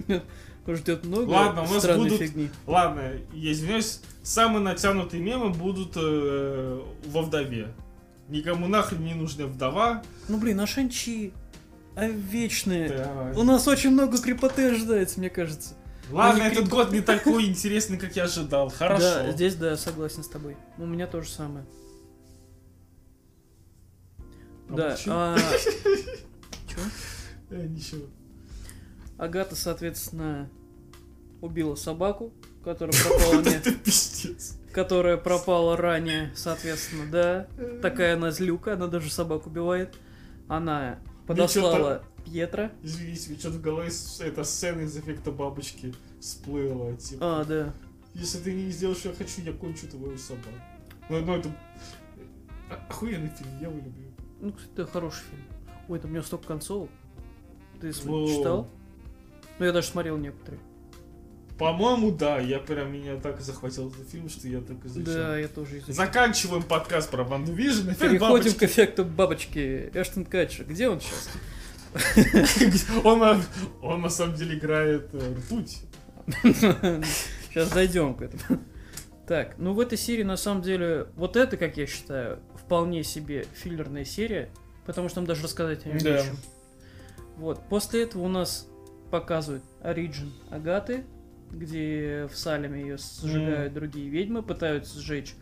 ждет 0.68 1.06
много 1.06 1.30
Ладно, 1.30 1.64
у 1.64 1.74
нас 1.74 1.86
будут- 1.86 2.20
фигни. 2.20 2.50
Ладно, 2.66 3.14
я 3.34 3.52
извиняюсь, 3.54 4.02
самые 4.22 4.62
натянутые 4.62 5.24
мемы 5.24 5.50
будут 5.52 5.94
э, 5.96 6.82
во 7.06 7.22
вдове. 7.22 7.70
никому 8.28 8.68
нахрен 8.68 9.04
не 9.04 9.14
нужная 9.14 9.46
вдова. 9.46 10.04
Ну 10.28 10.38
блин, 10.38 10.60
а 10.60 10.68
Шанчи, 10.68 11.32
а 11.96 12.08
вечные. 12.08 12.90
Да. 12.90 13.32
У 13.38 13.44
нас 13.44 13.66
очень 13.68 13.92
много 13.92 14.18
крепоты 14.22 14.70
ожидается, 14.72 15.20
мне 15.20 15.30
кажется. 15.30 15.76
Ладно, 16.12 16.44
этот 16.44 16.66
крип- 16.66 16.70
год 16.70 16.92
не 16.92 17.00
такой 17.16 17.46
интересный, 17.46 17.98
как 17.98 18.16
я 18.18 18.24
ожидал. 18.26 18.70
Хорошо. 18.70 19.04
Да, 19.04 19.32
здесь 19.32 19.56
да, 19.56 19.78
согласен 19.78 20.24
с 20.24 20.28
тобой. 20.28 20.58
У 20.78 20.86
меня 20.86 21.08
то 21.08 21.22
же 21.22 21.30
самое. 21.30 21.66
Да, 24.70 24.98
а... 25.08 25.38
Чё? 26.68 26.82
Э, 27.50 27.66
ничего. 27.68 28.06
Агата, 29.18 29.56
соответственно, 29.56 30.50
убила 31.42 31.76
собаку, 31.76 32.34
которая 32.64 32.96
пропала, 33.04 33.42
не- 33.42 34.72
которая 34.74 35.18
пропала 35.18 35.78
ранее, 35.78 36.32
соответственно, 36.36 37.10
да. 37.12 37.48
Такая 37.82 38.16
она 38.16 38.32
злюка, 38.32 38.74
она 38.74 38.88
даже 38.88 39.10
собак 39.10 39.48
убивает. 39.48 39.96
Она 40.48 41.00
подослала 41.26 42.04
Пьетра. 42.26 42.72
Извините, 42.84 43.30
мне 43.30 43.40
что-то 43.40 43.58
в 43.58 43.62
голове 43.62 43.90
эта 44.20 44.44
сцена 44.44 44.82
из 44.82 44.96
эффекта 44.98 45.32
бабочки 45.32 45.94
всплыла. 46.20 46.94
Типа, 46.96 47.42
А, 47.42 47.46
да. 47.46 47.74
если 48.14 48.38
ты 48.40 48.54
не 48.54 48.70
сделаешь, 48.72 49.00
что 49.00 49.10
я 49.10 49.16
хочу, 49.16 49.42
я 49.42 49.54
кончу 49.54 49.88
твою 49.88 50.18
собаку. 50.18 50.50
Ну, 51.10 51.22
ну 51.22 51.38
это... 51.38 51.50
Охуенный 52.90 53.30
фильм, 53.30 53.52
я 53.62 53.68
его 53.70 53.78
люблю. 53.78 54.07
Ну, 54.40 54.52
кстати, 54.52 54.74
это 54.74 54.86
хороший 54.86 55.22
фильм. 55.30 55.44
Ой, 55.90 56.00
там 56.00 56.12
у 56.12 56.14
него 56.14 56.24
столько 56.24 56.48
концовок. 56.48 56.90
Ты 57.82 57.92
Воу. 58.04 58.28
читал? 58.28 58.70
Ну, 59.60 59.66
я 59.66 59.72
даже 59.72 59.88
смотрел 59.88 60.18
некоторые. 60.18 60.60
По-моему, 61.58 62.12
да, 62.12 62.38
я 62.38 62.60
прям 62.60 62.94
меня 62.94 63.16
так 63.18 63.42
захватил 63.42 63.90
этот 63.90 64.08
фильм, 64.10 64.30
что 64.30 64.48
я 64.48 64.62
так 64.62 64.86
изучил. 64.86 65.14
Да, 65.14 65.38
я 65.40 65.48
тоже 65.48 65.78
изучил. 65.80 65.96
Заканчиваем 65.96 66.62
подкаст 66.62 67.10
про 67.10 67.24
ВандаВижн. 67.24 67.94
Переходим 67.94 68.54
к 68.54 68.62
эффекту 68.62 69.06
бабочки. 69.06 69.90
Эштон 69.94 70.26
Катчер. 70.26 70.66
Где 70.66 70.88
он 70.88 71.02
сейчас? 71.02 71.30
он, 73.04 73.20
на- 73.20 73.42
он 73.82 74.02
на 74.02 74.10
самом 74.10 74.36
деле 74.36 74.58
играет 74.58 75.10
э, 75.14 75.36
ртуть. 75.36 75.82
Сейчас 76.44 77.72
дойдем 77.72 78.14
к 78.14 78.22
этому. 78.22 78.62
Так, 79.26 79.56
ну 79.58 79.74
в 79.74 79.80
этой 79.80 79.98
серии 79.98 80.24
на 80.24 80.38
самом 80.38 80.62
деле, 80.62 81.08
вот 81.16 81.36
это, 81.36 81.58
как 81.58 81.76
я 81.78 81.88
считаю, 81.88 82.40
вполне 82.68 83.02
себе 83.04 83.46
филлерная 83.54 84.04
серия, 84.04 84.50
потому 84.86 85.08
что 85.08 85.16
там 85.16 85.26
даже 85.26 85.44
рассказать 85.44 85.86
о 85.86 85.90
нем 85.90 85.98
Да. 86.00 86.20
нечем. 86.20 86.38
Вот, 87.38 87.62
после 87.70 88.04
этого 88.04 88.24
у 88.24 88.28
нас 88.28 88.68
показывают 89.10 89.64
Origin 89.82 90.32
Агаты, 90.52 91.06
где 91.50 92.28
в 92.30 92.38
Салеме 92.38 92.82
ее 92.82 92.98
сжигают 92.98 93.74
другие 93.74 94.10
ведьмы, 94.10 94.44
пытаются 94.44 95.00
сжечь. 95.00 95.34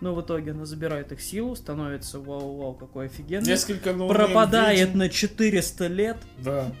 Но 0.00 0.14
в 0.14 0.22
итоге 0.22 0.52
она 0.52 0.64
забирает 0.64 1.12
их 1.12 1.20
силу, 1.20 1.54
становится 1.54 2.18
вау-вау, 2.18 2.72
какой 2.74 3.06
офигенный. 3.06 3.46
Несколько 3.46 3.92
новых 3.92 4.16
пропадает 4.16 4.88
ведьм. 4.88 4.98
на 4.98 5.08
400 5.10 5.86
лет. 5.88 6.16
Да. 6.38 6.72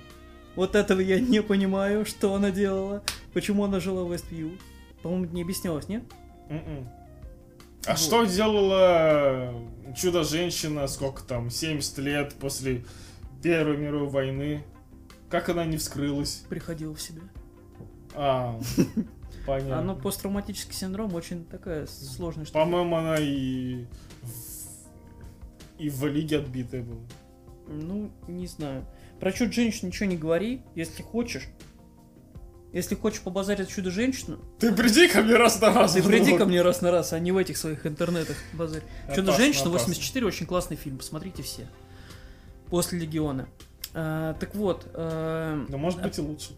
Вот 0.56 0.74
этого 0.76 1.00
я 1.00 1.20
не 1.20 1.42
понимаю, 1.42 2.06
что 2.06 2.34
она 2.34 2.50
делала. 2.50 3.02
Почему 3.34 3.64
она 3.64 3.80
жила 3.80 4.04
в 4.04 4.12
Вествью. 4.12 4.52
По-моему, 5.02 5.26
не 5.26 5.42
объяснялось, 5.42 5.88
нет? 5.88 6.04
Мгм. 6.48 6.88
А 7.86 7.90
Вот. 7.90 7.98
что 7.98 8.24
делала 8.24 9.52
Чудо-женщина, 9.96 10.86
сколько 10.86 11.22
там, 11.22 11.50
70 11.50 11.98
лет 11.98 12.34
после 12.34 12.84
Первой 13.42 13.76
мировой 13.76 14.08
войны? 14.08 14.64
Как 15.28 15.48
она 15.48 15.64
не 15.64 15.76
вскрылась? 15.76 16.44
Приходила 16.48 16.94
в 16.94 17.00
себя. 17.00 17.22
А, 18.14 18.58
понятно. 19.46 19.78
А, 19.78 19.82
ну, 19.82 19.96
посттравматический 19.96 20.74
синдром 20.74 21.14
очень 21.14 21.44
такая 21.44 21.86
сложная 21.86 22.44
штука. 22.44 22.60
По-моему, 22.60 22.96
она 22.96 23.16
и 23.18 23.86
и 25.78 25.90
в 25.90 26.06
лиге 26.06 26.38
отбитая 26.38 26.82
была. 26.82 27.00
Ну, 27.66 28.10
не 28.28 28.46
знаю. 28.46 28.86
Про 29.20 29.32
чудо-женщину 29.32 29.88
ничего 29.88 30.08
не 30.08 30.16
говори, 30.16 30.62
если 30.74 31.02
хочешь. 31.02 31.48
Если 32.74 32.96
хочешь 32.96 33.20
побазарить 33.20 33.68
чудо-женщину, 33.68 34.38
Ты 34.58 34.74
приди 34.74 35.06
ко 35.06 35.22
мне 35.22 35.36
раз 35.36 35.60
на 35.60 35.72
раз. 35.72 35.92
ты 35.92 36.02
в 36.02 36.06
приди 36.08 36.36
ко 36.36 36.44
мне 36.44 36.60
раз 36.60 36.82
на 36.82 36.90
раз, 36.90 37.12
а 37.12 37.20
не 37.20 37.30
в 37.30 37.36
этих 37.36 37.56
своих 37.56 37.86
интернетах 37.86 38.36
базарь. 38.52 38.82
Чудо-женщина 39.14 39.70
опасно. 39.70 39.86
84 39.90 40.26
очень 40.26 40.44
классный 40.46 40.76
фильм, 40.76 40.98
посмотрите 40.98 41.42
все. 41.44 41.68
После 42.70 42.98
Легиона. 42.98 43.46
А, 43.94 44.34
так 44.34 44.56
вот, 44.56 44.88
а, 44.92 45.64
Да 45.68 45.76
может 45.78 46.02
быть 46.02 46.18
и 46.18 46.20
лучше. 46.20 46.50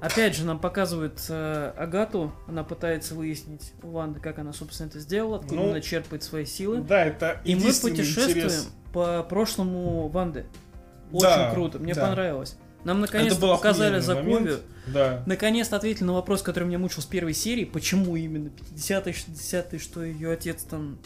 Опять 0.00 0.36
же, 0.36 0.44
нам 0.44 0.60
показывают 0.60 1.18
э, 1.28 1.72
Агату, 1.76 2.32
она 2.46 2.62
пытается 2.62 3.16
выяснить 3.16 3.72
у 3.82 3.88
Ванды, 3.90 4.20
как 4.20 4.38
она, 4.38 4.52
собственно, 4.52 4.86
это 4.86 5.00
сделала, 5.00 5.36
откуда 5.38 5.56
Ну, 5.56 5.70
она 5.70 5.80
черпает 5.80 6.22
свои 6.22 6.44
силы. 6.44 6.82
Да, 6.82 7.04
это 7.04 7.40
И 7.44 7.56
мы 7.56 7.72
путешествуем 7.72 8.36
интерес. 8.36 8.68
по 8.92 9.24
прошлому 9.24 10.06
Ванды. 10.08 10.46
Очень 11.10 11.22
Да, 11.22 11.50
круто, 11.52 11.78
мне 11.80 11.94
да. 11.94 12.02
понравилось. 12.06 12.56
Нам 12.84 13.00
наконец-то 13.00 13.56
показали 13.56 14.00
Заковию. 14.00 14.60
Да. 14.86 15.22
Наконец-то 15.26 15.76
ответили 15.76 16.04
на 16.04 16.14
вопрос, 16.14 16.42
который 16.42 16.64
меня 16.64 16.78
мучил 16.78 17.02
с 17.02 17.06
первой 17.06 17.34
серии. 17.34 17.64
Почему 17.64 18.16
именно 18.16 18.48
50-е, 18.48 19.12
60-е, 19.12 19.78
что 19.78 20.02
ее 20.02 20.32
отец 20.32 20.62
там 20.62 20.98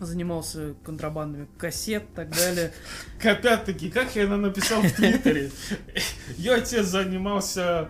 занимался 0.00 0.74
контрабандами 0.84 1.46
кассет 1.58 2.02
и 2.02 2.14
так 2.14 2.30
далее. 2.30 2.72
Опять-таки, 3.22 3.90
как 3.90 4.14
я 4.16 4.24
это 4.24 4.36
написал 4.36 4.82
в 4.82 4.92
Твиттере, 4.92 5.50
ее 6.36 6.54
отец 6.54 6.86
занимался... 6.86 7.88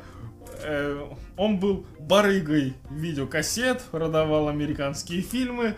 э, 0.63 1.07
он 1.37 1.59
был 1.59 1.87
барыгой 1.99 2.75
видеокассет, 2.91 3.81
продавал 3.91 4.49
американские 4.49 5.23
фильмы, 5.23 5.77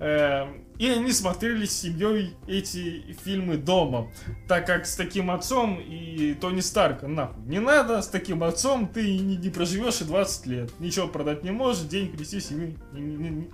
э, 0.00 0.46
и 0.82 0.88
они 0.88 1.12
смотрели 1.12 1.64
с 1.64 1.78
семьей 1.78 2.34
эти 2.48 3.14
фильмы 3.22 3.56
дома, 3.56 4.10
так 4.48 4.66
как 4.66 4.84
с 4.84 4.96
таким 4.96 5.30
отцом 5.30 5.78
и 5.78 6.34
Тони 6.34 6.58
Старка, 6.58 7.06
нахуй, 7.06 7.40
не 7.44 7.60
надо, 7.60 8.02
с 8.02 8.08
таким 8.08 8.42
отцом 8.42 8.88
ты 8.88 9.16
не, 9.16 9.36
не 9.36 9.48
проживешь 9.48 10.00
и 10.00 10.04
20 10.04 10.46
лет, 10.46 10.80
ничего 10.80 11.06
продать 11.06 11.44
не 11.44 11.52
можешь, 11.52 11.84
денег 11.84 12.18
вести 12.18 12.40
семьи 12.40 12.76
не, 12.92 13.00
не- 13.00 13.30
не- 13.30 13.50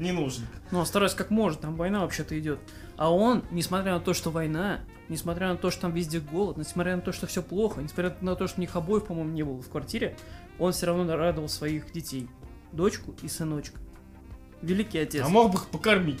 не 0.00 0.10
нужен. 0.10 0.44
Ну, 0.72 0.80
а 0.80 0.84
стараюсь 0.84 1.14
как 1.14 1.30
может, 1.30 1.60
там 1.60 1.76
война 1.76 2.00
вообще-то 2.00 2.36
идет. 2.36 2.58
А 2.96 3.14
он, 3.14 3.44
несмотря 3.52 3.92
на 3.92 4.00
то, 4.00 4.12
что 4.12 4.32
война, 4.32 4.80
несмотря 5.08 5.50
на 5.50 5.56
то, 5.56 5.70
что 5.70 5.82
там 5.82 5.92
везде 5.92 6.18
голод, 6.18 6.56
несмотря 6.56 6.96
на 6.96 7.02
то, 7.02 7.12
что 7.12 7.28
все 7.28 7.44
плохо, 7.44 7.80
несмотря 7.80 8.16
на 8.20 8.34
то, 8.34 8.48
что 8.48 8.58
у 8.58 8.60
них 8.60 8.74
обоих, 8.74 9.06
по-моему, 9.06 9.30
не 9.30 9.44
было 9.44 9.62
в 9.62 9.68
квартире, 9.68 10.16
он 10.58 10.72
все 10.72 10.86
равно 10.86 11.14
радовал 11.14 11.48
своих 11.48 11.92
детей. 11.92 12.28
Дочку 12.72 13.14
и 13.22 13.28
сыночка. 13.28 13.78
Великий 14.62 14.98
отец. 14.98 15.24
А 15.24 15.28
мог 15.28 15.52
бы 15.52 15.58
их 15.58 15.68
покормить. 15.68 16.18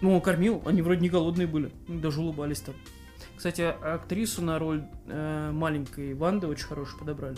Ну, 0.00 0.14
он 0.14 0.20
кормил, 0.20 0.62
они 0.66 0.82
вроде 0.82 1.00
не 1.02 1.08
голодные 1.10 1.46
были, 1.46 1.70
даже 1.88 2.20
улыбались 2.20 2.60
там. 2.60 2.74
Кстати, 3.36 3.62
актрису 3.62 4.42
на 4.42 4.58
роль 4.58 4.84
э, 5.06 5.50
маленькой 5.52 6.14
Ванды 6.14 6.46
очень 6.46 6.66
хорошую 6.66 6.98
подобрали. 6.98 7.36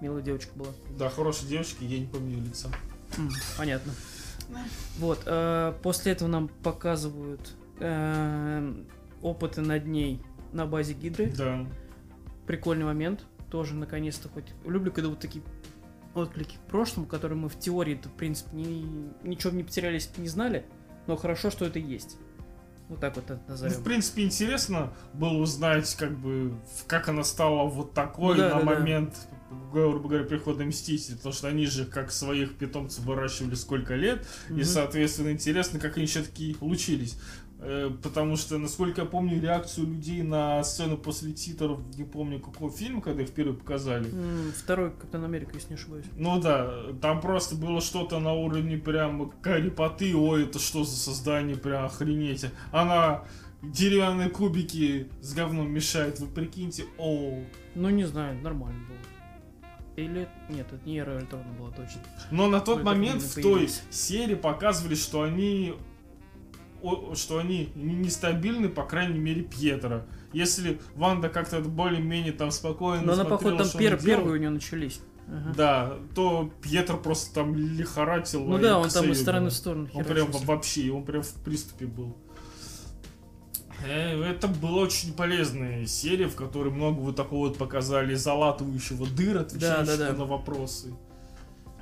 Милая 0.00 0.22
девочка 0.22 0.50
была. 0.56 0.68
Да, 0.98 1.08
хорошая 1.08 1.48
девочка, 1.48 1.84
я 1.84 1.98
не 1.98 2.06
помню 2.06 2.40
лица. 2.40 2.68
М, 3.16 3.30
понятно. 3.56 3.92
Вот, 4.98 5.22
э, 5.26 5.74
после 5.82 6.12
этого 6.12 6.28
нам 6.28 6.48
показывают 6.48 7.52
э, 7.80 8.74
опыты 9.22 9.60
над 9.60 9.86
ней 9.86 10.20
на 10.52 10.66
базе 10.66 10.94
Гидры. 10.94 11.32
Да. 11.36 11.66
Прикольный 12.46 12.84
момент. 12.84 13.24
Тоже 13.50 13.74
наконец-то 13.74 14.28
хоть. 14.28 14.44
Люблю, 14.64 14.92
когда 14.92 15.08
вот 15.08 15.20
такие 15.20 15.42
отклики 16.14 16.56
к 16.56 16.70
прошлому, 16.70 17.06
которые 17.06 17.38
мы 17.38 17.48
в 17.48 17.58
теории-то, 17.58 18.08
в 18.08 18.12
принципе, 18.12 18.56
ни- 18.56 19.10
ничего 19.26 19.52
не 19.52 19.62
потерялись, 19.64 20.10
не 20.16 20.28
знали. 20.28 20.64
Но 21.08 21.16
хорошо, 21.16 21.50
что 21.50 21.64
это 21.64 21.78
есть. 21.80 22.16
Вот 22.88 23.00
так 23.00 23.16
вот 23.16 23.24
это 23.24 23.40
Ну, 23.46 23.52
назовем. 23.52 23.74
в 23.74 23.82
принципе, 23.82 24.22
интересно 24.24 24.92
было 25.12 25.38
узнать, 25.38 25.92
как 25.96 26.16
бы, 26.16 26.54
как 26.86 27.08
она 27.08 27.24
стала 27.24 27.68
вот 27.68 27.92
такой 27.92 28.36
Ну 28.36 28.42
да, 28.42 28.48
на 28.50 28.54
да, 28.54 28.58
да. 28.60 28.64
момент, 28.64 29.14
грубо 29.72 30.08
говоря, 30.08 30.24
прихода 30.24 30.64
Мстителей, 30.64 31.16
потому 31.16 31.34
что 31.34 31.48
они 31.48 31.66
же 31.66 31.84
как 31.84 32.10
своих 32.12 32.56
питомцев 32.56 33.04
выращивали 33.04 33.56
сколько 33.56 33.94
лет, 33.94 34.26
и, 34.48 34.52
Мгм. 34.52 34.64
соответственно, 34.64 35.32
интересно, 35.32 35.78
как 35.80 35.96
они 35.98 36.06
все 36.06 36.22
таки 36.22 36.54
получились. 36.54 37.18
Э, 37.60 37.90
Потому 38.02 38.36
что, 38.36 38.56
насколько 38.58 39.02
я 39.02 39.06
помню, 39.06 39.40
реакцию 39.40 39.88
людей 39.88 40.22
на 40.22 40.62
сцену 40.62 40.96
после 40.96 41.32
титров, 41.32 41.80
не 41.96 42.04
помню 42.04 42.38
какого 42.40 42.70
фильма, 42.70 43.00
когда 43.00 43.22
их 43.22 43.28
впервые 43.28 43.56
показали. 43.56 44.08
Второй 44.56 44.92
Капитан 44.92 45.24
Америка, 45.24 45.50
если 45.54 45.70
не 45.70 45.74
ошибаюсь. 45.74 46.04
Ну 46.16 46.40
да, 46.40 46.72
там 47.02 47.20
просто 47.20 47.56
было 47.56 47.80
что-то 47.80 48.20
на 48.20 48.32
уровне 48.32 48.78
прям 48.78 49.32
Гарри 49.42 49.70
Потты, 49.70 50.14
ой, 50.14 50.44
это 50.44 50.58
что 50.58 50.84
за 50.84 50.96
создание, 50.96 51.56
прям 51.56 51.86
охренеть. 51.86 52.46
Она 52.70 53.24
деревянные 53.62 54.30
кубики 54.30 55.08
с 55.20 55.34
говном 55.34 55.70
мешает, 55.70 56.20
вы 56.20 56.28
прикиньте, 56.28 56.84
о. 56.96 57.40
Ну, 57.74 57.90
не 57.90 58.04
знаю, 58.04 58.40
нормально 58.40 58.80
было. 58.86 58.98
Или... 59.96 60.28
Нет, 60.48 60.68
это 60.72 60.80
не 60.86 60.98
Эра 60.98 61.18
Альтрона 61.18 61.52
была 61.58 61.70
точно. 61.70 62.00
Но 62.30 62.46
на 62.46 62.60
тот 62.60 62.78
Ой, 62.78 62.84
так 62.84 62.94
момент 62.94 63.20
в 63.20 63.42
той 63.42 63.68
серии 63.90 64.36
показывали, 64.36 64.94
что 64.94 65.22
они 65.22 65.74
что 67.14 67.38
они 67.38 67.70
не- 67.74 67.94
нестабильны, 67.94 68.68
по 68.68 68.84
крайней 68.84 69.18
мере, 69.18 69.42
Пьетро. 69.42 70.02
Если 70.32 70.80
Ванда 70.94 71.28
как-то 71.28 71.60
более-менее 71.60 72.32
там 72.32 72.50
спокойно 72.50 73.02
Но 73.04 73.12
она, 73.14 73.24
походу, 73.24 73.56
там 73.58 73.66
пер- 73.66 74.02
первые 74.02 74.34
у 74.34 74.36
нее 74.36 74.50
начались. 74.50 75.00
Ага. 75.26 75.54
Да, 75.56 75.98
то 76.14 76.50
Пьетро 76.62 76.96
просто 76.96 77.34
там 77.34 77.54
лихоратил. 77.54 78.44
Ну 78.44 78.56
а 78.56 78.60
да, 78.60 78.78
он 78.78 78.88
там 78.88 79.10
из 79.10 79.20
стороны 79.20 79.50
в 79.50 79.54
сторону 79.54 79.88
Он 79.92 80.04
прям 80.04 80.30
вообще, 80.30 80.90
он 80.90 81.04
прям 81.04 81.22
в 81.22 81.32
приступе 81.44 81.86
был. 81.86 82.16
Э, 83.86 84.22
Это 84.22 84.48
была 84.48 84.82
очень 84.82 85.12
полезная 85.12 85.86
серия, 85.86 86.28
в 86.28 86.34
которой 86.34 86.72
много 86.72 86.98
вот 87.00 87.16
такого 87.16 87.48
вот 87.48 87.58
показали 87.58 88.14
залатывающего 88.14 89.06
дыр, 89.06 89.38
отвечающего 89.38 89.96
да, 89.96 90.12
да. 90.12 90.18
на 90.18 90.24
вопросы. 90.24 90.94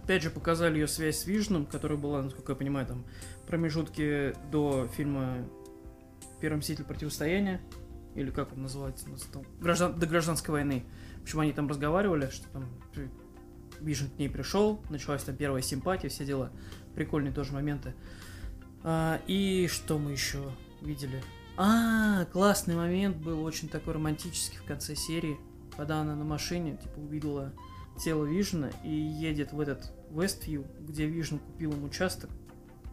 Опять 0.06 0.22
же, 0.22 0.30
показали 0.30 0.78
ее 0.78 0.86
связь 0.86 1.18
с 1.18 1.26
Вижном, 1.26 1.66
которая 1.66 1.98
была, 1.98 2.22
насколько 2.22 2.52
я 2.52 2.56
понимаю, 2.56 2.86
там 2.86 3.04
промежутки 3.48 4.34
до 4.52 4.86
фильма 4.96 5.44
Первый 6.40 6.58
мститель 6.58 6.84
противостояния. 6.84 7.60
Или 8.14 8.30
как 8.30 8.52
он 8.52 8.62
называется? 8.62 9.06
там? 9.32 9.42
Граждан- 9.60 9.98
До 9.98 10.06
гражданской 10.06 10.52
войны. 10.52 10.84
Общем, 11.22 11.40
они 11.40 11.52
там 11.52 11.66
разговаривали, 11.66 12.28
что 12.30 12.48
там 12.50 12.68
Вижн 13.80 14.06
к 14.06 14.16
ней 14.16 14.30
пришел, 14.30 14.80
началась 14.90 15.24
там 15.24 15.34
первая 15.34 15.60
симпатия, 15.60 16.08
все 16.08 16.24
дела. 16.24 16.52
Прикольные 16.94 17.32
тоже 17.32 17.52
моменты. 17.52 17.92
А, 18.84 19.20
и 19.26 19.66
что 19.66 19.98
мы 19.98 20.12
еще 20.12 20.52
видели? 20.82 21.20
А, 21.56 22.26
классный 22.26 22.76
момент 22.76 23.16
был, 23.16 23.42
очень 23.42 23.68
такой 23.68 23.94
романтический 23.94 24.58
в 24.58 24.64
конце 24.64 24.94
серии, 24.94 25.36
когда 25.76 26.00
она 26.00 26.14
на 26.14 26.24
машине, 26.24 26.76
типа, 26.80 27.00
увидела 27.00 27.52
тело 27.98 28.24
Вижена 28.24 28.70
и 28.84 28.90
едет 28.90 29.52
в 29.52 29.58
этот 29.60 29.92
Вествью, 30.10 30.64
где 30.80 31.06
Вижн 31.06 31.36
купил 31.38 31.72
им 31.72 31.84
участок 31.84 32.30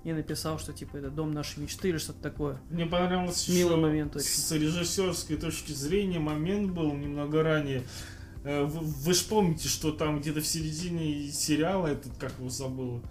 и 0.03 0.11
написал, 0.11 0.59
что 0.59 0.74
типа 0.74 0.97
это 0.97 1.09
дом 1.09 1.32
нашей 1.32 1.59
мечты 1.61 1.89
или 1.89 1.97
что-то 1.97 2.22
такое. 2.22 2.59
Мне 2.70 2.86
понравился 2.86 3.51
Милый 3.51 3.78
момент 3.78 4.16
очень. 4.16 4.28
с 4.28 4.51
режиссерской 4.51 5.38
точки 5.38 5.72
зрения 5.72 6.20
момент 6.20 6.72
был 6.72 6.91
немного 6.93 7.41
ранее. 7.43 7.84
Э, 8.43 8.64
Вы, 8.66 8.80
вы 8.82 9.14
ж 9.14 9.24
помните, 9.24 9.70
что 9.70 9.91
там 9.93 10.20
где-то 10.20 10.41
в 10.41 10.45
середине 10.47 11.30
сериала 11.32 11.88
этот, 11.88 12.18
как 12.18 12.34
его 12.38 12.49
забыл, 12.49 13.01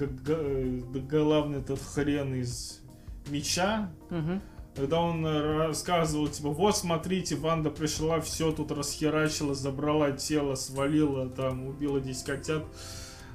э, 0.00 0.80
главный 1.08 1.58
этот 1.60 1.80
хрен 1.80 2.34
из 2.34 2.80
меча, 3.28 3.90
Мгм. 4.10 4.40
когда 4.74 5.00
он 5.00 5.24
э, 5.24 5.66
рассказывал, 5.68 6.26
типа, 6.28 6.48
вот 6.50 6.76
смотрите, 6.76 7.36
Ванда 7.36 7.70
пришла, 7.70 8.20
все 8.20 8.50
тут 8.50 8.72
расхерачила, 8.72 9.54
забрала 9.54 10.10
тело, 10.12 10.56
свалила, 10.56 11.28
там, 11.28 11.66
убила 11.66 12.00
10 12.00 12.24
котят. 12.24 12.64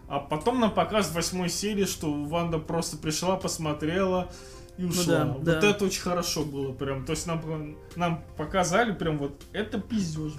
А 0.08 0.20
потом 0.20 0.60
нам 0.60 0.72
показывают 0.72 1.14
в 1.14 1.16
восьмой 1.16 1.50
серии, 1.50 1.86
что 1.86 2.12
Ванда 2.12 2.60
просто 2.60 2.98
пришла, 2.98 3.38
посмотрела 3.38 4.32
и 4.78 4.86
ушла. 4.86 5.06
да, 5.06 5.26
вот 5.26 5.44
да. 5.44 5.70
это 5.70 5.86
очень 5.86 6.02
хорошо 6.02 6.44
было 6.44 6.74
прям. 6.74 7.06
То 7.06 7.12
есть 7.12 7.26
нам, 7.26 7.78
нам 7.96 8.24
показали 8.38 8.94
прям 8.94 9.18
вот 9.18 9.44
это 9.52 9.80
пиздеж. 9.80 10.34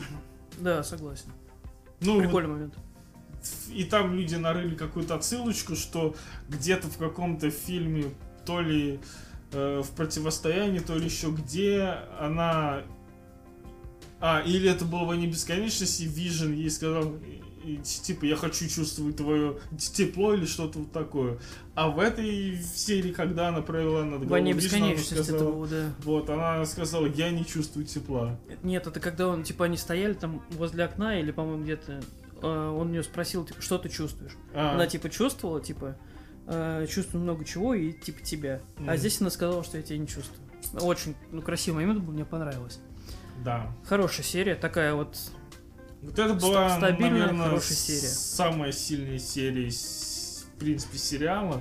Да, 0.58 0.82
согласен. 0.82 1.32
Ну, 2.00 2.20
Прикольный 2.20 2.50
момент. 2.50 2.74
и 3.70 3.84
там 3.84 4.14
люди 4.14 4.34
нарыли 4.34 4.74
какую-то 4.74 5.14
отсылочку, 5.14 5.74
что 5.74 6.14
где-то 6.48 6.88
в 6.88 6.98
каком-то 6.98 7.50
фильме, 7.50 8.12
то 8.44 8.60
ли 8.60 9.00
э, 9.52 9.82
в 9.82 9.90
противостоянии, 9.90 10.78
то 10.78 10.94
ли 10.94 11.06
еще 11.06 11.30
где 11.30 11.98
она... 12.20 12.82
А, 14.20 14.40
или 14.40 14.70
это 14.70 14.84
было 14.84 15.04
в 15.04 15.08
«Войне 15.08 15.26
бесконечности», 15.26 16.04
Вижен 16.04 16.54
ей 16.54 16.70
сказал, 16.70 17.14
и- 17.66 17.78
типа, 17.82 18.24
я 18.24 18.36
хочу 18.36 18.68
чувствовать 18.68 19.16
твое 19.16 19.58
тепло 19.78 20.34
или 20.34 20.44
что-то 20.46 20.78
вот 20.78 20.92
такое. 20.92 21.38
А 21.74 21.88
в 21.88 21.98
этой 21.98 22.56
серии, 22.62 23.12
когда 23.12 23.48
она 23.48 23.60
провела 23.62 24.04
над 24.04 24.22
В 24.22 24.28
«Войне 24.28 24.52
головой 24.52 24.68
Вижена, 24.70 24.86
она 24.88 24.96
сказала- 24.98 25.52
было, 25.52 25.66
да. 25.66 25.90
Вот, 26.04 26.30
она 26.30 26.64
сказала, 26.66 27.06
я 27.06 27.30
не 27.30 27.44
чувствую 27.44 27.84
тепла. 27.86 28.38
Нет, 28.62 28.86
это 28.86 29.00
когда 29.00 29.28
он, 29.28 29.42
типа, 29.42 29.64
они 29.66 29.76
стояли 29.76 30.14
там 30.14 30.42
возле 30.50 30.84
окна 30.84 31.18
или, 31.20 31.30
по-моему, 31.32 31.64
где-то... 31.64 32.00
э, 32.42 32.46
Он 32.46 32.88
у 32.88 32.90
нее 32.90 33.02
спросил, 33.02 33.44
типа, 33.44 33.60
что 33.62 33.78
ты 33.78 33.88
чувствуешь? 33.88 34.32
А, 34.54 34.74
Она, 34.74 34.86
типа, 34.86 35.10
чувствовала, 35.10 35.60
типа, 35.60 35.96
э, 36.46 36.86
чувствую 36.88 37.22
много 37.24 37.44
чего 37.44 37.74
и, 37.74 37.92
типа, 37.92 38.22
тебя. 38.22 38.60
А 38.78 38.82
Мгм. 38.82 38.96
здесь 38.96 39.20
она 39.20 39.30
сказала, 39.30 39.64
что 39.64 39.76
я 39.78 39.82
тебя 39.82 39.98
не 39.98 40.06
чувствую. 40.06 40.40
Очень, 40.80 41.14
ну, 41.32 41.42
красивый 41.42 41.84
момент 41.84 42.04
был, 42.04 42.12
мне 42.12 42.24
понравилось. 42.24 42.78
да. 43.44 43.70
Хорошая 43.84 44.24
серия, 44.24 44.54
такая 44.54 44.94
вот 44.94 45.16
Вот 46.06 46.18
это 46.20 46.34
была, 46.34 46.76
стабильная, 46.76 47.32
наверное, 47.32 47.60
серия. 47.60 48.08
самая 48.08 48.70
сильная 48.70 49.18
серия, 49.18 49.68
в 49.70 50.58
принципе, 50.60 50.98
сериала. 50.98 51.60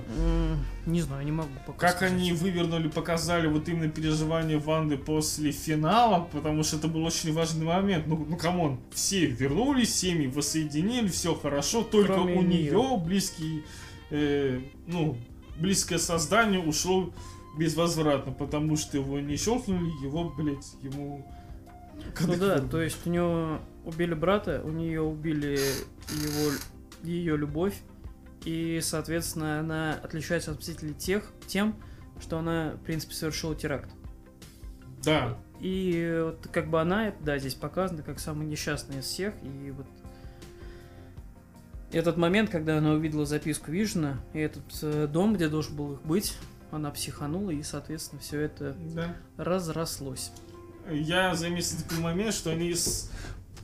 Не 0.86 1.00
знаю, 1.00 1.24
не 1.24 1.32
могу 1.32 1.50
пока 1.66 1.88
Как 1.88 1.96
сказать. 1.96 2.14
они 2.14 2.32
вывернули, 2.32 2.86
показали 2.86 3.48
вот 3.48 3.68
именно 3.68 3.88
переживания 3.88 4.60
Ванды 4.60 4.98
после 4.98 5.50
финала, 5.50 6.28
потому 6.30 6.62
что 6.62 6.76
это 6.76 6.86
был 6.86 7.04
очень 7.04 7.32
важный 7.32 7.66
момент. 7.66 8.06
Ну, 8.06 8.24
ну 8.28 8.36
come 8.36 8.60
on, 8.60 8.78
все 8.92 9.26
вернулись, 9.26 9.92
семьи 9.92 10.28
воссоединили, 10.28 11.08
все 11.08 11.34
хорошо, 11.34 11.82
только 11.82 12.14
Кроме 12.14 12.34
у 12.34 12.42
неё. 12.42 12.72
нее 12.72 13.04
близкий, 13.04 13.64
э, 14.10 14.60
ну, 14.86 15.18
близкое 15.58 15.98
создание 15.98 16.60
ушло 16.60 17.12
безвозвратно, 17.58 18.30
потому 18.30 18.76
что 18.76 18.98
его 18.98 19.18
не 19.18 19.36
щелкнули, 19.36 19.90
его, 20.04 20.30
блядь, 20.30 20.72
ему... 20.82 21.26
Ну 22.20 22.36
да, 22.36 22.60
то 22.60 22.80
есть 22.80 22.98
у 23.06 23.10
него 23.10 23.58
убили 23.86 24.12
брата, 24.14 24.60
у 24.62 24.70
нее 24.70 25.00
убили 25.00 25.58
его 26.10 26.52
ее 27.02 27.36
любовь, 27.36 27.74
и, 28.44 28.80
соответственно, 28.82 29.60
она 29.60 29.94
отличается 30.02 30.50
от 30.50 30.58
Мстителей 30.58 30.92
тех, 30.92 31.22
тем, 31.46 31.76
что 32.20 32.38
она, 32.38 32.72
в 32.72 32.84
принципе, 32.84 33.14
совершила 33.14 33.54
теракт. 33.54 33.90
Да, 35.02 35.38
И 35.60 36.20
вот 36.24 36.48
как 36.52 36.68
бы 36.68 36.80
она, 36.80 37.14
да, 37.20 37.38
здесь 37.38 37.54
показана 37.54 38.02
как 38.02 38.18
самая 38.18 38.46
несчастная 38.46 39.00
из 39.00 39.04
всех, 39.04 39.34
и 39.42 39.70
вот 39.70 39.86
этот 41.92 42.16
момент, 42.16 42.50
когда 42.50 42.78
она 42.78 42.92
увидела 42.92 43.24
записку 43.24 43.70
Вижена, 43.70 44.20
и 44.32 44.40
этот 44.40 44.64
э, 44.82 45.06
дом, 45.06 45.34
где 45.34 45.48
должен 45.48 45.76
был 45.76 45.94
их 45.94 46.02
быть, 46.02 46.36
она 46.72 46.90
психанула, 46.90 47.50
и, 47.50 47.62
соответственно, 47.62 48.20
все 48.20 48.40
это 48.40 48.76
да. 48.94 49.14
разрослось. 49.36 50.32
Я 50.90 51.34
заметил 51.34 51.78
такой 51.82 51.98
момент, 52.02 52.34
что 52.34 52.50
они 52.50 52.74
с- 52.74 53.10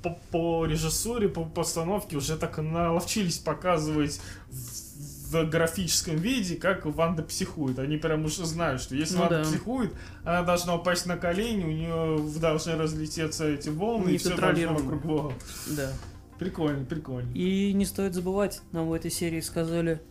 по, 0.02 0.10
по 0.30 0.66
режиссуре, 0.66 1.28
по 1.28 1.44
постановке 1.44 2.16
уже 2.16 2.36
так 2.36 2.58
наловчились 2.58 3.38
показывать 3.38 4.20
в, 4.50 5.44
графическом 5.44 6.16
виде, 6.16 6.56
как 6.56 6.84
Ванда 6.84 7.22
психует. 7.22 7.78
Они 7.78 7.96
прям 7.96 8.26
уже 8.26 8.44
знают, 8.44 8.82
что 8.82 8.94
если 8.94 9.14
Ну 9.14 9.20
Ванда 9.20 9.38
да. 9.38 9.44
психует, 9.44 9.94
она 10.24 10.42
должна 10.42 10.74
упасть 10.76 11.06
на 11.06 11.16
колени, 11.16 11.64
у 11.64 11.72
нее 11.72 12.38
должны 12.38 12.76
разлететься 12.76 13.48
эти 13.48 13.70
волны, 13.70 14.10
и 14.10 14.18
все 14.18 14.36
должно 14.36 14.74
вокруг 14.74 15.02
Бога. 15.02 15.34
Да. 15.70 15.90
Прикольно, 16.38 16.84
прикольно. 16.84 17.32
И 17.32 17.72
не 17.72 17.86
стоит 17.86 18.14
забывать, 18.14 18.60
нам 18.72 18.88
в 18.88 18.92
этой 18.92 19.10
серии 19.10 19.40
сказали 19.40 20.02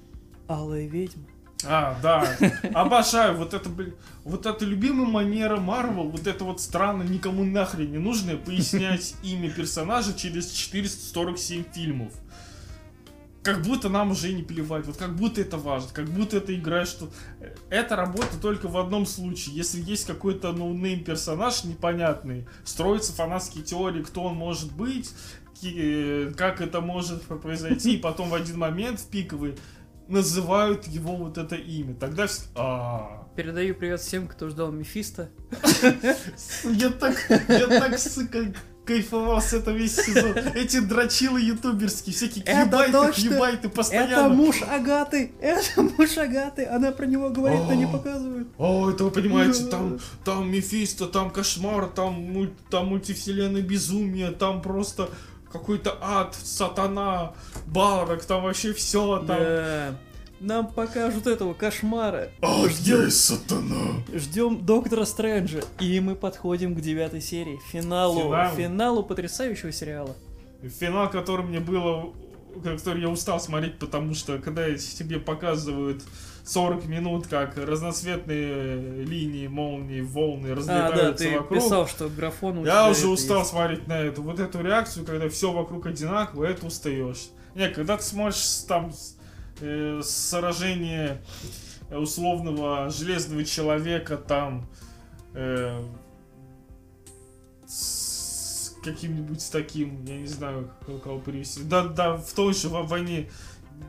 Алая 0.47 0.87
ведьма. 0.87 1.25
А, 1.65 1.97
да. 2.01 2.37
Обожаю. 2.73 3.37
Вот 3.37 3.53
это, 3.53 3.69
блин, 3.69 3.93
вот 4.23 4.45
это 4.45 4.65
любимая 4.65 5.07
манера 5.07 5.57
Марвел, 5.57 6.09
вот 6.09 6.27
это 6.27 6.43
вот 6.43 6.61
странно, 6.61 7.03
никому 7.03 7.43
нахрен 7.43 7.91
не 7.91 7.97
нужно 7.97 8.37
пояснять 8.37 9.15
имя 9.23 9.49
персонажа 9.49 10.13
через 10.13 10.51
447 10.51 11.65
фильмов. 11.73 12.13
Как 13.43 13.63
будто 13.63 13.89
нам 13.89 14.11
уже 14.11 14.29
и 14.29 14.35
не 14.35 14.43
плевать, 14.43 14.85
вот 14.85 14.97
как 14.97 15.15
будто 15.15 15.41
это 15.41 15.57
важно, 15.57 15.89
как 15.91 16.05
будто 16.07 16.37
это 16.37 16.53
играет, 16.53 16.87
что 16.87 17.09
это 17.71 17.95
работа 17.95 18.39
только 18.39 18.67
в 18.67 18.77
одном 18.77 19.07
случае, 19.07 19.55
если 19.55 19.81
есть 19.81 20.05
какой-то 20.05 20.51
no-name 20.51 21.03
персонаж 21.03 21.63
непонятный, 21.63 22.45
строятся 22.63 23.13
фанатские 23.13 23.63
теории, 23.63 24.03
кто 24.03 24.25
он 24.25 24.35
может 24.35 24.71
быть, 24.71 25.11
э, 25.63 26.31
как 26.37 26.61
это 26.61 26.81
может 26.81 27.23
произойти, 27.41 27.95
и 27.95 27.97
потом 27.97 28.29
в 28.29 28.35
один 28.35 28.59
момент 28.59 28.99
в 28.99 29.07
пиковый 29.07 29.55
называют 30.11 30.87
его 30.87 31.15
вот 31.15 31.37
это 31.37 31.55
имя. 31.55 31.95
Тогда 31.95 32.25
вс- 32.25 32.47
а, 32.55 33.27
Передаю 33.35 33.73
привет 33.75 34.01
всем, 34.01 34.27
кто 34.27 34.49
ждал 34.49 34.71
Мефиста. 34.71 35.29
я 36.63 36.89
так, 36.89 37.15
я 37.47 37.67
так, 37.67 37.97
сука, 37.97 38.53
кайфовал 38.85 39.41
с 39.41 39.53
этого 39.53 39.75
весь 39.75 39.95
сезон. 39.95 40.35
Эти 40.55 40.79
дрочилы 40.79 41.39
ютуберские, 41.39 42.13
всякие 42.13 42.43
кьюбайты, 42.43 42.91
точно! 42.91 43.21
кьюбайты 43.29 43.67
Это 43.67 43.69
постоянно. 43.69 44.29
муж 44.29 44.61
Агаты! 44.63 45.31
Это 45.39 45.81
муж 45.81 46.17
Агаты! 46.17 46.65
Она 46.65 46.91
про 46.91 47.05
него 47.05 47.29
говорит, 47.29 47.61
но 47.61 47.73
не 47.73 47.87
показывает. 47.87 48.47
О, 48.57 48.89
это 48.89 49.05
вы 49.05 49.11
понимаете, 49.11 49.65
там, 49.67 49.99
там 50.25 50.51
Мефисто, 50.51 51.07
там 51.07 51.29
кошмар, 51.29 51.87
там, 51.87 52.49
там 52.69 52.87
мультивселенная 52.87 53.61
безумие, 53.61 54.31
там 54.31 54.61
просто 54.61 55.09
какой-то 55.51 55.97
ад, 56.01 56.35
сатана, 56.35 57.33
барок, 57.67 58.23
там 58.25 58.43
вообще 58.43 58.73
все 58.73 59.17
там. 59.19 59.37
Да. 59.37 59.95
Нам 60.39 60.67
покажут 60.67 61.27
этого 61.27 61.53
кошмара. 61.53 62.29
Ад 62.41 62.71
Ждем- 62.71 63.05
есть 63.05 63.23
сатана. 63.25 64.03
Ждем 64.11 64.65
Доктора 64.65 65.05
Стрэнджа. 65.05 65.61
И 65.79 65.99
мы 65.99 66.15
подходим 66.15 66.75
к 66.75 66.81
девятой 66.81 67.21
серии. 67.21 67.59
Финалу. 67.71 68.21
Финалу. 68.21 68.55
Финалу 68.55 69.03
потрясающего 69.03 69.71
сериала. 69.71 70.15
Финал, 70.79 71.11
который 71.11 71.45
мне 71.45 71.59
было 71.59 72.11
который 72.63 73.01
я 73.01 73.09
устал 73.09 73.39
смотреть, 73.39 73.79
потому 73.79 74.13
что 74.13 74.37
когда 74.39 74.69
тебе 74.75 75.19
показывают 75.19 76.03
40 76.43 76.85
минут, 76.85 77.27
как 77.27 77.55
разноцветные 77.57 79.03
линии, 79.05 79.47
молнии, 79.47 80.01
волны 80.01 80.47
А, 80.47 80.55
разлетаются 80.55 81.03
да, 81.03 81.13
ты 81.13 81.37
вокруг. 81.39 81.59
писал, 81.63 81.87
что 81.87 82.09
графон 82.09 82.65
Я 82.65 82.89
уже 82.89 83.07
устал 83.07 83.39
есть. 83.39 83.51
смотреть 83.51 83.87
на 83.87 83.99
эту 83.99 84.21
вот 84.23 84.39
эту 84.39 84.61
реакцию, 84.61 85.05
когда 85.05 85.29
все 85.29 85.51
вокруг 85.51 85.85
одинаково, 85.85 86.45
это 86.45 86.65
устаешь. 86.65 87.29
Не, 87.55 87.69
когда 87.69 87.97
ты 87.97 88.03
смотришь 88.03 88.63
там 88.67 88.91
э, 89.61 90.01
сражение 90.03 91.21
условного 91.91 92.89
железного 92.89 93.43
человека 93.43 94.17
там 94.17 94.65
э, 95.33 95.81
с 97.67 98.75
каким-нибудь 98.83 99.47
таким, 99.51 100.03
я 100.05 100.17
не 100.17 100.27
знаю, 100.27 100.71
как 100.85 101.03
кого 101.03 101.19
привести. 101.19 101.61
Да, 101.63 101.83
да, 101.85 102.15
в 102.17 102.31
той 102.33 102.53
же 102.53 102.69
во- 102.69 102.83
войне 102.83 103.29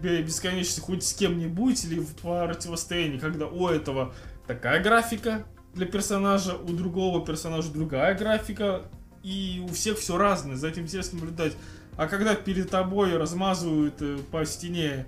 бе- 0.00 0.22
бесконечности 0.22 0.80
хоть 0.80 1.04
с 1.04 1.12
кем-нибудь 1.14 1.84
или 1.84 1.98
в 2.00 2.14
противостоянии, 2.16 3.18
когда 3.18 3.46
у 3.46 3.68
этого 3.68 4.14
такая 4.46 4.82
графика 4.82 5.44
для 5.74 5.86
персонажа, 5.86 6.54
у 6.56 6.68
другого 6.72 7.24
персонажа 7.24 7.70
другая 7.72 8.16
графика, 8.16 8.82
и 9.22 9.64
у 9.64 9.72
всех 9.72 9.98
все 9.98 10.16
разное, 10.18 10.56
за 10.56 10.68
этим 10.68 10.82
интересно 10.82 11.18
наблюдать. 11.20 11.52
А 11.96 12.06
когда 12.08 12.34
перед 12.34 12.70
тобой 12.70 13.16
размазывают 13.16 14.00
э, 14.00 14.18
по 14.30 14.44
стене 14.44 15.06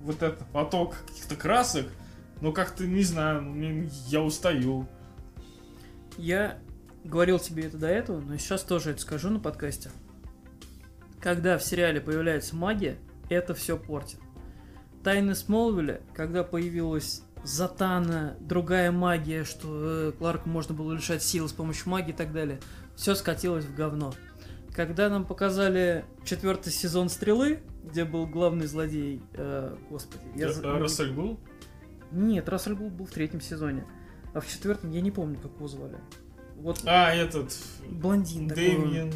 вот 0.00 0.22
этот 0.22 0.46
поток 0.48 0.94
каких-то 1.06 1.34
красок, 1.36 1.86
ну 2.40 2.52
как-то, 2.52 2.84
не 2.86 3.02
знаю, 3.02 3.42
мне- 3.42 3.90
я 4.08 4.22
устаю. 4.22 4.86
Я 6.18 6.58
говорил 7.04 7.38
тебе 7.38 7.64
это 7.64 7.78
до 7.78 7.88
этого, 7.88 8.20
но 8.20 8.36
сейчас 8.36 8.62
тоже 8.62 8.90
это 8.90 9.00
скажу 9.00 9.30
на 9.30 9.40
подкасте. 9.40 9.90
Когда 11.20 11.58
в 11.58 11.64
сериале 11.64 12.00
появляется 12.00 12.54
магия, 12.54 12.98
это 13.28 13.54
все 13.54 13.76
портит. 13.76 14.18
Тайны 15.06 15.36
Смолвиля, 15.36 16.00
когда 16.14 16.42
появилась 16.42 17.22
Затана, 17.44 18.36
другая 18.40 18.90
магия, 18.90 19.44
что 19.44 20.08
э, 20.08 20.12
Кларку 20.18 20.48
можно 20.48 20.74
было 20.74 20.92
лишать 20.94 21.22
силы 21.22 21.48
с 21.48 21.52
помощью 21.52 21.90
магии 21.90 22.10
и 22.10 22.12
так 22.12 22.32
далее, 22.32 22.58
все 22.96 23.14
скатилось 23.14 23.64
в 23.66 23.72
говно. 23.72 24.14
Когда 24.74 25.08
нам 25.08 25.24
показали 25.24 26.04
четвертый 26.24 26.72
сезон 26.72 27.08
Стрелы, 27.08 27.60
где 27.84 28.04
был 28.04 28.26
главный 28.26 28.66
злодей, 28.66 29.22
э, 29.34 29.76
господи, 29.90 30.24
я 30.34 30.52
за- 30.52 30.66
Э, 30.66 30.78
Рассель 30.80 31.12
был? 31.12 31.38
Нет, 32.10 32.48
Рассель 32.48 32.74
был, 32.74 32.90
был 32.90 33.06
в 33.06 33.10
третьем 33.12 33.40
сезоне, 33.40 33.84
а 34.34 34.40
в 34.40 34.48
четвертом 34.48 34.90
я 34.90 35.00
не 35.02 35.12
помню, 35.12 35.38
как 35.40 35.52
его 35.52 35.68
звали. 35.68 35.98
Вот 36.56 36.80
А, 36.84 37.14
этот... 37.14 37.56
блондин 37.88 38.48
такой. 38.48 38.70
Дэмиен. 38.70 39.12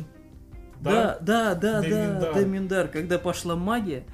Да, 0.80 1.18
да, 1.20 1.56
да, 1.56 1.80
Дэмиен 1.80 2.20
да. 2.20 2.32
Дэмиен 2.32 2.68
Дар. 2.68 2.86
Когда 2.86 3.18
пошла 3.18 3.56
магия, 3.56 4.04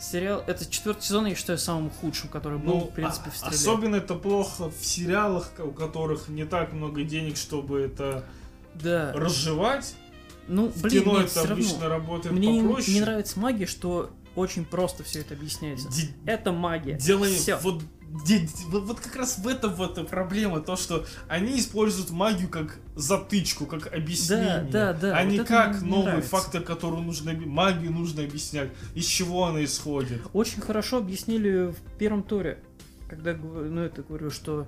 сериал... 0.00 0.42
Это 0.46 0.66
четвертый 0.70 1.02
сезон, 1.02 1.26
я 1.26 1.34
считаю, 1.34 1.58
самым 1.58 1.90
худшим, 1.90 2.28
который 2.28 2.58
был, 2.58 2.74
Ну, 2.74 2.80
в 2.86 2.90
принципе, 2.94 3.28
а- 3.28 3.30
в 3.30 3.36
стреле. 3.36 3.56
особенно 3.56 3.96
это 3.96 4.14
плохо 4.14 4.70
в 4.70 4.84
сериалах, 4.84 5.50
у 5.58 5.70
которых 5.70 6.28
не 6.28 6.44
так 6.44 6.72
много 6.72 7.02
денег, 7.04 7.36
чтобы 7.36 7.80
это 7.80 8.24
Да. 8.74 9.12
разжевать. 9.14 9.94
Ну, 10.46 10.68
В 10.68 10.82
блин, 10.82 11.02
кино 11.04 11.20
нет, 11.20 11.30
это 11.30 11.52
обычно 11.52 11.80
равно. 11.80 11.88
работает 11.88 12.34
Мне 12.34 12.52
не, 12.52 12.60
попроще. 12.62 12.94
не 12.94 13.00
нравится 13.00 13.38
магия, 13.40 13.66
что 13.66 14.10
очень 14.34 14.64
просто 14.64 15.02
все 15.04 15.20
это 15.20 15.34
объясняется. 15.34 15.88
Ди- 15.88 16.10
Это 16.26 16.52
магия. 16.52 16.94
Делай 16.98 17.32
Всё. 17.34 17.56
вот, 17.62 17.82
вот, 18.68 19.00
как 19.00 19.16
раз 19.16 19.38
в 19.38 19.48
этом 19.48 19.74
вот 19.74 20.08
проблема, 20.08 20.60
то 20.60 20.76
что 20.76 21.04
они 21.28 21.58
используют 21.58 22.10
магию 22.10 22.48
как 22.48 22.78
затычку, 22.94 23.66
как 23.66 23.92
объяснение, 23.92 24.68
да, 24.70 24.92
да, 24.92 25.16
а 25.18 25.24
вот 25.24 25.30
не 25.32 25.38
как 25.40 25.82
новый 25.82 26.04
нравится. 26.04 26.30
фактор, 26.30 26.62
который 26.62 27.00
нужно 27.00 27.32
магию 27.32 27.92
нужно 27.92 28.22
объяснять, 28.22 28.70
из 28.94 29.06
чего 29.06 29.46
она 29.46 29.64
исходит. 29.64 30.22
Очень 30.32 30.60
хорошо 30.60 30.98
объяснили 30.98 31.72
в 31.72 31.98
первом 31.98 32.22
туре, 32.22 32.58
когда, 33.08 33.34
ну, 33.34 33.80
это 33.80 34.02
говорю, 34.02 34.30
что 34.30 34.66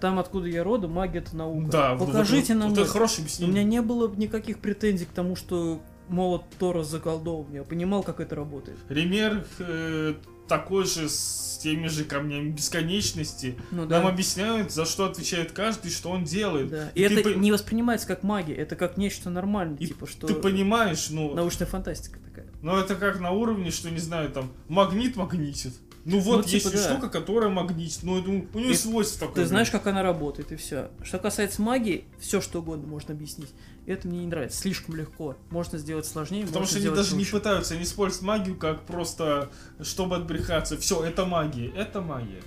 там, 0.00 0.18
откуда 0.18 0.46
я 0.46 0.62
роду, 0.62 0.88
магия 0.88 1.18
это 1.20 1.34
наука. 1.36 1.70
Да, 1.70 1.94
Покажите 1.96 2.54
вот, 2.54 2.60
нам 2.60 2.70
вот 2.70 2.78
это. 2.78 2.88
хорошее 2.90 3.20
У 3.20 3.22
объяснение. 3.22 3.54
меня 3.54 3.64
не 3.64 3.82
было 3.82 4.08
никаких 4.14 4.58
претензий 4.58 5.06
к 5.06 5.10
тому, 5.10 5.36
что 5.36 5.80
молот 6.08 6.44
Тора 6.58 6.82
заколдовал. 6.84 7.46
Я 7.52 7.64
понимал, 7.64 8.02
как 8.02 8.20
это 8.20 8.36
работает. 8.36 8.78
Ремер 8.88 9.44
э, 9.58 10.14
такой 10.48 10.84
же 10.86 11.08
с 11.08 11.58
теми 11.62 11.86
же 11.88 12.04
камнями 12.04 12.50
бесконечности. 12.50 13.56
Ну 13.70 13.86
да. 13.86 13.98
Нам 13.98 14.08
объясняют, 14.08 14.70
за 14.72 14.84
что 14.84 15.06
отвечает 15.06 15.52
каждый, 15.52 15.90
что 15.90 16.10
он 16.10 16.24
делает. 16.24 16.70
Да. 16.70 16.90
И 16.94 17.02
И 17.04 17.08
ты 17.08 17.20
это 17.20 17.30
по- 17.30 17.34
не 17.38 17.50
воспринимается 17.52 18.06
как 18.06 18.22
магия, 18.22 18.54
это 18.54 18.76
как 18.76 18.96
нечто 18.96 19.30
нормальное, 19.30 19.78
И 19.78 19.86
типа 19.86 20.06
что 20.06 20.26
Ты 20.26 20.34
понимаешь, 20.34 21.08
ну, 21.10 21.34
научная 21.34 21.66
фантастика 21.66 22.18
такая. 22.20 22.46
ну 22.62 22.76
это 22.76 22.94
как 22.94 23.20
на 23.20 23.30
уровне, 23.32 23.70
что 23.70 23.90
не 23.90 23.98
знаю, 23.98 24.30
там 24.30 24.52
магнит 24.68 25.16
магнитит. 25.16 25.72
Ну 26.04 26.20
вот 26.20 26.46
Ну, 26.46 26.52
есть 26.52 26.64
типа, 26.66 26.76
да. 26.76 26.88
штука, 26.88 27.08
которая 27.08 27.50
магнитит. 27.50 28.04
Ну, 28.04 28.20
это 28.20 28.28
у 28.30 28.60
нее 28.60 28.70
И 28.70 28.74
свойство 28.74 29.26
такое. 29.26 29.42
Ты 29.42 29.48
знаешь, 29.48 29.70
как 29.70 29.88
она 29.88 30.04
работает, 30.04 30.52
и 30.52 30.56
все. 30.56 30.90
Что 31.02 31.18
касается 31.18 31.60
магии, 31.62 32.04
все 32.20 32.40
что 32.40 32.60
угодно 32.60 32.86
можно 32.86 33.12
объяснить. 33.12 33.48
Это 33.86 34.08
мне 34.08 34.20
не 34.20 34.26
нравится. 34.26 34.60
Слишком 34.60 34.96
легко. 34.96 35.36
Можно 35.50 35.78
сделать 35.78 36.06
сложнее, 36.06 36.44
Потому 36.46 36.66
что 36.66 36.78
они 36.78 36.88
даже 36.88 37.12
не 37.14 37.20
лучше. 37.20 37.32
пытаются, 37.32 37.74
они 37.74 37.84
используют 37.84 38.22
магию 38.24 38.56
как 38.56 38.84
просто, 38.84 39.50
чтобы 39.80 40.16
отбрехаться. 40.16 40.76
Все, 40.76 41.04
это 41.04 41.24
магия, 41.24 41.68
это 41.70 42.00
магия. 42.00 42.42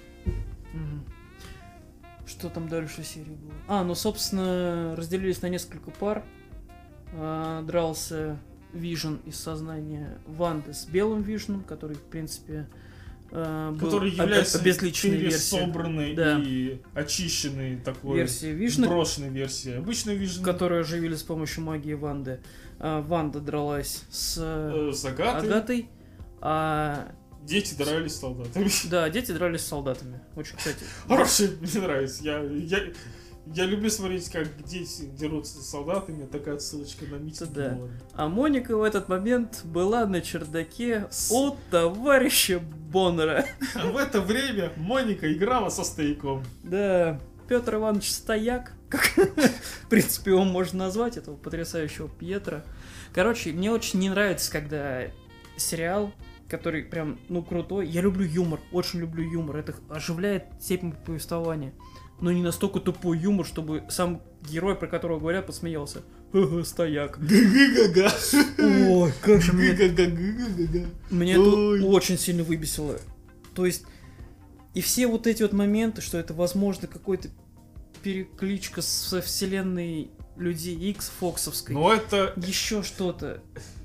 Что 2.27 2.49
там 2.49 2.69
дальше 2.69 3.03
серии 3.03 3.31
было? 3.31 3.53
А, 3.67 3.83
ну, 3.83 3.95
собственно, 3.95 4.95
разделились 4.95 5.41
на 5.41 5.47
несколько 5.47 5.89
пар. 5.89 6.23
А, 7.13 7.63
дрался 7.63 8.37
Вижн 8.71 9.15
из 9.25 9.39
сознания 9.39 10.19
Ванды 10.27 10.73
с 10.73 10.85
белым 10.85 11.23
Вижном, 11.23 11.63
который, 11.63 11.95
в 11.95 12.03
принципе, 12.03 12.67
а, 13.31 13.71
был 13.71 13.79
который 13.85 14.11
является 14.11 14.59
обезличенной 14.59 15.17
версией. 15.17 15.59
пересобранной 15.61 16.13
Да. 16.15 16.39
и 16.43 16.81
очищенной 16.93 17.77
такой 17.77 18.17
Версия 18.17 18.51
Вижна, 18.53 18.85
сброшенной 18.87 19.29
версией. 19.29 19.77
Обычный 19.77 20.15
вижен 20.15 20.43
которую 20.43 20.81
оживили 20.81 21.15
с 21.15 21.23
помощью 21.23 21.63
магии 21.63 21.93
Ванды. 21.93 22.39
А, 22.79 23.01
Ванда 23.01 23.39
дралась 23.39 24.03
с 24.09 24.37
э, 24.39 24.91
с 24.93 25.05
Агатой. 25.05 25.49
Агатой, 25.49 25.89
а 26.41 27.11
Дети 27.43 27.73
дрались 27.73 28.13
с 28.13 28.19
солдатами. 28.19 28.69
да, 28.89 29.09
дети 29.09 29.31
дрались 29.31 29.61
с 29.61 29.67
солдатами. 29.67 30.19
Очень, 30.35 30.57
кстати. 30.57 30.79
Хороший, 31.07 31.51
мне 31.59 31.81
нравится. 31.81 32.23
Я, 32.23 32.39
я, 32.41 32.79
я 33.47 33.65
люблю 33.65 33.89
смотреть, 33.89 34.29
как 34.29 34.63
дети 34.63 35.05
дерутся 35.17 35.59
с 35.61 35.69
солдатами. 35.69 36.25
Такая 36.25 36.59
ссылочка 36.59 37.05
на 37.05 37.15
митинг. 37.15 37.51
Да. 37.51 37.69
была. 37.69 37.89
А 38.13 38.27
Моника 38.29 38.77
в 38.77 38.83
этот 38.83 39.09
момент 39.09 39.61
была 39.63 40.05
на 40.05 40.21
чердаке 40.21 41.07
у 41.31 41.55
товарища 41.71 42.59
Боннера. 42.59 43.45
А 43.75 43.87
в 43.87 43.97
это 43.97 44.21
время 44.21 44.71
Моника 44.77 45.31
играла 45.31 45.69
со 45.69 45.83
стояком. 45.83 46.43
Да, 46.63 47.19
Петр 47.47 47.75
Иванович 47.75 48.11
Стояк, 48.11 48.73
как 48.89 49.01
в 49.83 49.89
принципе 49.89 50.31
его 50.31 50.43
можно 50.43 50.85
назвать, 50.85 51.17
этого 51.17 51.35
потрясающего 51.35 52.07
Пьетра. 52.07 52.63
Короче, 53.13 53.51
мне 53.51 53.71
очень 53.71 53.99
не 53.99 54.09
нравится, 54.09 54.51
когда 54.51 55.05
сериал, 55.57 56.11
который 56.47 56.83
прям, 56.83 57.19
ну, 57.29 57.43
крутой. 57.43 57.87
Я 57.87 58.01
люблю 58.01 58.25
юмор, 58.25 58.59
очень 58.71 58.99
люблю 58.99 59.23
юмор. 59.23 59.57
Это 59.57 59.75
оживляет 59.89 60.45
степень 60.59 60.93
повествования. 60.93 61.73
Но 62.21 62.31
не 62.31 62.41
настолько 62.41 62.79
тупой 62.79 63.17
юмор, 63.17 63.45
чтобы 63.45 63.83
сам 63.89 64.21
герой, 64.41 64.75
про 64.75 64.87
которого 64.87 65.19
говорят, 65.19 65.45
посмеялся. 65.45 66.01
Ха-ха, 66.31 66.63
стояк. 66.63 67.17
Га-га-га-га. 67.19 68.11
Ой, 68.89 69.13
как 69.21 69.41
же 69.41 69.53
мне 69.53 69.73
Га-га-га-га-га. 69.73 70.85
Меня 71.09 71.33
это 71.33 71.85
очень 71.85 72.17
сильно 72.17 72.43
выбесило. 72.43 72.99
То 73.55 73.65
есть, 73.65 73.83
и 74.73 74.81
все 74.81 75.07
вот 75.07 75.27
эти 75.27 75.43
вот 75.43 75.53
моменты, 75.53 76.01
что 76.01 76.17
это, 76.17 76.33
возможно, 76.33 76.87
какой-то 76.87 77.29
перекличка 78.03 78.81
со 78.81 79.21
вселенной 79.21 80.11
Людей 80.37 80.75
X 80.91 81.11
Фоксовской, 81.19 81.75
Но 81.75 81.91
это 81.93 82.33
еще 82.37 82.81
что-то, 82.81 83.41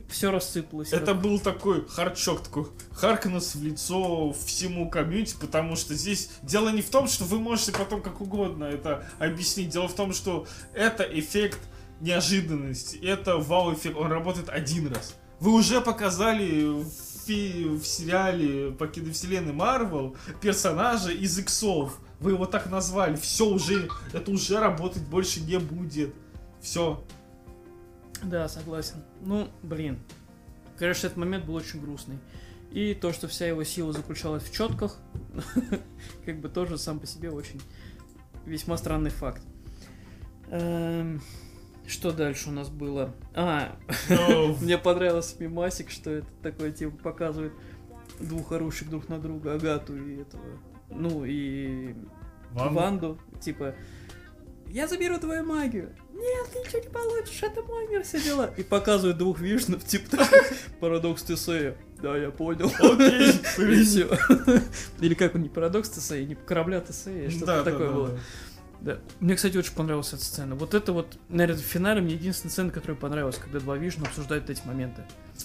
все 0.09 0.31
рассыпалось. 0.31 0.93
Это 0.93 1.07
как- 1.13 1.23
был 1.23 1.39
такой 1.39 1.87
харчок, 1.89 2.43
такой 2.43 2.67
Харкнес 2.93 3.55
в 3.55 3.63
лицо 3.65 4.33
всему 4.45 4.89
комьюнити, 4.91 5.37
потому 5.41 5.77
что 5.77 5.95
здесь 5.95 6.31
дело 6.43 6.69
не 6.69 6.83
в 6.83 6.91
том, 6.91 7.09
что 7.09 7.25
вы 7.25 7.39
можете 7.39 7.73
потом 7.73 8.03
как 8.03 8.21
угодно 8.21 8.65
это 8.65 9.07
объяснить. 9.19 9.71
Дело 9.71 9.89
в 9.89 9.95
том, 9.95 10.13
что 10.13 10.47
это 10.73 11.03
эффект 11.05 11.59
неожиданности, 12.01 12.97
это 12.97 13.39
вау-эффект, 13.39 13.97
он 13.97 14.11
работает 14.13 14.49
один 14.49 14.89
раз. 14.93 15.15
Вы 15.41 15.53
уже 15.53 15.81
показали 15.81 16.65
в, 16.65 16.89
фи- 17.27 17.65
в 17.69 17.85
сериале 17.85 18.71
по 18.73 18.87
киновселенной 18.87 19.53
Марвел 19.53 20.17
персонажа 20.41 21.11
из 21.11 21.39
иксов. 21.39 21.99
Вы 22.21 22.33
его 22.33 22.47
так 22.47 22.71
назвали. 22.71 23.17
Все 23.17 23.47
уже, 23.47 23.89
это 24.13 24.31
уже 24.31 24.59
работать 24.61 25.03
больше 25.03 25.41
не 25.41 25.59
будет. 25.59 26.15
Все. 26.63 27.03
Да, 28.25 28.49
согласен. 28.49 28.97
Ну, 29.21 29.49
блин. 29.63 29.99
Конечно, 30.79 31.07
этот 31.07 31.19
момент 31.19 31.45
был 31.45 31.55
очень 31.55 31.81
грустный. 31.81 32.19
И 32.73 32.95
то, 32.95 33.13
что 33.13 33.29
вся 33.29 33.47
его 33.47 33.63
сила 33.63 33.93
заключалась 33.93 34.43
в 34.43 34.53
четках, 34.53 34.99
как 36.27 36.41
бы 36.41 36.49
тоже 36.49 36.77
сам 36.79 36.99
по 36.99 37.07
себе 37.07 37.31
очень 37.31 37.61
весьма 38.45 38.77
странный 38.77 39.11
факт. 39.11 39.43
Эм, 40.49 41.21
Что 41.87 42.11
дальше 42.13 42.49
у 42.49 42.53
нас 42.53 42.69
было? 42.69 43.15
А, 43.35 43.77
Ну, 44.09 44.57
мне 44.61 44.77
понравился 44.77 45.37
мимасик, 45.41 45.91
что 45.91 46.11
это 46.11 46.27
такое, 46.43 46.73
типа, 46.73 46.97
показывает 46.97 47.53
двух 48.19 48.53
орущих 48.53 48.91
друг 48.91 49.09
на 49.09 49.19
друга, 49.21 49.55
Агату 49.55 49.97
и 49.97 50.21
этого, 50.23 50.45
ну, 50.91 51.25
и 51.25 51.95
Ванну. 52.51 52.75
Ванду, 52.75 53.19
типа, 53.41 53.75
я 54.75 54.89
заберу 54.89 55.19
твою 55.19 55.45
магию. 55.45 55.95
Нет, 56.13 56.49
ты 56.53 56.59
ничего 56.59 56.83
не 56.83 56.89
получишь, 56.89 57.43
это 57.43 57.63
мой 57.63 57.87
мир, 57.87 58.03
все 58.03 58.21
дела. 58.21 58.51
И 58.57 58.65
показывают 58.65 59.17
двух 59.19 59.39
вишнов, 59.39 59.85
типа, 59.85 60.17
такой, 60.17 60.41
парадокс 60.81 61.23
Тесея. 61.23 61.77
Да, 62.03 62.17
я 62.17 62.31
понял. 62.33 62.67
Окей. 62.81 63.31
И 63.81 63.85
все. 63.85 64.09
Или 65.01 65.15
как 65.15 65.37
он, 65.37 65.43
не 65.43 65.49
парадокс 65.49 65.91
Тесея, 65.91 66.27
не 66.27 66.35
корабля 66.35 66.81
Тесея, 66.81 67.31
что-то 67.31 67.47
Да, 67.47 67.57
да, 67.63 67.71
такое 67.71 67.89
да, 67.89 67.95
было. 67.95 68.09
да. 68.09 68.19
Да. 68.81 68.99
Мне, 69.21 69.37
кстати, 69.37 69.57
очень 69.57 69.75
понравилась 69.75 70.13
эта 70.13 70.25
сцена. 70.25 70.57
Вот 70.57 70.75
это 70.75 70.93
вот, 70.93 71.19
наверное, 71.29 71.63
в 71.63 71.67
финале 71.67 72.03
мне 72.03 72.15
единственная 72.15 72.51
сцена, 72.51 72.71
которая 72.71 72.97
понравилась, 72.97 73.37
когда 73.37 73.61
два 73.61 73.77
Вишна 73.77 74.07
обсуждают 74.07 74.51
эти 74.51 74.61
моменты. 74.67 75.03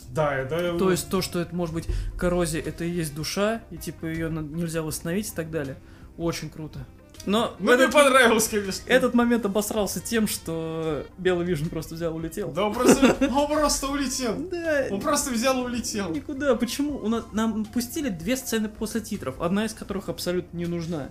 Да, 0.10 0.36
это... 0.36 0.78
То 0.78 0.90
есть 0.92 1.10
то, 1.10 1.22
что 1.22 1.40
это 1.40 1.56
может 1.56 1.74
быть 1.74 1.88
коррозия, 2.18 2.62
это 2.62 2.84
и 2.84 2.90
есть 2.90 3.16
душа, 3.16 3.62
и 3.70 3.78
типа 3.78 4.08
ее 4.08 4.30
нельзя 4.30 4.82
восстановить 4.82 5.30
и 5.30 5.36
так 5.36 5.52
далее. 5.52 5.78
Очень 6.18 6.50
круто. 6.50 6.86
Но 7.26 7.54
Ну, 7.60 7.66
мне 7.66 7.84
этот, 7.84 7.92
понравилось, 7.94 8.48
конечно. 8.48 8.82
этот 8.88 9.14
момент 9.14 9.46
обосрался 9.46 10.00
тем, 10.00 10.28
что 10.28 11.06
Белый 11.18 11.46
Вишн 11.46 11.66
просто 11.66 11.96
взял 11.96 12.14
и 12.14 12.16
улетел. 12.16 12.52
Да 12.52 12.66
он 12.66 12.74
просто, 12.74 13.16
он 13.30 13.48
просто 13.48 13.88
улетел. 13.88 14.36
Да, 14.50 14.88
Он 14.90 15.02
просто 15.02 15.30
взял 15.32 15.60
и 15.62 15.66
улетел. 15.66 16.10
никуда. 16.12 16.56
Почему? 16.56 16.98
У 16.98 17.08
нас, 17.10 17.26
нам 17.34 17.66
пустили 17.66 18.10
две 18.10 18.38
сцены 18.38 18.70
после 18.70 19.02
титров, 19.02 19.40
одна 19.42 19.66
из 19.66 19.74
которых 19.74 20.08
абсолютно 20.10 20.58
не 20.58 20.66
нужна. 20.66 21.10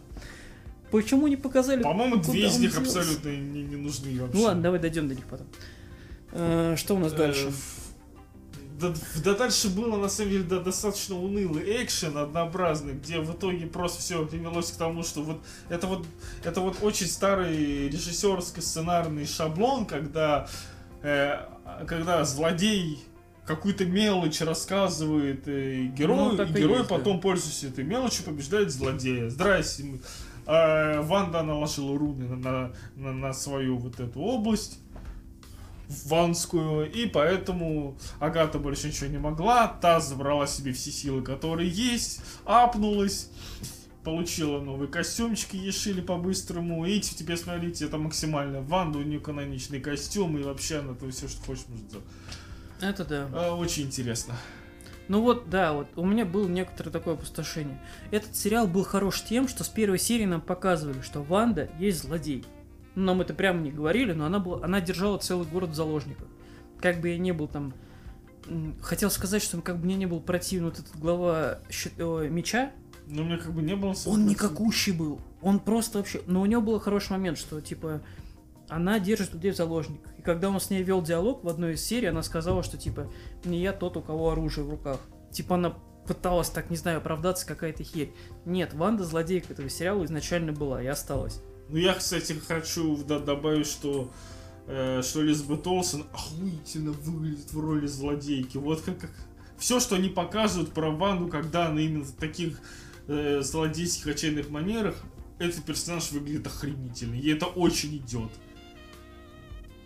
Почему 0.91 1.27
не 1.27 1.37
показали? 1.37 1.83
По-моему, 1.83 2.17
две 2.17 2.47
из 2.47 2.59
них 2.59 2.77
абсолютно 2.79 3.29
не, 3.29 3.63
не 3.63 3.77
нужны 3.77 4.19
вообще. 4.21 4.37
Ну 4.37 4.45
ладно, 4.45 4.63
давай 4.63 4.81
дойдем 4.81 5.09
до 5.09 5.15
них 5.15 5.25
потом. 5.27 5.47
Э, 6.33 6.75
Что 6.79 6.95
у 6.95 6.99
нас 6.99 7.13
Э, 7.13 7.17
дальше? 7.17 7.53
Да, 8.81 8.95
да 9.25 9.35
дальше 9.35 9.69
было 9.69 9.97
на 9.97 10.09
самом 10.09 10.31
деле 10.31 10.45
да, 10.45 10.61
достаточно 10.61 11.17
унылый 11.17 11.83
экшен 11.83 12.17
однообразный, 12.17 12.95
где 12.95 13.19
в 13.19 13.33
итоге 13.35 13.67
просто 13.67 14.01
все 14.01 14.25
привелось 14.25 14.71
к 14.71 14.77
тому, 14.77 15.03
что 15.03 15.23
вот 15.23 15.41
это 15.69 15.87
вот 15.87 16.07
это 16.45 16.61
вот 16.61 16.79
очень 16.83 17.07
старый 17.07 17.89
режиссерский 17.89 18.63
сценарный 18.63 19.27
шаблон, 19.27 19.85
когда 19.85 20.47
э, 21.03 21.41
когда 21.87 22.25
злодей 22.25 23.03
какую-то 23.47 23.87
мелочь 23.87 24.41
рассказывает 24.43 25.49
э, 25.49 25.87
герою, 25.87 26.33
Ну, 26.33 26.37
так 26.37 26.51
и 26.51 26.53
и 26.53 26.63
герой 26.63 26.79
есть, 26.79 26.89
да. 26.91 26.97
потом, 26.97 27.21
пользуясь 27.21 27.65
этой 27.65 27.83
мелочью, 27.83 28.25
побеждает 28.25 28.71
злодея. 28.71 29.31
Здрасте. 29.31 30.01
А, 30.47 31.03
Ванда 31.03 31.43
наложила 31.43 31.99
руны 31.99 32.27
на, 32.27 32.73
на, 32.97 33.13
на 33.13 33.33
свою 33.35 33.77
вот 33.77 34.01
эту 34.01 34.21
область 34.21 34.79
ванскую, 36.07 36.91
и 36.91 37.07
поэтому 37.07 37.97
Агата 38.21 38.59
больше 38.59 38.89
ничего 38.89 39.07
не 39.07 39.19
могла, 39.19 39.69
та 39.69 40.01
забрала 40.01 40.47
себе 40.47 40.73
все 40.73 40.91
силы, 40.91 41.23
которые 41.23 41.69
есть, 41.69 42.21
апнулась, 42.45 43.31
получила 44.05 44.61
новый 44.61 44.89
костюмчик, 44.89 45.55
ей 45.55 45.73
шили 45.73 46.01
по-быстрому, 46.01 46.87
и 46.87 47.01
теперь 47.01 47.37
смотрите, 47.37 47.87
это 47.87 47.99
максимально 47.99 48.61
Ванда, 48.63 48.99
у 48.99 49.03
нее 49.03 49.21
каноничный 49.21 49.81
костюм, 49.81 50.39
и 50.39 50.43
вообще 50.43 50.79
она 50.79 50.95
то 50.95 51.11
все, 51.11 51.29
что 51.29 51.43
хочешь, 51.43 51.65
может 51.69 51.87
сделать. 51.87 52.07
Это 52.81 53.05
да. 53.05 53.29
А, 53.33 53.55
очень 53.55 53.85
интересно. 53.85 54.35
Ну 55.09 55.23
вот, 55.23 55.49
да, 55.49 55.73
вот 55.73 55.89
у 55.97 56.05
меня 56.05 56.27
было 56.27 56.47
некоторое 56.47 56.91
такое 56.91 57.15
опустошение. 57.15 57.81
Этот 58.11 58.37
сериал 58.37 58.67
был 58.67 58.85
хорош 58.85 59.23
тем, 59.23 59.49
что 59.49 59.65
с 59.65 59.69
первой 59.69 59.99
серии 59.99 60.27
нам 60.27 60.43
показывали, 60.43 61.01
что 61.01 61.23
Ванда 61.23 61.71
есть 61.79 62.03
злодей. 62.03 62.45
Нам 62.99 63.21
это 63.21 63.33
прямо 63.33 63.61
не 63.61 63.71
говорили, 63.71 64.13
но 64.13 64.27
она, 64.27 64.41
была, 64.41 64.65
она 64.65 64.81
держала 64.81 65.19
целый 65.19 65.47
город 65.47 65.71
в 65.71 65.75
заложниках. 65.75 66.27
Как 66.81 67.01
бы 67.01 67.11
я 67.11 67.19
не 67.19 67.33
был 67.33 67.47
там... 67.47 67.73
Хотел 68.83 69.11
сказать, 69.11 69.41
что 69.43 69.61
как 69.61 69.79
бы 69.79 69.85
мне 69.85 69.95
не 69.95 70.07
был 70.07 70.21
противен 70.21 70.65
вот 70.65 70.81
этот 70.81 70.99
глава 70.99 71.61
щит- 71.71 71.95
э, 71.99 72.29
меча, 72.29 72.73
Но 73.07 73.23
у 73.23 73.25
меня 73.25 73.39
как 73.39 73.53
бы 73.53 73.63
не 73.63 73.77
было... 73.77 73.95
он 74.07 74.27
никакущий 74.27 74.93
был. 74.93 75.21
Он 75.43 75.61
просто 75.61 75.99
вообще... 75.99 76.23
Но 76.27 76.41
у 76.41 76.47
него 76.47 76.61
был 76.61 76.81
хороший 76.81 77.13
момент, 77.13 77.39
что, 77.39 77.61
типа, 77.61 78.01
она 78.69 78.99
держит 78.99 79.33
людей 79.33 79.53
в 79.53 79.57
заложниках. 79.57 80.13
И 80.19 80.23
когда 80.23 80.49
он 80.49 80.59
с 80.59 80.71
ней 80.71 80.83
вел 80.83 81.01
диалог 81.01 81.45
в 81.45 81.49
одной 81.49 81.75
из 81.75 81.85
серий, 81.85 82.09
она 82.09 82.25
сказала, 82.25 82.65
что, 82.65 82.79
типа, 82.79 83.09
не 83.45 83.61
я 83.61 83.73
тот, 83.73 83.97
у 83.97 84.03
кого 84.03 84.33
оружие 84.33 84.65
в 84.65 84.71
руках. 84.71 84.99
Типа, 85.31 85.55
она 85.55 85.77
пыталась, 86.07 86.51
так, 86.51 86.71
не 86.71 86.77
знаю, 86.77 86.99
оправдаться, 86.99 87.47
какая-то 87.47 87.85
херь. 87.85 88.13
Нет, 88.45 88.75
Ванда 88.75 89.05
злодейка 89.05 89.53
этого 89.53 89.69
сериала 89.69 90.05
изначально 90.05 90.53
была 90.53 90.83
и 90.83 90.87
осталась. 90.87 91.41
Ну, 91.69 91.77
я, 91.77 91.95
кстати, 91.95 92.33
хочу 92.33 92.97
да, 93.05 93.19
добавить, 93.19 93.67
что 93.67 94.11
э, 94.67 95.03
что 95.03 95.23
Элизабет 95.23 95.67
Олсен 95.67 96.05
охуительно 96.13 96.93
выглядит 96.93 97.53
в 97.53 97.61
роли 97.61 97.87
злодейки. 97.87 98.57
Вот 98.57 98.81
как, 98.81 98.99
как 98.99 99.11
все, 99.59 99.81
что 99.81 99.97
они 99.97 100.09
показывают 100.09 100.73
про 100.73 100.91
Ванду, 100.91 101.29
когда 101.29 101.67
она 101.67 101.81
именно 101.81 102.05
в 102.05 102.13
таких 102.13 102.61
э, 103.07 103.41
злодейских 103.43 104.07
отчаянных 104.07 104.51
манерах, 104.51 104.97
этот 105.39 105.65
персонаж 105.65 106.11
выглядит 106.13 106.47
охренительно. 106.47 107.15
И 107.15 107.29
это 107.29 107.47
очень 107.47 107.97
идет. 107.97 108.31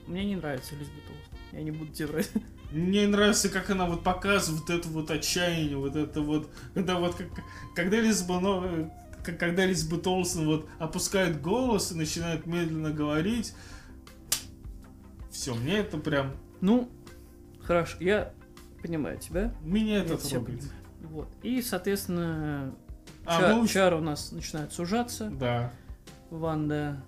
Мне 0.07 0.25
не 0.25 0.37
нравится 0.37 0.75
Элизабет 0.75 1.03
Олсен. 1.09 1.39
Я 1.53 1.63
не 1.63 1.71
буду 1.71 1.93
тебе 1.93 2.09
врать. 2.09 2.31
Мне 2.71 3.07
нравится, 3.07 3.49
как 3.51 3.69
она 3.71 3.87
вот 3.87 4.03
показывает 4.03 4.71
это 4.71 4.89
вот 4.89 5.11
отчаяние, 5.11 5.77
вот 5.77 5.95
это 5.95 6.23
вот, 6.23 6.49
когда 6.73 6.99
вот, 6.99 7.15
как, 7.15 7.29
когда 7.75 7.99
Элизабет, 7.99 8.91
ну, 9.27 9.33
э, 9.33 9.37
к- 9.37 9.39
когда 9.39 9.65
Элизабет 9.67 10.07
Олсен 10.07 10.47
вот 10.47 10.69
опускает 10.79 11.41
голос 11.41 11.93
и 11.93 11.95
начинает 11.95 12.47
медленно 12.47 12.91
говорить, 12.91 13.55
все, 15.31 15.55
мне 15.55 15.79
это 15.79 15.99
прям, 15.99 16.33
Ну, 16.61 16.89
хорошо, 17.63 17.97
я 18.01 18.33
понимаю 18.83 19.19
тебя. 19.19 19.55
меня 19.63 19.99
это 20.03 20.17
трогает. 20.17 20.63
Вот. 21.03 21.29
И, 21.43 21.61
соответственно, 21.63 22.75
А, 23.25 23.41
ча- 23.41 23.55
ну, 23.55 23.67
чары 23.67 23.97
у 23.97 24.01
нас 24.01 24.33
начинают 24.33 24.73
сужаться. 24.73 25.31
Да. 25.31 25.73
Ванда 26.31 27.03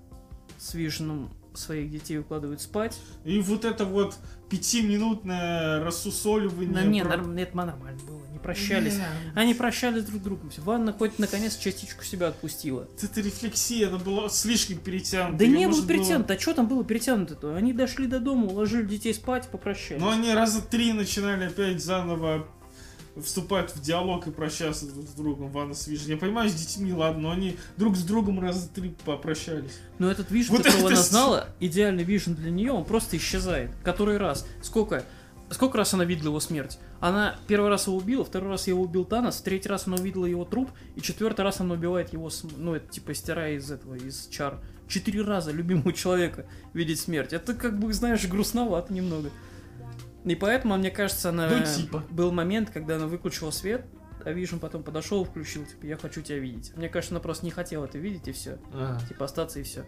с 0.59 0.75
Виженом 0.75 1.31
своих 1.55 1.91
детей 1.91 2.19
укладывает 2.19 2.61
спать. 2.61 2.99
И 3.25 3.41
вот 3.41 3.65
это 3.65 3.85
вот 3.85 4.17
пятиминутное 4.51 5.83
рассусоливание. 5.83 6.75
Да 6.75 6.83
не, 6.85 7.03
про- 7.03 7.17
норм- 7.17 7.37
это 7.39 7.57
нормально 7.57 8.01
было, 8.07 8.21
прощались. 8.45 8.95
Не, 8.95 9.05
Они 9.34 9.55
прощались 9.55 10.05
друг 10.05 10.20
с 10.20 10.24
другом. 10.24 10.51
Ванна 10.59 10.92
хоть 10.92 11.18
наконец 11.18 11.57
частичку 11.57 12.05
себя 12.05 12.28
отпустила. 12.28 12.86
Это 13.03 13.20
рефлексия, 13.22 13.88
она 13.88 13.99
была 13.99 14.28
слишком 14.28 14.76
перетянута. 14.78 15.38
Да 15.38 15.47
не 15.47 15.66
было 15.66 15.84
перетянуто, 15.86 16.34
а 16.34 16.38
что 16.38 16.53
там 16.53 16.68
было 16.68 16.84
перетянуто-то? 16.84 17.57
Они 17.57 17.72
дошли 17.72 18.07
до 18.07 18.20
дома, 18.20 18.47
уложили 18.47 18.86
детей 18.86 19.14
спать, 19.14 19.49
попрощались. 19.49 20.01
Но 20.01 20.11
они 20.11 20.32
раза 20.32 20.61
три 20.61 20.92
начинали 20.92 21.47
опять 21.47 21.82
заново 21.82 22.47
вступать 23.22 23.74
в 23.74 23.80
диалог 23.80 24.26
и 24.26 24.30
прощаться 24.30 24.86
друг 24.86 25.07
с 25.07 25.12
другом, 25.12 25.51
Ванда 25.51 25.75
с 25.74 25.86
Вижн. 25.86 26.11
Я 26.11 26.16
понимаю, 26.16 26.51
с 26.51 26.55
детьми, 26.55 26.92
ладно, 26.92 27.22
но 27.22 27.30
они 27.30 27.57
друг 27.76 27.97
с 27.97 28.03
другом 28.03 28.40
раза 28.40 28.68
три 28.68 28.95
попрощались. 29.05 29.78
Но 29.99 30.11
этот 30.11 30.30
Вижн, 30.30 30.53
Вот 30.53 30.64
которого 30.64 30.88
это 30.88 30.95
она 30.95 31.03
знала, 31.03 31.49
идеальный 31.61 32.05
Вижн 32.05 32.32
для 32.32 32.51
нее, 32.51 32.72
он 32.72 32.84
просто 32.84 33.16
исчезает. 33.16 33.70
Который 33.84 34.18
раз? 34.18 34.47
Сколько? 34.62 35.05
Сколько 35.51 35.78
раз 35.78 35.95
она 35.95 36.05
видела 36.05 36.28
его 36.28 36.40
смерть? 36.40 36.78
Она 37.01 37.36
первый 37.47 37.68
раз 37.70 37.86
его 37.86 37.97
убила, 37.97 38.24
второй 38.24 38.51
раз 38.51 38.66
его 38.66 38.82
убил 38.82 39.05
Танос, 39.05 39.40
третий 39.40 39.68
раз 39.68 39.86
она 39.86 39.97
увидела 39.97 40.26
его 40.26 40.45
труп, 40.45 40.70
и 40.97 41.01
четвертый 41.01 41.42
раз 41.42 41.61
она 41.61 41.74
убивает 41.74 42.12
его, 42.12 42.30
ну, 42.57 42.74
это 42.74 42.90
типа 42.90 43.14
стирая 43.14 43.55
из 43.55 43.70
этого, 43.70 43.95
из 43.95 44.26
чар. 44.28 44.61
Четыре 44.88 45.22
раза 45.22 45.51
любимого 45.53 45.92
человека 45.95 46.47
видеть 46.72 47.01
смерть. 47.01 47.32
Это 47.32 47.55
как 47.55 47.78
бы, 47.78 47.92
знаешь, 47.92 48.26
грустновато 48.26 48.92
немного. 48.92 49.30
И 50.24 50.34
поэтому, 50.34 50.76
мне 50.76 50.90
кажется, 50.90 51.28
она... 51.28 51.49
Ну, 51.49 51.62
типа. 51.64 52.03
Был 52.11 52.32
момент, 52.32 52.70
когда 52.70 52.97
она 52.97 53.07
выключила 53.07 53.51
свет, 53.51 53.84
а 54.24 54.32
Вижн 54.32 54.57
потом 54.57 54.82
подошел 54.82 55.22
и 55.22 55.26
включил, 55.26 55.66
типа, 55.66 55.84
я 55.84 55.97
хочу 55.99 56.22
тебя 56.22 56.38
видеть. 56.38 56.72
Мне 56.76 56.88
кажется, 56.88 57.14
она 57.14 57.20
просто 57.20 57.45
не 57.45 57.51
хотела 57.51 57.84
это 57.84 57.99
видеть, 57.99 58.26
и 58.28 58.32
все. 58.32 58.59
Типа, 59.09 59.26
остаться 59.26 59.61
и 59.61 59.62
все. 59.62 59.84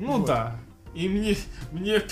Ну 0.00 0.18
Вот. 0.18 0.26
да. 0.26 0.58
И 0.96 1.10
мне, 1.10 1.36
мне 1.72 2.02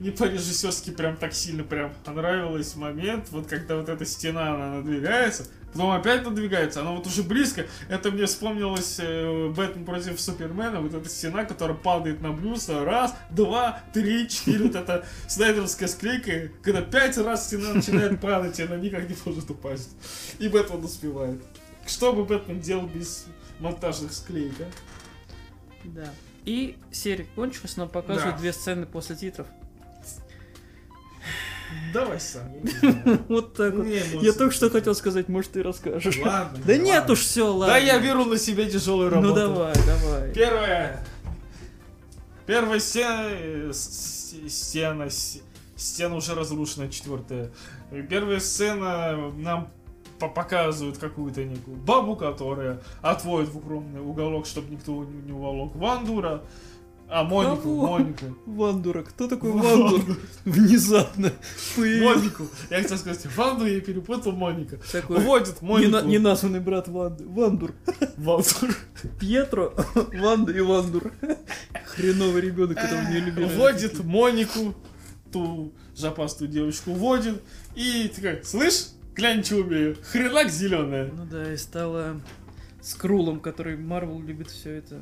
не 0.00 0.10
по-режиссерски 0.10 0.90
прям 0.90 1.18
так 1.18 1.34
сильно 1.34 1.62
прям 1.62 1.92
понравилось 2.04 2.74
момент, 2.74 3.28
вот 3.30 3.46
когда 3.46 3.76
вот 3.76 3.90
эта 3.90 4.06
стена, 4.06 4.54
она 4.54 4.76
надвигается, 4.76 5.46
потом 5.74 5.90
опять 5.90 6.24
надвигается, 6.24 6.80
она 6.80 6.92
вот 6.92 7.06
уже 7.06 7.22
близко. 7.22 7.66
Это 7.90 8.10
мне 8.10 8.24
вспомнилось 8.24 8.96
э, 8.98 9.52
Бэтмен 9.54 9.84
против 9.84 10.18
Супермена, 10.18 10.80
вот 10.80 10.94
эта 10.94 11.06
стена, 11.10 11.44
которая 11.44 11.76
падает 11.76 12.22
на 12.22 12.32
Брюса. 12.32 12.82
Раз, 12.82 13.14
два, 13.30 13.82
три, 13.92 14.26
четыре, 14.26 14.64
вот 14.64 14.74
эта 14.74 15.04
снайдеровская 15.28 15.88
склейка, 15.88 16.50
когда 16.62 16.80
пять 16.80 17.18
раз 17.18 17.46
стена 17.46 17.74
начинает 17.74 18.18
падать, 18.22 18.58
и 18.58 18.62
она 18.62 18.76
никак 18.76 19.06
не 19.06 19.16
может 19.26 19.50
упасть. 19.50 19.90
И 20.38 20.48
Бэтмен 20.48 20.82
успевает. 20.82 21.42
Что 21.86 22.14
бы 22.14 22.24
Бэтмен 22.24 22.60
делал 22.60 22.86
без 22.86 23.26
монтажных 23.58 24.14
склеек, 24.14 24.54
а? 24.60 24.70
Да. 25.84 26.10
И 26.44 26.76
серия 26.90 27.26
кончилась, 27.34 27.76
нам 27.76 27.88
показывают 27.88 28.36
Да. 28.36 28.40
две 28.40 28.52
сцены 28.52 28.86
после 28.86 29.16
титров. 29.16 29.46
Давай 31.92 32.18
сам. 32.18 32.50
Вот 33.28 33.54
так 33.54 33.74
вот. 33.74 33.86
Я 33.86 34.32
только 34.32 34.52
что 34.54 34.70
хотел 34.70 34.94
сказать, 34.94 35.28
может, 35.28 35.52
ты 35.52 35.62
расскажешь. 35.62 36.18
Ладно. 36.18 36.58
Да 36.64 36.76
нет 36.76 37.08
уж, 37.10 37.20
все, 37.20 37.46
ладно. 37.52 37.74
Да 37.74 37.78
я 37.78 37.98
беру 38.00 38.24
на 38.24 38.38
себя 38.38 38.68
тяжелую 38.68 39.10
работу. 39.10 39.28
Ну 39.28 39.34
давай, 39.34 39.74
давай. 39.86 40.32
Первое. 40.32 41.04
Первая 42.46 42.80
стена, 42.80 43.28
э, 43.30 43.70
стена, 43.72 45.08
стена 45.76 46.16
уже 46.16 46.34
разрушена, 46.34 46.88
четвертая. 46.90 47.50
Первая 48.08 48.40
сцена 48.40 49.30
нам 49.36 49.70
показывают 50.28 50.98
какую-то 50.98 51.44
некую 51.44 51.76
бабу, 51.76 52.16
которая 52.16 52.80
отводит 53.02 53.48
в 53.50 53.56
укромный 53.58 54.00
уголок, 54.00 54.46
чтобы 54.46 54.70
никто 54.72 54.92
не, 55.04 55.22
не 55.22 55.32
уволок 55.32 55.74
Вандура. 55.76 56.42
А, 57.12 57.24
Монику, 57.24 57.62
Кого? 57.62 57.86
Монику. 57.98 58.24
Вандура. 58.46 59.02
Кто 59.02 59.26
такой 59.26 59.50
Вандур. 59.50 59.98
Вандур? 59.98 60.16
Внезапно. 60.44 61.32
появился. 61.74 62.18
Монику. 62.20 62.44
Я 62.70 62.82
хотел 62.82 62.98
сказать, 62.98 63.26
Ванду 63.34 63.66
я 63.66 63.80
перепутал 63.80 64.30
Моника. 64.30 64.78
Такой 64.92 65.16
Уводит 65.16 65.60
не 65.60 65.68
Монику. 65.68 65.90
на- 65.90 66.02
неназванный 66.02 66.60
брат 66.60 66.86
Ванды. 66.86 67.24
Вандур. 67.26 67.72
Вандур. 68.16 68.76
Пьетро, 69.18 69.74
Ванда 70.14 70.52
и 70.52 70.60
Вандур. 70.60 71.12
Хреновый 71.86 72.42
ребенок, 72.42 72.76
которого 72.80 73.08
не 73.10 73.18
любили. 73.18 73.46
Вводит 73.56 74.04
Монику, 74.04 74.74
ту 75.32 75.72
жопастую 75.96 76.48
девочку, 76.48 76.92
вводит. 76.92 77.42
И 77.74 78.08
такая, 78.14 78.40
слышь, 78.44 78.86
глянь, 79.20 79.44
что 79.44 79.56
умею. 79.56 79.96
Хренак 80.02 80.48
зеленая. 80.48 81.10
Ну 81.12 81.24
да, 81.26 81.52
и 81.52 81.56
стала 81.56 82.20
Скрулом, 82.82 83.40
который 83.40 83.76
Марвел 83.76 84.20
любит 84.20 84.50
все 84.50 84.76
это. 84.76 85.00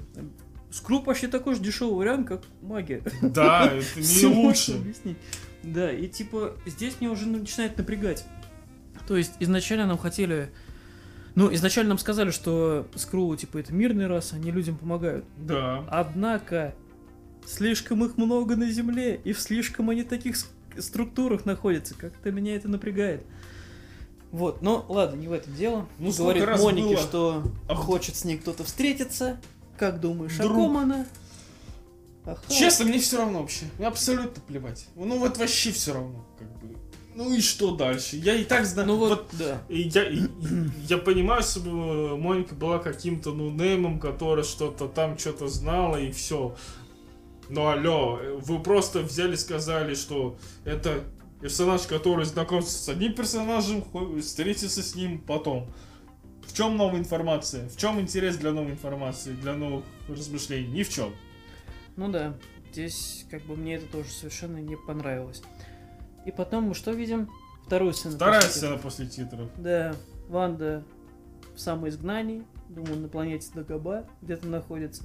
Скрул 0.71 1.03
почти 1.03 1.29
такой 1.29 1.55
же 1.55 1.63
дешевый 1.63 1.97
вариант, 1.97 2.29
как 2.29 2.43
магия. 2.61 3.03
Да, 3.23 3.73
это 3.73 4.01
не 4.01 4.27
лучше. 4.27 4.75
объяснить. 4.75 5.17
Да, 5.63 5.91
и 5.91 6.07
типа 6.09 6.57
здесь 6.67 6.97
мне 7.01 7.09
уже 7.09 7.27
начинает 7.27 7.77
напрягать. 7.79 8.27
То 9.07 9.17
есть 9.17 9.33
изначально 9.41 9.87
нам 9.87 9.99
хотели... 9.99 10.51
Ну, 11.35 11.55
изначально 11.55 11.91
нам 11.91 11.99
сказали, 11.99 12.31
что 12.31 12.89
Скрулы, 12.97 13.37
типа, 13.37 13.59
это 13.59 13.73
мирный 13.73 14.09
рас, 14.09 14.33
они 14.33 14.51
людям 14.51 14.77
помогают. 14.77 15.25
Да. 15.37 15.87
Однако, 15.89 16.75
слишком 17.47 18.05
их 18.05 18.17
много 18.17 18.57
на 18.57 18.69
Земле, 18.71 19.21
и 19.23 19.33
в 19.33 19.41
слишком 19.41 19.89
они 19.89 20.03
таких 20.03 20.37
структурах 20.77 21.47
находятся. 21.47 21.95
Как-то 21.95 22.33
меня 22.33 22.57
это 22.57 22.69
напрягает. 22.69 23.23
Вот, 24.31 24.61
но 24.63 24.85
ладно, 24.89 25.19
не 25.19 25.27
в 25.29 25.33
этом 25.33 25.55
дело. 25.55 25.87
Ну, 25.99 26.13
Говорит 26.13 26.47
Монике, 26.61 26.89
было? 26.89 26.97
что 26.99 27.43
А- 27.69 27.75
хочет 27.75 28.15
с 28.17 28.25
ней 28.25 28.37
кто-то 28.37 28.63
встретиться. 28.65 29.41
Как 29.79 30.01
думаешь, 30.01 30.39
о 30.39 30.43
Друг. 30.43 30.57
ком 30.57 30.77
она? 30.77 31.07
Аха. 32.27 32.43
Честно, 32.53 32.85
мне 32.85 32.99
все 32.99 33.17
равно 33.19 33.41
вообще. 33.41 33.65
Мне 33.79 33.87
абсолютно 33.87 34.43
плевать. 34.43 34.87
Ну 34.97 35.19
вот 35.19 35.39
вообще 35.39 35.73
все 35.73 35.95
равно, 35.95 36.25
как 36.39 36.49
бы. 36.59 36.77
Ну 37.15 37.33
и 37.33 37.41
что 37.41 37.75
дальше? 37.75 38.17
Я 38.17 38.35
и 38.35 38.45
так 38.45 38.67
знаю. 38.67 38.87
Ну 38.89 38.97
вот, 38.97 39.29
да. 39.33 39.63
И 39.69 39.83
я, 39.89 40.05
я 40.89 40.99
понимаю, 40.99 41.41
если 41.41 41.61
бы 41.61 42.19
Моника 42.19 42.55
была 42.55 42.79
каким-то 42.79 43.33
нунеймом, 43.33 43.99
который 43.99 44.45
что-то 44.45 44.89
там 44.89 45.19
что-то 45.19 45.49
знала 45.49 45.97
и 45.97 46.13
все. 46.13 46.55
Ну 47.49 47.67
алло, 47.67 48.21
вы 48.43 48.59
просто 48.61 49.01
взяли 49.01 49.37
сказали, 49.37 49.95
что 49.95 50.37
это 50.65 51.03
персонаж, 51.41 51.83
который 51.83 52.25
знакомится 52.25 52.73
с 52.73 52.89
одним 52.89 53.15
персонажем, 53.15 53.85
встретится 54.21 54.83
с 54.83 54.95
ним 54.95 55.21
потом. 55.21 55.69
В 56.47 56.55
чем 56.55 56.77
новая 56.77 56.99
информация? 56.99 57.69
В 57.69 57.77
чем 57.77 58.01
интерес 58.01 58.37
для 58.37 58.53
новой 58.53 58.73
информации, 58.73 59.33
для 59.33 59.55
новых 59.55 59.85
размышлений? 60.09 60.67
Ни 60.67 60.83
в 60.83 60.89
чем. 60.89 61.15
Ну 61.97 62.11
да, 62.11 62.35
здесь 62.73 63.27
как 63.31 63.43
бы 63.43 63.57
мне 63.57 63.75
это 63.75 63.87
тоже 63.87 64.09
совершенно 64.11 64.59
не 64.59 64.77
понравилось. 64.77 65.43
И 66.25 66.31
потом 66.31 66.65
мы 66.65 66.75
что 66.75 66.93
видим? 66.93 67.31
Вторую 67.67 67.93
сцену. 67.93 68.17
Вторая 68.17 68.41
после 68.41 68.55
сцена 68.55 68.79
после 68.79 69.07
титров. 69.07 69.51
Да, 69.59 69.95
Ванда 70.29 70.85
в 71.55 71.61
самоизгнании, 71.61 72.45
думаю, 72.69 72.99
на 72.99 73.09
планете 73.09 73.49
Дагоба 73.55 74.07
где-то 74.23 74.47
находится. 74.47 75.05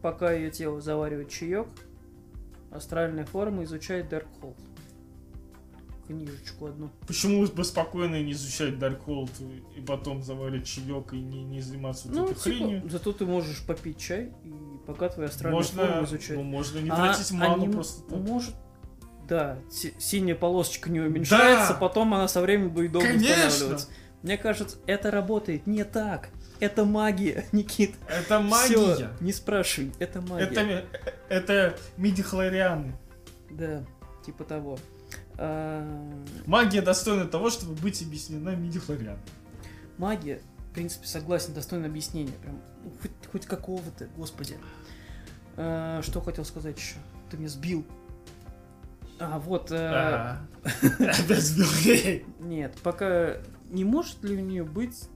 Пока 0.00 0.32
ее 0.32 0.50
тело 0.50 0.80
заваривает 0.80 1.30
чаек, 1.30 1.68
астральная 2.72 3.24
форма 3.24 3.62
изучает 3.64 4.08
Даркхолд. 4.08 4.56
Книжечку 6.06 6.66
одну. 6.66 6.90
Почему 7.06 7.46
бы 7.46 7.64
спокойно 7.64 8.20
не 8.22 8.32
изучать 8.32 8.78
Даркхолд 8.78 9.30
и 9.76 9.80
потом 9.80 10.22
заварить 10.22 10.66
чаек 10.66 11.12
и 11.12 11.16
не, 11.16 11.44
не 11.44 11.60
заниматься 11.60 12.08
вот 12.08 12.16
Ну, 12.16 12.24
этой 12.24 12.34
типа, 12.34 12.56
хренью? 12.56 12.88
зато 12.90 13.12
ты 13.12 13.24
можешь 13.24 13.62
попить 13.64 13.98
чай 13.98 14.32
и 14.44 14.52
пока 14.86 15.08
твоя 15.08 15.28
астральная 15.28 15.58
Можно, 15.60 15.86
форма 15.86 16.04
изучает. 16.04 16.40
ну, 16.40 16.42
можно 16.44 16.78
не 16.80 16.90
А 16.90 16.96
тратить 16.96 17.30
ману 17.32 17.54
они- 17.64 17.68
просто 17.72 18.02
так. 18.08 18.18
Может, 18.18 18.54
да, 19.28 19.58
си- 19.70 19.94
синяя 19.98 20.34
полосочка 20.36 20.90
не 20.90 21.00
уменьшается, 21.00 21.72
Да! 21.74 21.78
потом 21.78 22.12
она 22.14 22.26
со 22.28 22.40
временем 22.42 22.70
будет 22.70 22.92
долго 22.92 23.06
Конечно! 23.06 23.46
устанавливаться. 23.46 23.88
Мне 24.22 24.36
кажется, 24.38 24.76
это 24.86 25.10
работает 25.10 25.66
не 25.66 25.84
так. 25.84 26.28
Это 26.60 26.84
магия, 26.84 27.44
Никит. 27.52 27.94
Это 28.08 28.38
Всё, 28.66 28.88
магия. 28.90 29.10
не 29.20 29.32
спрашивай, 29.32 29.92
это 29.98 30.20
магия. 30.20 30.44
Это, 30.46 30.64
ми- 30.64 30.84
это 31.28 31.76
мидихлорианы. 31.96 32.92
Да, 33.50 33.84
типа 34.26 34.44
того. 34.44 34.78
А, 35.44 35.84
Магия 36.46 36.82
достойна 36.82 37.26
того, 37.26 37.50
чтобы 37.50 37.74
быть 37.74 38.00
объяснена 38.00 38.54
мидихлориан. 38.54 39.18
магия, 39.98 40.40
в 40.70 40.74
принципе, 40.74 41.08
согласен, 41.08 41.52
достойно 41.52 41.86
объяснения. 41.86 42.34
Прям, 42.42 42.60
ну, 42.84 42.92
хоть, 43.02 43.10
хоть 43.32 43.46
какого-то, 43.46 44.06
господи. 44.16 44.56
А, 45.56 46.00
что 46.02 46.20
хотел 46.20 46.44
сказать 46.44 46.78
еще? 46.78 46.94
Ты 47.28 47.38
меня 47.38 47.48
сбил. 47.48 47.84
А, 49.18 49.40
вот. 49.40 49.72
э, 49.72 49.76
А. 49.76 50.46
Опять 51.00 51.42
сбил. 51.42 52.22
Нет, 52.38 52.76
пока 52.84 53.38
не 53.68 53.84
может 53.84 54.22
ли 54.22 54.36
у 54.36 54.40
нее 54.40 54.62
быть 54.62 55.08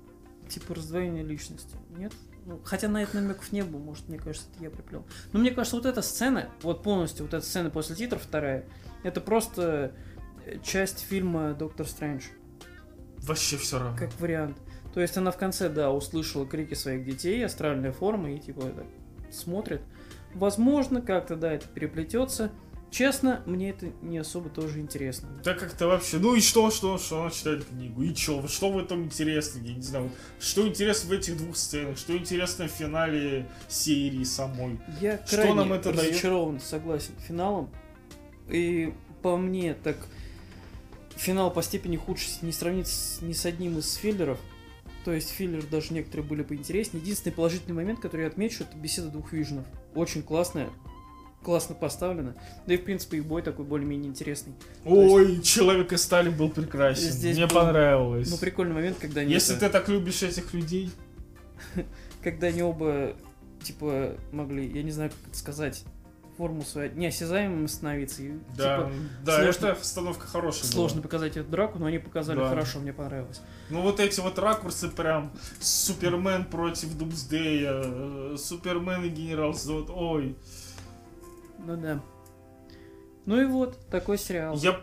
типа 0.48 0.74
раздвоение 0.74 1.22
личности? 1.22 1.76
Нет? 1.96 2.12
Ну, 2.46 2.60
хотя 2.64 2.88
на 2.88 3.00
это 3.00 3.20
намеков 3.20 3.52
не 3.52 3.62
было, 3.62 3.78
может, 3.78 4.08
мне 4.08 4.18
кажется, 4.18 4.48
это 4.54 4.64
я 4.64 4.70
приплел. 4.70 5.04
Но 5.32 5.38
мне 5.38 5.52
кажется, 5.52 5.76
вот 5.76 5.86
эта 5.86 6.02
сцена, 6.02 6.48
вот 6.62 6.82
полностью 6.82 7.26
вот 7.26 7.34
эта 7.34 7.46
сцена 7.46 7.70
после 7.70 7.94
титров 7.94 8.22
вторая, 8.22 8.64
это 9.02 9.20
просто 9.20 9.62
э, 9.62 9.90
часть 10.62 11.00
фильма 11.00 11.54
Доктор 11.54 11.86
Стрэндж, 11.86 12.24
Вообще 13.22 13.56
все 13.56 13.78
равно. 13.78 13.96
как 13.96 14.18
вариант. 14.20 14.58
То 14.94 15.00
есть 15.00 15.16
она 15.16 15.30
в 15.30 15.36
конце, 15.36 15.68
да, 15.68 15.90
услышала 15.90 16.46
крики 16.46 16.74
своих 16.74 17.04
детей, 17.04 17.44
астральная 17.44 17.92
форма, 17.92 18.32
и 18.32 18.38
типа 18.38 18.62
так 18.62 18.86
смотрит. 19.30 19.82
Возможно, 20.34 21.00
как-то, 21.02 21.36
да, 21.36 21.52
это 21.52 21.66
переплетется. 21.68 22.50
Честно, 22.90 23.42
мне 23.46 23.70
это 23.70 23.86
не 24.00 24.16
особо 24.18 24.48
тоже 24.48 24.80
интересно. 24.80 25.28
Так 25.42 25.58
как-то 25.58 25.88
вообще, 25.88 26.18
ну 26.18 26.34
и 26.34 26.40
что, 26.40 26.70
что, 26.70 26.96
что 26.98 27.20
она 27.20 27.30
читает 27.30 27.64
книгу, 27.64 28.02
и 28.02 28.14
что, 28.14 28.46
что 28.46 28.70
в 28.70 28.78
этом 28.78 29.04
интересно, 29.04 29.60
я 29.62 29.74
не 29.74 29.82
знаю, 29.82 30.10
что 30.38 30.66
интересно 30.66 31.10
в 31.10 31.12
этих 31.12 31.36
двух 31.36 31.56
сценах, 31.56 31.98
что 31.98 32.16
интересно 32.16 32.68
в 32.68 32.70
финале 32.70 33.48
серии 33.68 34.22
самой. 34.24 34.80
Я 35.00 35.20
Что 35.26 35.36
крайне 35.36 35.54
нам 35.54 35.72
это 35.72 35.92
разочарован, 35.92 36.60
согласен, 36.60 37.12
финалом. 37.26 37.70
И 38.48 38.94
по 39.20 39.36
мне, 39.36 39.74
так 39.74 39.96
финал 41.16 41.50
по 41.52 41.62
степени 41.62 41.96
худшести 41.96 42.44
не 42.44 42.52
сравнить 42.52 42.88
с, 42.88 43.20
ни 43.22 43.32
с 43.32 43.44
одним 43.46 43.78
из 43.78 43.94
филлеров. 43.94 44.38
То 45.04 45.12
есть 45.12 45.30
филлер 45.30 45.64
даже 45.64 45.92
некоторые 45.94 46.26
были 46.26 46.42
поинтереснее. 46.42 47.00
Единственный 47.02 47.32
положительный 47.32 47.74
момент, 47.74 48.00
который 48.00 48.22
я 48.22 48.26
отмечу, 48.28 48.64
это 48.64 48.76
беседа 48.76 49.08
двух 49.08 49.32
виженов. 49.32 49.64
Очень 49.94 50.22
классная, 50.22 50.68
классно 51.44 51.74
поставлена. 51.76 52.34
Да 52.66 52.74
и 52.74 52.76
в 52.76 52.82
принципе 52.84 53.18
их 53.18 53.24
бой 53.26 53.42
такой 53.42 53.64
более-менее 53.64 54.08
интересный. 54.10 54.54
Ой, 54.84 55.40
Человек 55.42 55.92
из 55.92 56.02
стали 56.02 56.28
был 56.28 56.50
прекрасен, 56.50 57.10
Здесь 57.10 57.36
мне 57.36 57.46
был- 57.46 57.54
понравилось. 57.54 58.28
Ну 58.30 58.36
прикольный 58.36 58.74
момент, 58.74 58.98
когда 59.00 59.20
они, 59.20 59.32
Если 59.32 59.56
это- 59.56 59.66
ты 59.66 59.72
так 59.72 59.88
любишь 59.88 60.22
этих 60.24 60.52
людей, 60.52 60.90
когда 62.22 62.48
они 62.48 62.62
оба 62.62 63.14
типа 63.62 64.16
могли, 64.32 64.66
я 64.68 64.82
не 64.82 64.90
знаю 64.90 65.10
как 65.10 65.28
это 65.30 65.38
сказать, 65.38 65.84
форму 66.36 66.62
свою 66.62 66.92
неосязаемым 66.94 67.66
становиться. 67.68 68.22
И, 68.22 68.32
да, 68.56 68.78
типа, 68.78 68.92
да, 69.24 69.42
сложно- 69.42 69.66
эта 69.68 69.80
установка 69.80 70.26
хорошая 70.26 70.62
была. 70.62 70.72
Сложно 70.72 71.02
показать 71.02 71.36
эту 71.36 71.50
драку, 71.50 71.78
но 71.78 71.86
они 71.86 71.98
показали 71.98 72.38
Да. 72.38 72.48
хорошо, 72.48 72.78
мне 72.80 72.92
понравилось. 72.92 73.40
Ну 73.70 73.80
вот 73.82 74.00
эти 74.00 74.20
вот 74.20 74.38
ракурсы 74.38 74.88
прям 74.88 75.32
Супермен 75.60 76.44
против 76.44 76.96
Думсдея, 76.96 78.36
Супермен 78.36 79.04
и 79.04 79.08
Генерал 79.08 79.54
Зод, 79.54 79.90
ой. 79.90 80.36
Ну 81.58 81.76
да. 81.76 82.00
Ну 83.24 83.40
и 83.40 83.44
вот, 83.46 83.78
такой 83.88 84.18
сериал. 84.18 84.56
Я, 84.58 84.80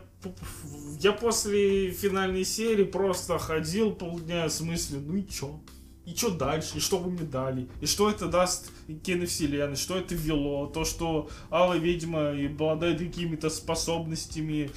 я 0.99 1.13
после 1.13 1.91
финальной 1.91 2.43
серии 2.43 2.83
просто 2.83 3.37
ходил 3.39 3.93
полдня 3.93 4.49
с 4.49 4.59
мыслью, 4.61 5.01
ну 5.05 5.15
и 5.15 5.25
чё? 5.27 5.59
И 6.05 6.13
что 6.15 6.31
дальше? 6.31 6.77
И 6.77 6.79
что 6.81 6.97
вы 6.97 7.11
мне 7.11 7.23
дали? 7.23 7.69
И 7.79 7.85
что 7.85 8.09
это 8.09 8.27
даст 8.27 8.71
киновселенной? 9.03 9.77
Что 9.77 9.97
это 9.97 10.15
ввело? 10.15 10.67
То, 10.67 10.83
что 10.83 11.29
Алла 11.49 11.75
Ведьма 11.77 12.31
и 12.33 12.47
обладает 12.47 12.99
какими-то 12.99 13.49
способностями 13.49 14.69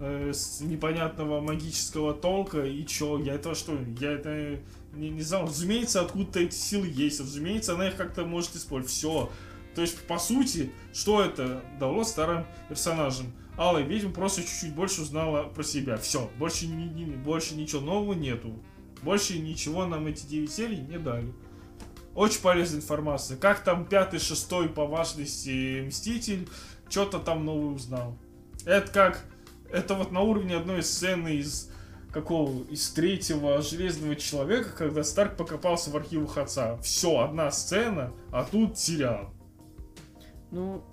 э, 0.00 0.32
с 0.32 0.60
непонятного 0.60 1.40
магического 1.40 2.12
толка. 2.14 2.64
И 2.64 2.84
чё? 2.84 3.20
Я 3.20 3.34
это 3.34 3.54
что? 3.54 3.78
Я 4.00 4.12
это 4.12 4.58
не, 4.94 5.10
не 5.10 5.22
знал. 5.22 5.46
Разумеется, 5.46 6.00
откуда-то 6.00 6.40
эти 6.40 6.56
силы 6.56 6.88
есть. 6.88 7.20
Разумеется, 7.20 7.74
она 7.74 7.86
их 7.86 7.96
как-то 7.96 8.24
может 8.24 8.56
использовать. 8.56 8.92
Все. 8.92 9.30
То 9.76 9.82
есть, 9.82 9.98
по 10.06 10.18
сути, 10.18 10.72
что 10.92 11.22
это 11.22 11.62
дало 11.78 12.02
старым 12.02 12.44
персонажам? 12.68 13.32
Алла 13.56 13.78
Ведьма 13.78 14.10
просто 14.12 14.42
чуть-чуть 14.42 14.74
больше 14.74 15.02
узнала 15.02 15.44
про 15.44 15.62
себя. 15.62 15.96
Все. 15.96 16.28
Больше, 16.38 16.66
ни- 16.66 16.88
ни- 16.88 17.04
больше 17.04 17.54
ничего 17.54 17.82
нового 17.82 18.14
нету. 18.14 18.52
Больше 19.02 19.38
ничего 19.38 19.84
нам 19.86 20.06
эти 20.06 20.24
9 20.26 20.50
серий 20.52 20.78
не 20.80 20.98
дали. 20.98 21.32
очень 22.14 22.40
полезная 22.42 22.80
информация. 22.80 23.36
Как 23.36 23.64
там 23.64 23.86
пятый, 23.86 24.18
шестой 24.20 24.68
по 24.68 24.86
важности 24.86 25.82
Мститель, 25.86 26.46
что-то 26.88 27.18
там 27.18 27.44
новое 27.44 27.74
узнал. 27.74 28.16
Это 28.66 28.92
как, 28.92 29.24
это 29.70 29.94
вот 29.94 30.12
на 30.12 30.20
уровне 30.20 30.56
одной 30.56 30.82
сцены 30.82 31.36
из 31.36 31.70
какого, 32.12 32.64
из 32.64 32.90
третьего 32.90 33.62
Железного 33.62 34.14
Человека, 34.16 34.68
когда 34.76 35.02
Старк 35.02 35.36
покопался 35.38 35.90
в 35.90 35.96
архивах 35.96 36.36
отца. 36.36 36.76
Все, 36.82 37.20
одна 37.20 37.50
сцена, 37.50 38.12
а 38.30 38.44
тут 38.44 38.78
сериал. 38.78 39.32
Ну, 40.50 40.84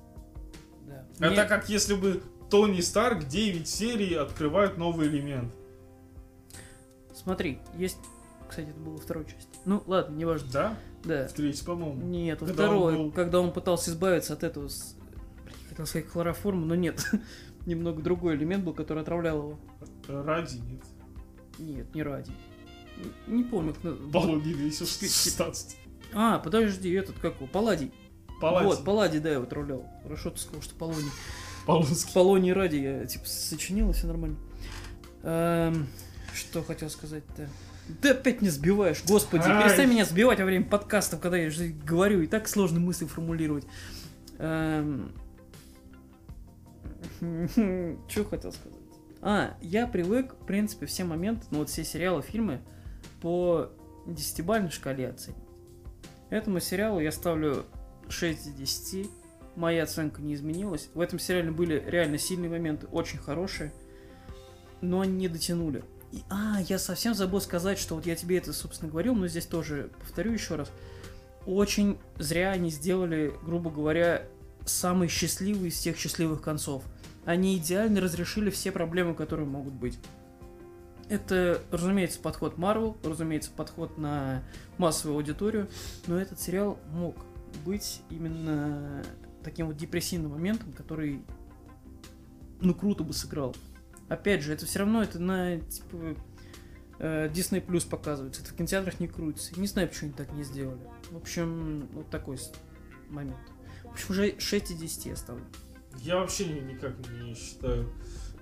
да. 0.87 1.05
Это 1.19 1.27
Мне- 1.33 1.43
как 1.45 1.67
если 1.69 1.95
бы 1.95 2.23
Тони 2.49 2.79
Старк 2.79 3.25
9 3.27 3.67
серий 3.67 4.13
открывают 4.15 4.77
новый 4.77 5.07
элемент. 5.09 5.53
Смотри, 7.23 7.59
есть... 7.77 7.97
Кстати, 8.47 8.69
это 8.69 8.79
было 8.79 8.93
во 8.95 8.99
второй 8.99 9.25
части. 9.25 9.47
Ну, 9.65 9.83
ладно, 9.85 10.15
неважно. 10.15 10.49
Да? 10.51 10.77
Да. 11.03 11.27
В 11.27 11.33
третьей, 11.33 11.63
по-моему. 11.65 12.01
Нет, 12.03 12.41
во 12.41 12.47
Когда 12.47 12.63
он 12.63 12.69
второй, 12.77 12.95
был- 12.97 13.11
когда 13.11 13.39
он 13.41 13.51
пытался 13.53 13.91
избавиться 13.91 14.33
от 14.33 14.43
этого, 14.43 14.65
блин, 15.43 15.55
хотел 15.69 15.85
сказать 15.85 16.07
хлороформа, 16.07 16.65
но 16.65 16.73
нет. 16.75 17.05
Немного 17.67 18.01
другой 18.01 18.35
элемент 18.35 18.63
был, 18.63 18.73
который 18.73 19.03
отравлял 19.03 19.37
его. 19.37 19.59
Ради 20.07 20.57
нет. 20.57 20.81
Нет, 21.59 21.93
не 21.93 22.01
ради. 22.01 22.31
Не 23.27 23.43
помню. 23.43 23.73
как 23.75 23.83
на- 23.83 23.91
Баллоги 23.93 24.49
весил 24.49 24.87
Спи- 24.87 25.07
16. 25.07 25.77
А, 26.13 26.39
подожди, 26.39 26.91
этот 26.91 27.19
как 27.19 27.35
его? 27.35 27.45
Палладий. 27.45 27.91
Палладий. 28.41 28.67
Вот, 28.69 28.83
Палладий, 28.83 29.19
да, 29.19 29.29
его 29.29 29.43
отравлял. 29.43 29.85
Хорошо 30.01 30.31
ты 30.31 30.39
сказал, 30.39 30.61
что 30.63 30.73
Полоний. 30.75 31.11
Полонский. 31.67 32.13
Полоний 32.13 32.51
ради 32.53 32.77
я, 32.77 33.05
типа, 33.05 33.25
сочинил, 33.27 33.91
и 33.91 33.93
все 33.93 34.07
нормально. 34.07 34.37
Эм, 35.21 35.87
что 36.33 36.63
хотел 36.63 36.89
сказать-то? 36.89 37.49
Да 38.01 38.11
опять 38.11 38.41
не 38.41 38.49
сбиваешь, 38.49 39.03
господи, 39.07 39.43
Ай. 39.45 39.63
перестань 39.63 39.89
меня 39.89 40.05
сбивать 40.05 40.39
во 40.39 40.45
время 40.45 40.65
подкастов, 40.65 41.19
когда 41.19 41.37
я 41.37 41.49
же 41.49 41.69
говорю, 41.69 42.21
и 42.21 42.27
так 42.27 42.47
сложно 42.47 42.79
мысли 42.79 43.05
формулировать. 43.05 43.65
Эм, 44.37 45.11
Что 48.07 48.25
хотел 48.25 48.51
сказать? 48.51 48.77
А, 49.21 49.57
я 49.61 49.87
привык, 49.87 50.33
в 50.33 50.45
принципе, 50.45 50.85
все 50.85 51.03
моменты, 51.03 51.45
ну 51.51 51.59
вот 51.59 51.69
все 51.69 51.83
сериалы, 51.83 52.21
фильмы 52.21 52.61
по 53.21 53.69
десятибалльной 54.05 54.69
шкале 54.69 55.09
оценивать. 55.09 55.43
Этому 56.29 56.59
сериалу 56.59 56.99
я 56.99 57.11
ставлю 57.11 57.65
6 58.07 58.47
из 58.47 58.53
10. 58.53 59.09
Моя 59.55 59.83
оценка 59.83 60.21
не 60.21 60.35
изменилась. 60.35 60.89
В 60.93 61.01
этом 61.01 61.19
сериале 61.19 61.51
были 61.51 61.83
реально 61.85 62.17
сильные 62.17 62.49
моменты, 62.49 62.87
очень 62.87 63.17
хорошие, 63.17 63.73
но 64.79 65.01
они 65.01 65.13
не 65.13 65.27
дотянули. 65.27 65.83
И, 66.11 66.23
а, 66.29 66.59
я 66.67 66.79
совсем 66.79 67.13
забыл 67.13 67.39
сказать, 67.41 67.77
что 67.77 67.95
вот 67.95 68.05
я 68.05 68.15
тебе 68.15 68.37
это, 68.37 68.51
собственно, 68.53 68.91
говорил, 68.91 69.15
но 69.15 69.27
здесь 69.27 69.45
тоже 69.45 69.91
повторю 69.99 70.31
еще 70.33 70.55
раз. 70.55 70.71
Очень 71.45 71.97
зря 72.17 72.51
они 72.51 72.69
сделали, 72.69 73.33
грубо 73.43 73.69
говоря, 73.69 74.23
самый 74.65 75.07
счастливый 75.07 75.69
из 75.69 75.75
всех 75.75 75.97
счастливых 75.97 76.41
концов. 76.41 76.83
Они 77.25 77.57
идеально 77.57 78.01
разрешили 78.01 78.49
все 78.49 78.71
проблемы, 78.71 79.13
которые 79.13 79.47
могут 79.47 79.73
быть. 79.73 79.99
Это, 81.09 81.61
разумеется, 81.71 82.19
подход 82.19 82.55
Marvel, 82.57 82.95
разумеется, 83.03 83.51
подход 83.51 83.97
на 83.97 84.43
массовую 84.77 85.17
аудиторию, 85.17 85.69
но 86.05 86.19
этот 86.19 86.39
сериал 86.39 86.77
мог 86.91 87.15
быть 87.65 88.01
именно 88.11 89.03
таким 89.43 89.67
вот 89.67 89.77
депрессивным 89.77 90.31
моментом, 90.31 90.71
который, 90.71 91.23
ну, 92.61 92.75
круто 92.75 93.03
бы 93.03 93.13
сыграл. 93.13 93.55
Опять 94.09 94.41
же, 94.41 94.53
это 94.53 94.65
все 94.65 94.79
равно 94.79 95.03
это 95.03 95.19
на, 95.19 95.59
типа, 95.59 96.15
э, 96.99 97.29
Disney 97.29 97.65
Plus 97.65 97.87
показывается, 97.87 98.41
это 98.41 98.51
в 98.51 98.55
кинотеатрах 98.55 98.99
не 98.99 99.07
крутится. 99.07 99.59
Не 99.59 99.67
знаю, 99.67 99.87
почему 99.87 100.07
они 100.09 100.17
так 100.17 100.33
не 100.33 100.43
сделали. 100.43 100.79
В 101.11 101.17
общем, 101.17 101.87
вот 101.93 102.09
такой 102.09 102.37
момент. 103.09 103.37
В 103.83 103.91
общем, 103.91 104.05
уже 104.09 104.39
6 104.39 104.71
из 104.71 104.77
10 104.77 105.05
я 105.05 105.15
ставлю. 105.15 105.45
Я 105.99 106.17
вообще 106.17 106.45
ни- 106.45 106.59
никак 106.73 106.93
не 107.21 107.33
считаю 107.35 107.91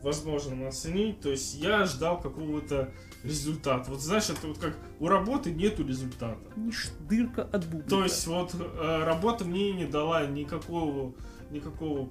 возможным 0.01 0.67
оценить. 0.67 1.21
То 1.21 1.29
есть 1.29 1.55
я 1.55 1.85
ждал 1.85 2.19
какого-то 2.21 2.93
результата. 3.23 3.89
Вот 3.89 4.01
знаешь, 4.01 4.29
это 4.29 4.47
вот 4.47 4.57
как 4.59 4.75
у 4.99 5.07
работы 5.07 5.51
нету 5.51 5.85
результата. 5.85 6.39
Не 6.55 6.71
дырка 7.09 7.43
от 7.43 7.65
бублика. 7.65 7.89
То 7.89 8.03
есть 8.03 8.27
вот 8.27 8.53
э, 8.53 9.03
работа 9.05 9.45
мне 9.45 9.73
не 9.73 9.85
дала 9.85 10.25
никакого, 10.27 11.13
никакого 11.51 12.09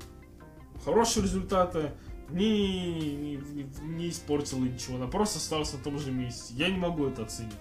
хорошего 0.84 1.24
результата, 1.24 1.94
не, 2.30 3.36
не, 3.36 3.66
не 3.82 4.10
испортила 4.10 4.64
ничего, 4.64 4.96
она 4.96 5.06
просто 5.06 5.38
осталась 5.38 5.72
на 5.72 5.78
том 5.78 5.98
же 5.98 6.10
месте. 6.10 6.54
Я 6.54 6.68
не 6.68 6.76
могу 6.76 7.06
это 7.06 7.22
оценить. 7.22 7.52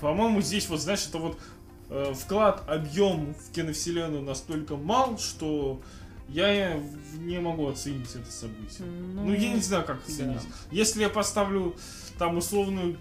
По-моему, 0.00 0.40
здесь 0.40 0.68
вот, 0.68 0.80
знаешь, 0.80 1.06
это 1.06 1.18
вот 1.18 1.38
э, 1.90 2.12
вклад, 2.14 2.68
объем 2.68 3.34
в 3.34 3.52
киновселенную 3.52 4.22
настолько 4.22 4.76
мал, 4.76 5.18
что 5.18 5.80
я 6.28 6.80
не 7.18 7.40
могу 7.40 7.68
оценить 7.68 8.14
это 8.14 8.30
событие. 8.30 8.86
Ну, 8.86 9.32
я 9.32 9.52
не 9.52 9.60
знаю, 9.60 9.84
как 9.84 9.98
да. 9.98 10.12
оценить. 10.12 10.42
Если 10.70 11.02
я 11.02 11.10
поставлю 11.10 11.74
там 12.18 12.36
условную 12.36 12.96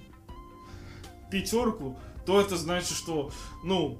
пятерку, 1.32 1.98
то 2.26 2.42
это 2.42 2.58
значит, 2.58 2.96
что, 2.96 3.32
ну, 3.64 3.98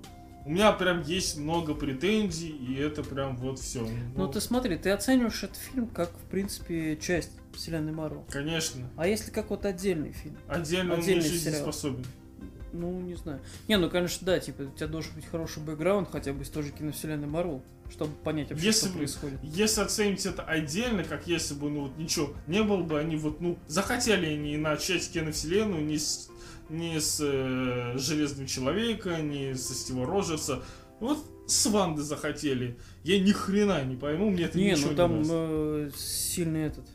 у 0.50 0.52
меня 0.52 0.72
прям 0.72 1.04
есть 1.04 1.38
много 1.38 1.76
претензий, 1.76 2.50
и 2.50 2.74
это 2.74 3.04
прям 3.04 3.38
вот 3.38 3.60
все. 3.60 3.88
Ну 4.16 4.28
ты 4.28 4.41
смотри, 4.41 4.78
ты 4.78 4.89
оцениваешь 4.89 5.43
этот 5.43 5.58
фильм 5.58 5.86
как, 5.86 6.10
в 6.10 6.24
принципе, 6.24 6.97
часть 6.97 7.30
вселенной 7.54 7.91
Марвел. 7.91 8.26
Конечно. 8.32 8.89
А 8.97 9.08
если 9.08 9.30
как 9.30 9.52
вот 9.52 9.66
отдельный 9.66 10.12
фильм? 10.12 10.36
Отдельно 10.47 10.95
он 10.95 11.02
Отдельный 11.02 11.22
не 11.22 11.30
жизнеспособен. 11.30 12.04
Ну, 12.74 13.00
не 13.00 13.14
знаю. 13.14 13.41
Не, 13.68 13.78
ну, 13.78 13.91
конечно, 13.91 14.26
да, 14.26 14.39
типа, 14.39 14.64
у 14.64 14.72
тебя 14.76 14.88
должен 14.88 15.14
быть 15.14 15.26
хороший 15.28 15.62
бэкграунд, 15.62 16.10
хотя 16.12 16.34
бы 16.34 16.41
из 16.41 16.50
той 16.50 16.64
же 16.64 16.72
киновселенной 16.72 17.28
Марвел, 17.28 17.62
чтобы 17.91 18.14
понять 18.16 18.50
вообще, 18.50 18.66
Если 18.66 18.86
что 18.86 18.89
бы- 18.89 18.97
происходит. 18.97 19.39
Если 19.43 19.82
оценить 19.82 20.26
это 20.26 20.41
отдельно, 20.43 21.04
как 21.04 21.28
если 21.28 21.54
бы, 21.54 21.70
ну 21.70 21.82
вот 21.82 21.97
ничего, 22.00 22.34
не 22.47 22.64
было 22.64 22.82
бы 22.82 23.00
они 23.00 23.18
вот, 23.18 23.39
ну, 23.39 23.60
захотели 23.68 24.26
они 24.26 24.58
начать 24.58 25.08
киновселенную 25.12 25.86
не 25.86 26.00
с, 26.00 26.30
не 26.70 26.99
с 26.99 27.20
э, 27.22 27.97
Железного 27.97 28.47
Человека, 28.47 29.22
не 29.22 29.55
со 29.55 29.74
Стива 29.74 30.05
Роджерса, 30.05 30.63
вот 30.99 31.20
с 31.47 31.65
Ванды 31.67 32.01
захотели. 32.01 32.78
Я 33.03 33.20
ни 33.20 33.32
хрена 33.32 33.84
не 33.84 33.95
пойму, 33.95 34.30
мне 34.30 34.43
это 34.45 34.57
не, 34.57 34.72
ничего 34.72 34.91
ну 34.91 34.95
там 34.95 35.11
не 35.13 35.17
даст. 35.20 35.32
э, 35.34 35.91
сильный 35.97 36.63
этот 36.63 36.86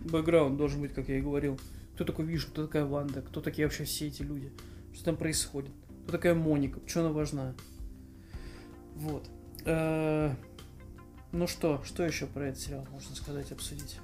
бэкграунд 0.00 0.56
должен 0.56 0.80
быть, 0.82 0.92
как 0.94 1.08
я 1.08 1.18
и 1.18 1.22
говорил. 1.22 1.58
Кто 1.94 2.04
такой 2.04 2.24
Виш, 2.26 2.46
кто 2.46 2.66
такая 2.66 2.84
Ванда, 2.84 3.22
кто 3.22 3.40
такие 3.40 3.66
вообще 3.66 3.84
все 3.84 4.06
эти 4.08 4.22
люди, 4.22 4.52
что 4.92 5.04
там 5.04 5.16
происходит, 5.16 5.70
кто 6.04 6.12
такая 6.12 6.34
Моника, 6.34 6.80
что 6.86 7.00
она 7.00 7.10
важна. 7.10 7.54
Вот. 8.96 9.28
Э, 9.64 10.32
Ну 11.32 11.46
что, 11.48 11.82
что 11.84 12.04
еще 12.04 12.26
про 12.26 12.48
этот 12.48 12.60
сериал 12.60 12.86
можно 12.92 13.16
сказать, 13.16 13.50
обсудить? 13.50 13.98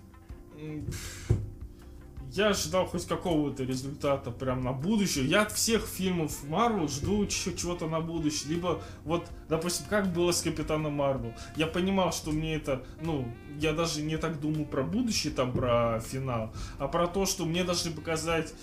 Я 2.33 2.51
ожидал 2.51 2.87
хоть 2.87 3.07
какого-то 3.07 3.65
результата 3.65 4.31
прям 4.31 4.63
на 4.63 4.73
будущее. 4.73 5.27
Я 5.27 5.43
от 5.43 5.53
всех 5.53 5.85
фильмов 5.85 6.45
Марвел 6.45 6.87
жду 6.87 7.27
чего-то 7.27 7.89
на 7.89 8.01
будущее. 8.01 8.55
Либо 8.55 8.81
вот, 9.05 9.27
допустим, 9.49 9.87
как 9.91 10.13
было 10.13 10.31
с 10.31 10.41
Капитаном 10.41 10.95
Марвел. 10.95 11.35
Я 11.57 11.67
понимал, 11.67 12.13
что 12.13 12.31
мне 12.31 12.55
это, 12.55 12.85
ну, 13.03 13.27
я 13.59 13.73
даже 13.73 14.03
не 14.03 14.17
так 14.17 14.41
думаю 14.41 14.65
про 14.65 14.85
будущее, 14.85 15.33
там, 15.33 15.53
про 15.53 15.99
финал, 16.01 16.55
а 16.79 16.87
про 16.87 17.09
то, 17.09 17.27
что 17.27 17.45
мне 17.45 17.65
должны 17.65 17.91
показать, 17.91 18.55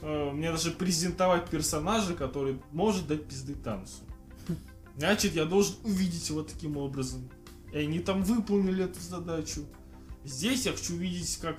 э, 0.00 0.30
мне 0.32 0.50
даже 0.50 0.72
презентовать 0.72 1.48
персонажа, 1.48 2.14
который 2.14 2.60
может 2.72 3.06
дать 3.06 3.28
пизды 3.28 3.54
Танцу. 3.54 4.02
Значит, 4.96 5.34
я 5.34 5.44
должен 5.44 5.76
увидеть 5.84 6.28
его 6.28 6.42
таким 6.42 6.76
образом. 6.76 7.30
И 7.72 7.78
они 7.78 8.00
там 8.00 8.24
выполнили 8.24 8.84
эту 8.84 9.00
задачу. 9.00 9.64
Здесь 10.24 10.66
я 10.66 10.72
хочу 10.72 10.94
видеть 10.96 11.36
как 11.38 11.56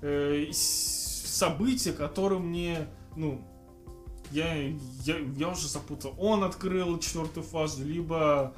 э, 0.00 0.46
событие, 0.52 1.92
которое 1.94 2.38
мне, 2.40 2.88
ну, 3.16 3.40
я, 4.32 4.54
я, 4.54 5.18
я 5.36 5.48
уже 5.48 5.68
запутал. 5.68 6.14
Он 6.18 6.44
открыл 6.44 6.98
четвертую 6.98 7.44
фазу, 7.44 7.84
либо 7.84 8.54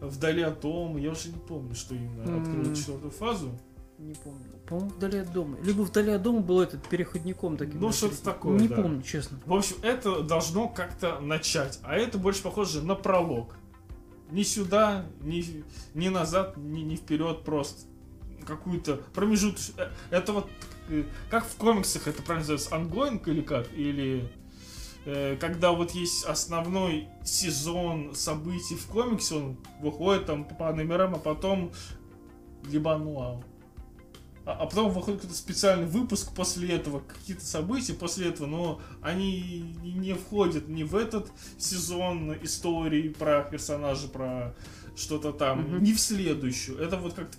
вдали 0.00 0.42
от 0.42 0.60
дома. 0.60 0.98
Я 0.98 1.10
уже 1.10 1.28
не 1.28 1.38
помню, 1.38 1.74
что 1.74 1.94
именно 1.94 2.40
открыл 2.40 2.64
М. 2.66 2.74
четвертую 2.74 3.10
фазу. 3.10 3.50
Не 3.98 4.14
помню. 4.14 4.46
По-моему, 4.66 4.90
вдали 4.90 5.18
от 5.18 5.32
дома. 5.32 5.58
Либо 5.62 5.82
вдали 5.82 6.12
от 6.12 6.22
дома 6.22 6.40
был 6.40 6.60
этот 6.62 6.88
переходником 6.88 7.58
таким. 7.58 7.80
Ну, 7.80 7.92
что-то 7.92 8.22
такое, 8.22 8.58
Не 8.58 8.66
да. 8.68 8.76
помню, 8.76 9.02
честно. 9.02 9.38
В 9.44 9.52
общем, 9.52 9.76
это 9.82 10.22
должно 10.22 10.68
как-то 10.68 11.20
начать. 11.20 11.78
А 11.82 11.94
это 11.96 12.16
больше 12.16 12.42
похоже 12.42 12.82
на 12.82 12.94
пролог. 12.94 13.56
Ни 14.30 14.42
сюда, 14.42 15.04
ни, 15.20 15.44
ни 15.92 16.08
назад, 16.08 16.56
ни, 16.56 16.80
ни 16.80 16.96
вперед 16.96 17.42
просто. 17.44 17.82
Какую-то 18.46 18.96
промежуточную... 19.14 19.90
Это 20.10 20.32
вот 20.32 20.50
э, 20.88 21.04
как 21.30 21.46
в 21.46 21.56
комиксах 21.56 22.08
это 22.08 22.22
правильно 22.22 22.48
называется, 22.48 22.74
ongoing 22.74 23.28
или 23.28 23.40
как? 23.42 23.72
Или 23.74 24.30
э, 25.04 25.36
когда 25.40 25.72
вот 25.72 25.92
есть 25.92 26.24
основной 26.24 27.08
сезон 27.24 28.14
событий 28.14 28.76
в 28.76 28.86
комиксе, 28.86 29.34
он 29.36 29.56
выходит 29.80 30.26
там 30.26 30.44
по 30.44 30.72
номерам, 30.72 31.14
а 31.14 31.18
потом 31.18 31.72
либо 32.64 32.94
ануал. 32.94 33.44
а, 34.46 34.52
а 34.52 34.66
потом 34.66 34.90
выходит 34.90 35.20
какой-то 35.20 35.38
специальный 35.38 35.86
выпуск 35.86 36.34
после 36.34 36.68
этого, 36.74 37.00
какие-то 37.00 37.44
события 37.44 37.92
после 37.94 38.28
этого, 38.28 38.46
но 38.46 38.80
они 39.02 39.76
не 39.82 40.14
входят 40.14 40.66
ни 40.68 40.82
в 40.82 40.96
этот 40.96 41.30
сезон 41.58 42.34
истории 42.42 43.10
про 43.10 43.42
персонажа, 43.42 44.08
про 44.08 44.54
что-то 44.96 45.32
там, 45.32 45.62
Мгм. 45.62 45.82
ни 45.82 45.92
в 45.92 46.00
следующую. 46.00 46.78
Это 46.78 46.96
вот 46.96 47.14
как-то 47.14 47.36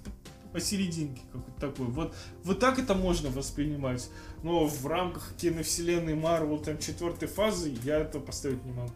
посерединке 0.52 1.22
какой-то 1.32 1.60
такой. 1.60 1.88
Вот, 1.88 2.16
вот 2.44 2.60
так 2.60 2.80
это 2.80 2.94
можно 2.94 3.30
воспринимать. 3.30 4.10
Но 4.44 4.66
в 4.66 4.86
рамках 4.86 5.34
киновселенной 5.38 6.16
Марвел, 6.16 6.60
там, 6.60 6.78
четвертой 6.78 7.28
фазы, 7.28 7.76
я 7.84 8.00
это 8.00 8.20
поставить 8.20 8.64
не 8.66 8.72
могу. 8.72 8.92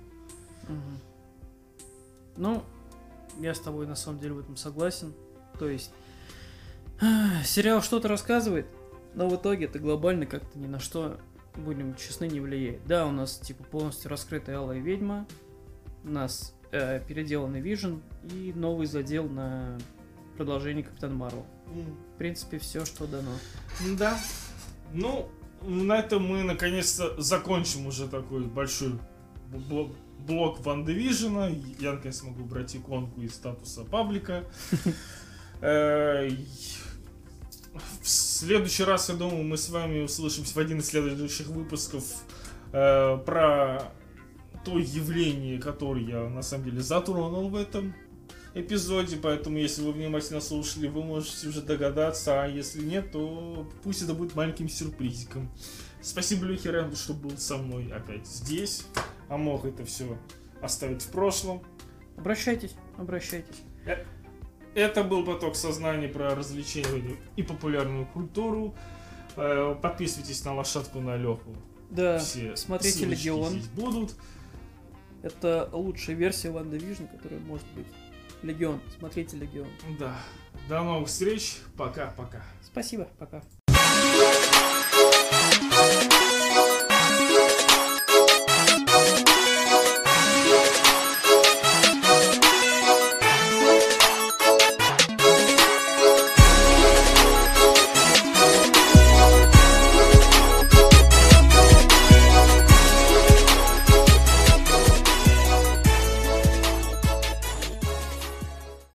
Мгм. 0.68 1.00
Ну, 2.38 2.64
я 3.40 3.54
с 3.54 3.60
тобой 3.60 3.88
на 3.88 3.96
самом 3.96 4.20
деле 4.20 4.34
в 4.34 4.40
этом 4.40 4.58
согласен. 4.58 5.14
То 5.58 5.68
есть, 5.68 5.92
сериал 7.44 7.82
что-то 7.82 8.08
рассказывает, 8.08 8.68
но 9.14 9.30
в 9.30 9.36
итоге 9.36 9.66
это 9.66 9.80
глобально 9.80 10.26
как-то 10.26 10.58
ни 10.60 10.68
на 10.68 10.80
что, 10.80 11.20
будем 11.56 11.96
честны, 11.96 12.28
не 12.28 12.40
влияет. 12.40 12.86
Да, 12.86 13.08
у 13.08 13.12
нас 13.12 13.38
типа 13.38 13.64
полностью 13.64 14.10
раскрытая 14.12 14.60
Алая 14.60 14.80
Ведьма, 14.80 15.26
у 16.04 16.10
нас 16.10 16.54
э, 16.72 17.02
переделанный 17.08 17.62
Вижен 17.62 18.02
и 18.32 18.52
новый 18.54 18.88
задел 18.88 19.28
на 19.30 19.78
продолжение 20.38 20.84
Капитан 20.84 21.16
Марвел. 21.16 21.46
В 22.14 22.18
принципе, 22.18 22.60
все, 22.60 22.86
что 22.86 23.08
дано. 23.08 23.32
Да. 23.98 24.18
Ну, 24.94 25.30
на 25.62 26.00
этом 26.00 26.26
мы 26.28 26.44
наконец-то 26.44 27.20
закончим 27.22 27.88
уже 27.88 28.08
такой 28.08 28.44
большой 28.44 28.94
бл- 29.52 29.96
блок 30.20 30.60
Ван 30.66 30.86
Дивижена. 30.86 31.50
Я 31.80 31.94
наконец 31.94 32.22
могу 32.24 32.44
брать 32.44 32.76
иконку 32.76 33.22
из 33.22 33.34
статуса 33.34 33.84
паблика. 33.84 34.44
Э, 35.62 36.30
В 38.02 38.08
следующий 38.08 38.84
раз, 38.84 39.08
я 39.10 39.16
думаю, 39.16 39.44
мы 39.46 39.58
с 39.58 39.70
вами 39.70 40.02
услышимся 40.02 40.54
в 40.54 40.58
один 40.58 40.80
из 40.80 40.88
следующих 40.88 41.48
выпусков 41.48 42.04
э, 42.74 43.18
про 43.26 43.92
то 44.66 44.78
явление, 44.78 45.58
которое 45.60 46.04
я 46.06 46.30
на 46.30 46.42
самом 46.42 46.66
деле 46.66 46.82
затронул 46.82 47.50
в 47.50 47.56
этом 47.56 47.94
эпизоде, 48.56 49.18
поэтому 49.18 49.58
если 49.58 49.82
вы 49.84 49.92
внимательно 49.92 50.42
слушали, 50.42 50.88
вы 50.88 51.04
можете 51.04 51.48
уже 51.48 51.62
догадаться, 51.62 52.44
а 52.44 52.48
если 52.48 52.82
нет, 52.84 53.12
то 53.12 53.70
пусть 53.84 54.02
это 54.02 54.14
будет 54.14 54.34
маленьким 54.36 54.70
сюрпризиком. 54.70 55.52
Спасибо 56.02 56.46
Люхе 56.46 56.72
Рэнду, 56.72 56.96
что 56.96 57.14
был 57.14 57.38
со 57.38 57.58
мной 57.58 57.92
опять 57.92 58.26
здесь, 58.28 58.86
а 59.28 59.38
мог 59.38 59.66
это 59.66 59.86
все 59.86 60.18
оставить 60.62 61.02
в 61.02 61.10
прошлом. 61.10 61.62
Обращайтесь, 62.18 62.76
обращайтесь. 62.98 63.62
Это 64.74 65.04
был 65.04 65.26
поток 65.26 65.56
сознания 65.56 66.08
про 66.08 66.36
развлечения 66.36 67.16
и 67.36 67.44
популярную 67.44 68.06
культуру. 68.08 68.76
Э, 69.38 69.76
Подписывайтесь 69.82 70.44
на 70.44 70.54
лошадку 70.54 71.00
на 71.00 71.16
Леху. 71.18 71.56
Да, 71.90 72.20
Все 72.20 72.56
смотрите 72.56 73.06
Легион. 73.06 73.52
здесь 73.54 73.68
будут. 73.70 74.16
Это 75.24 75.70
лучшая 75.72 76.16
версия 76.16 76.52
WandaVision, 76.52 77.06
которая 77.06 77.40
может 77.40 77.66
быть. 77.74 77.88
Легион, 78.46 78.80
смотрите 79.00 79.38
Легион. 79.38 79.68
Да. 80.00 80.16
До 80.70 80.84
новых 80.84 81.08
встреч. 81.08 81.58
Пока-пока. 81.76 82.44
Спасибо, 82.62 83.10
пока. 83.18 83.42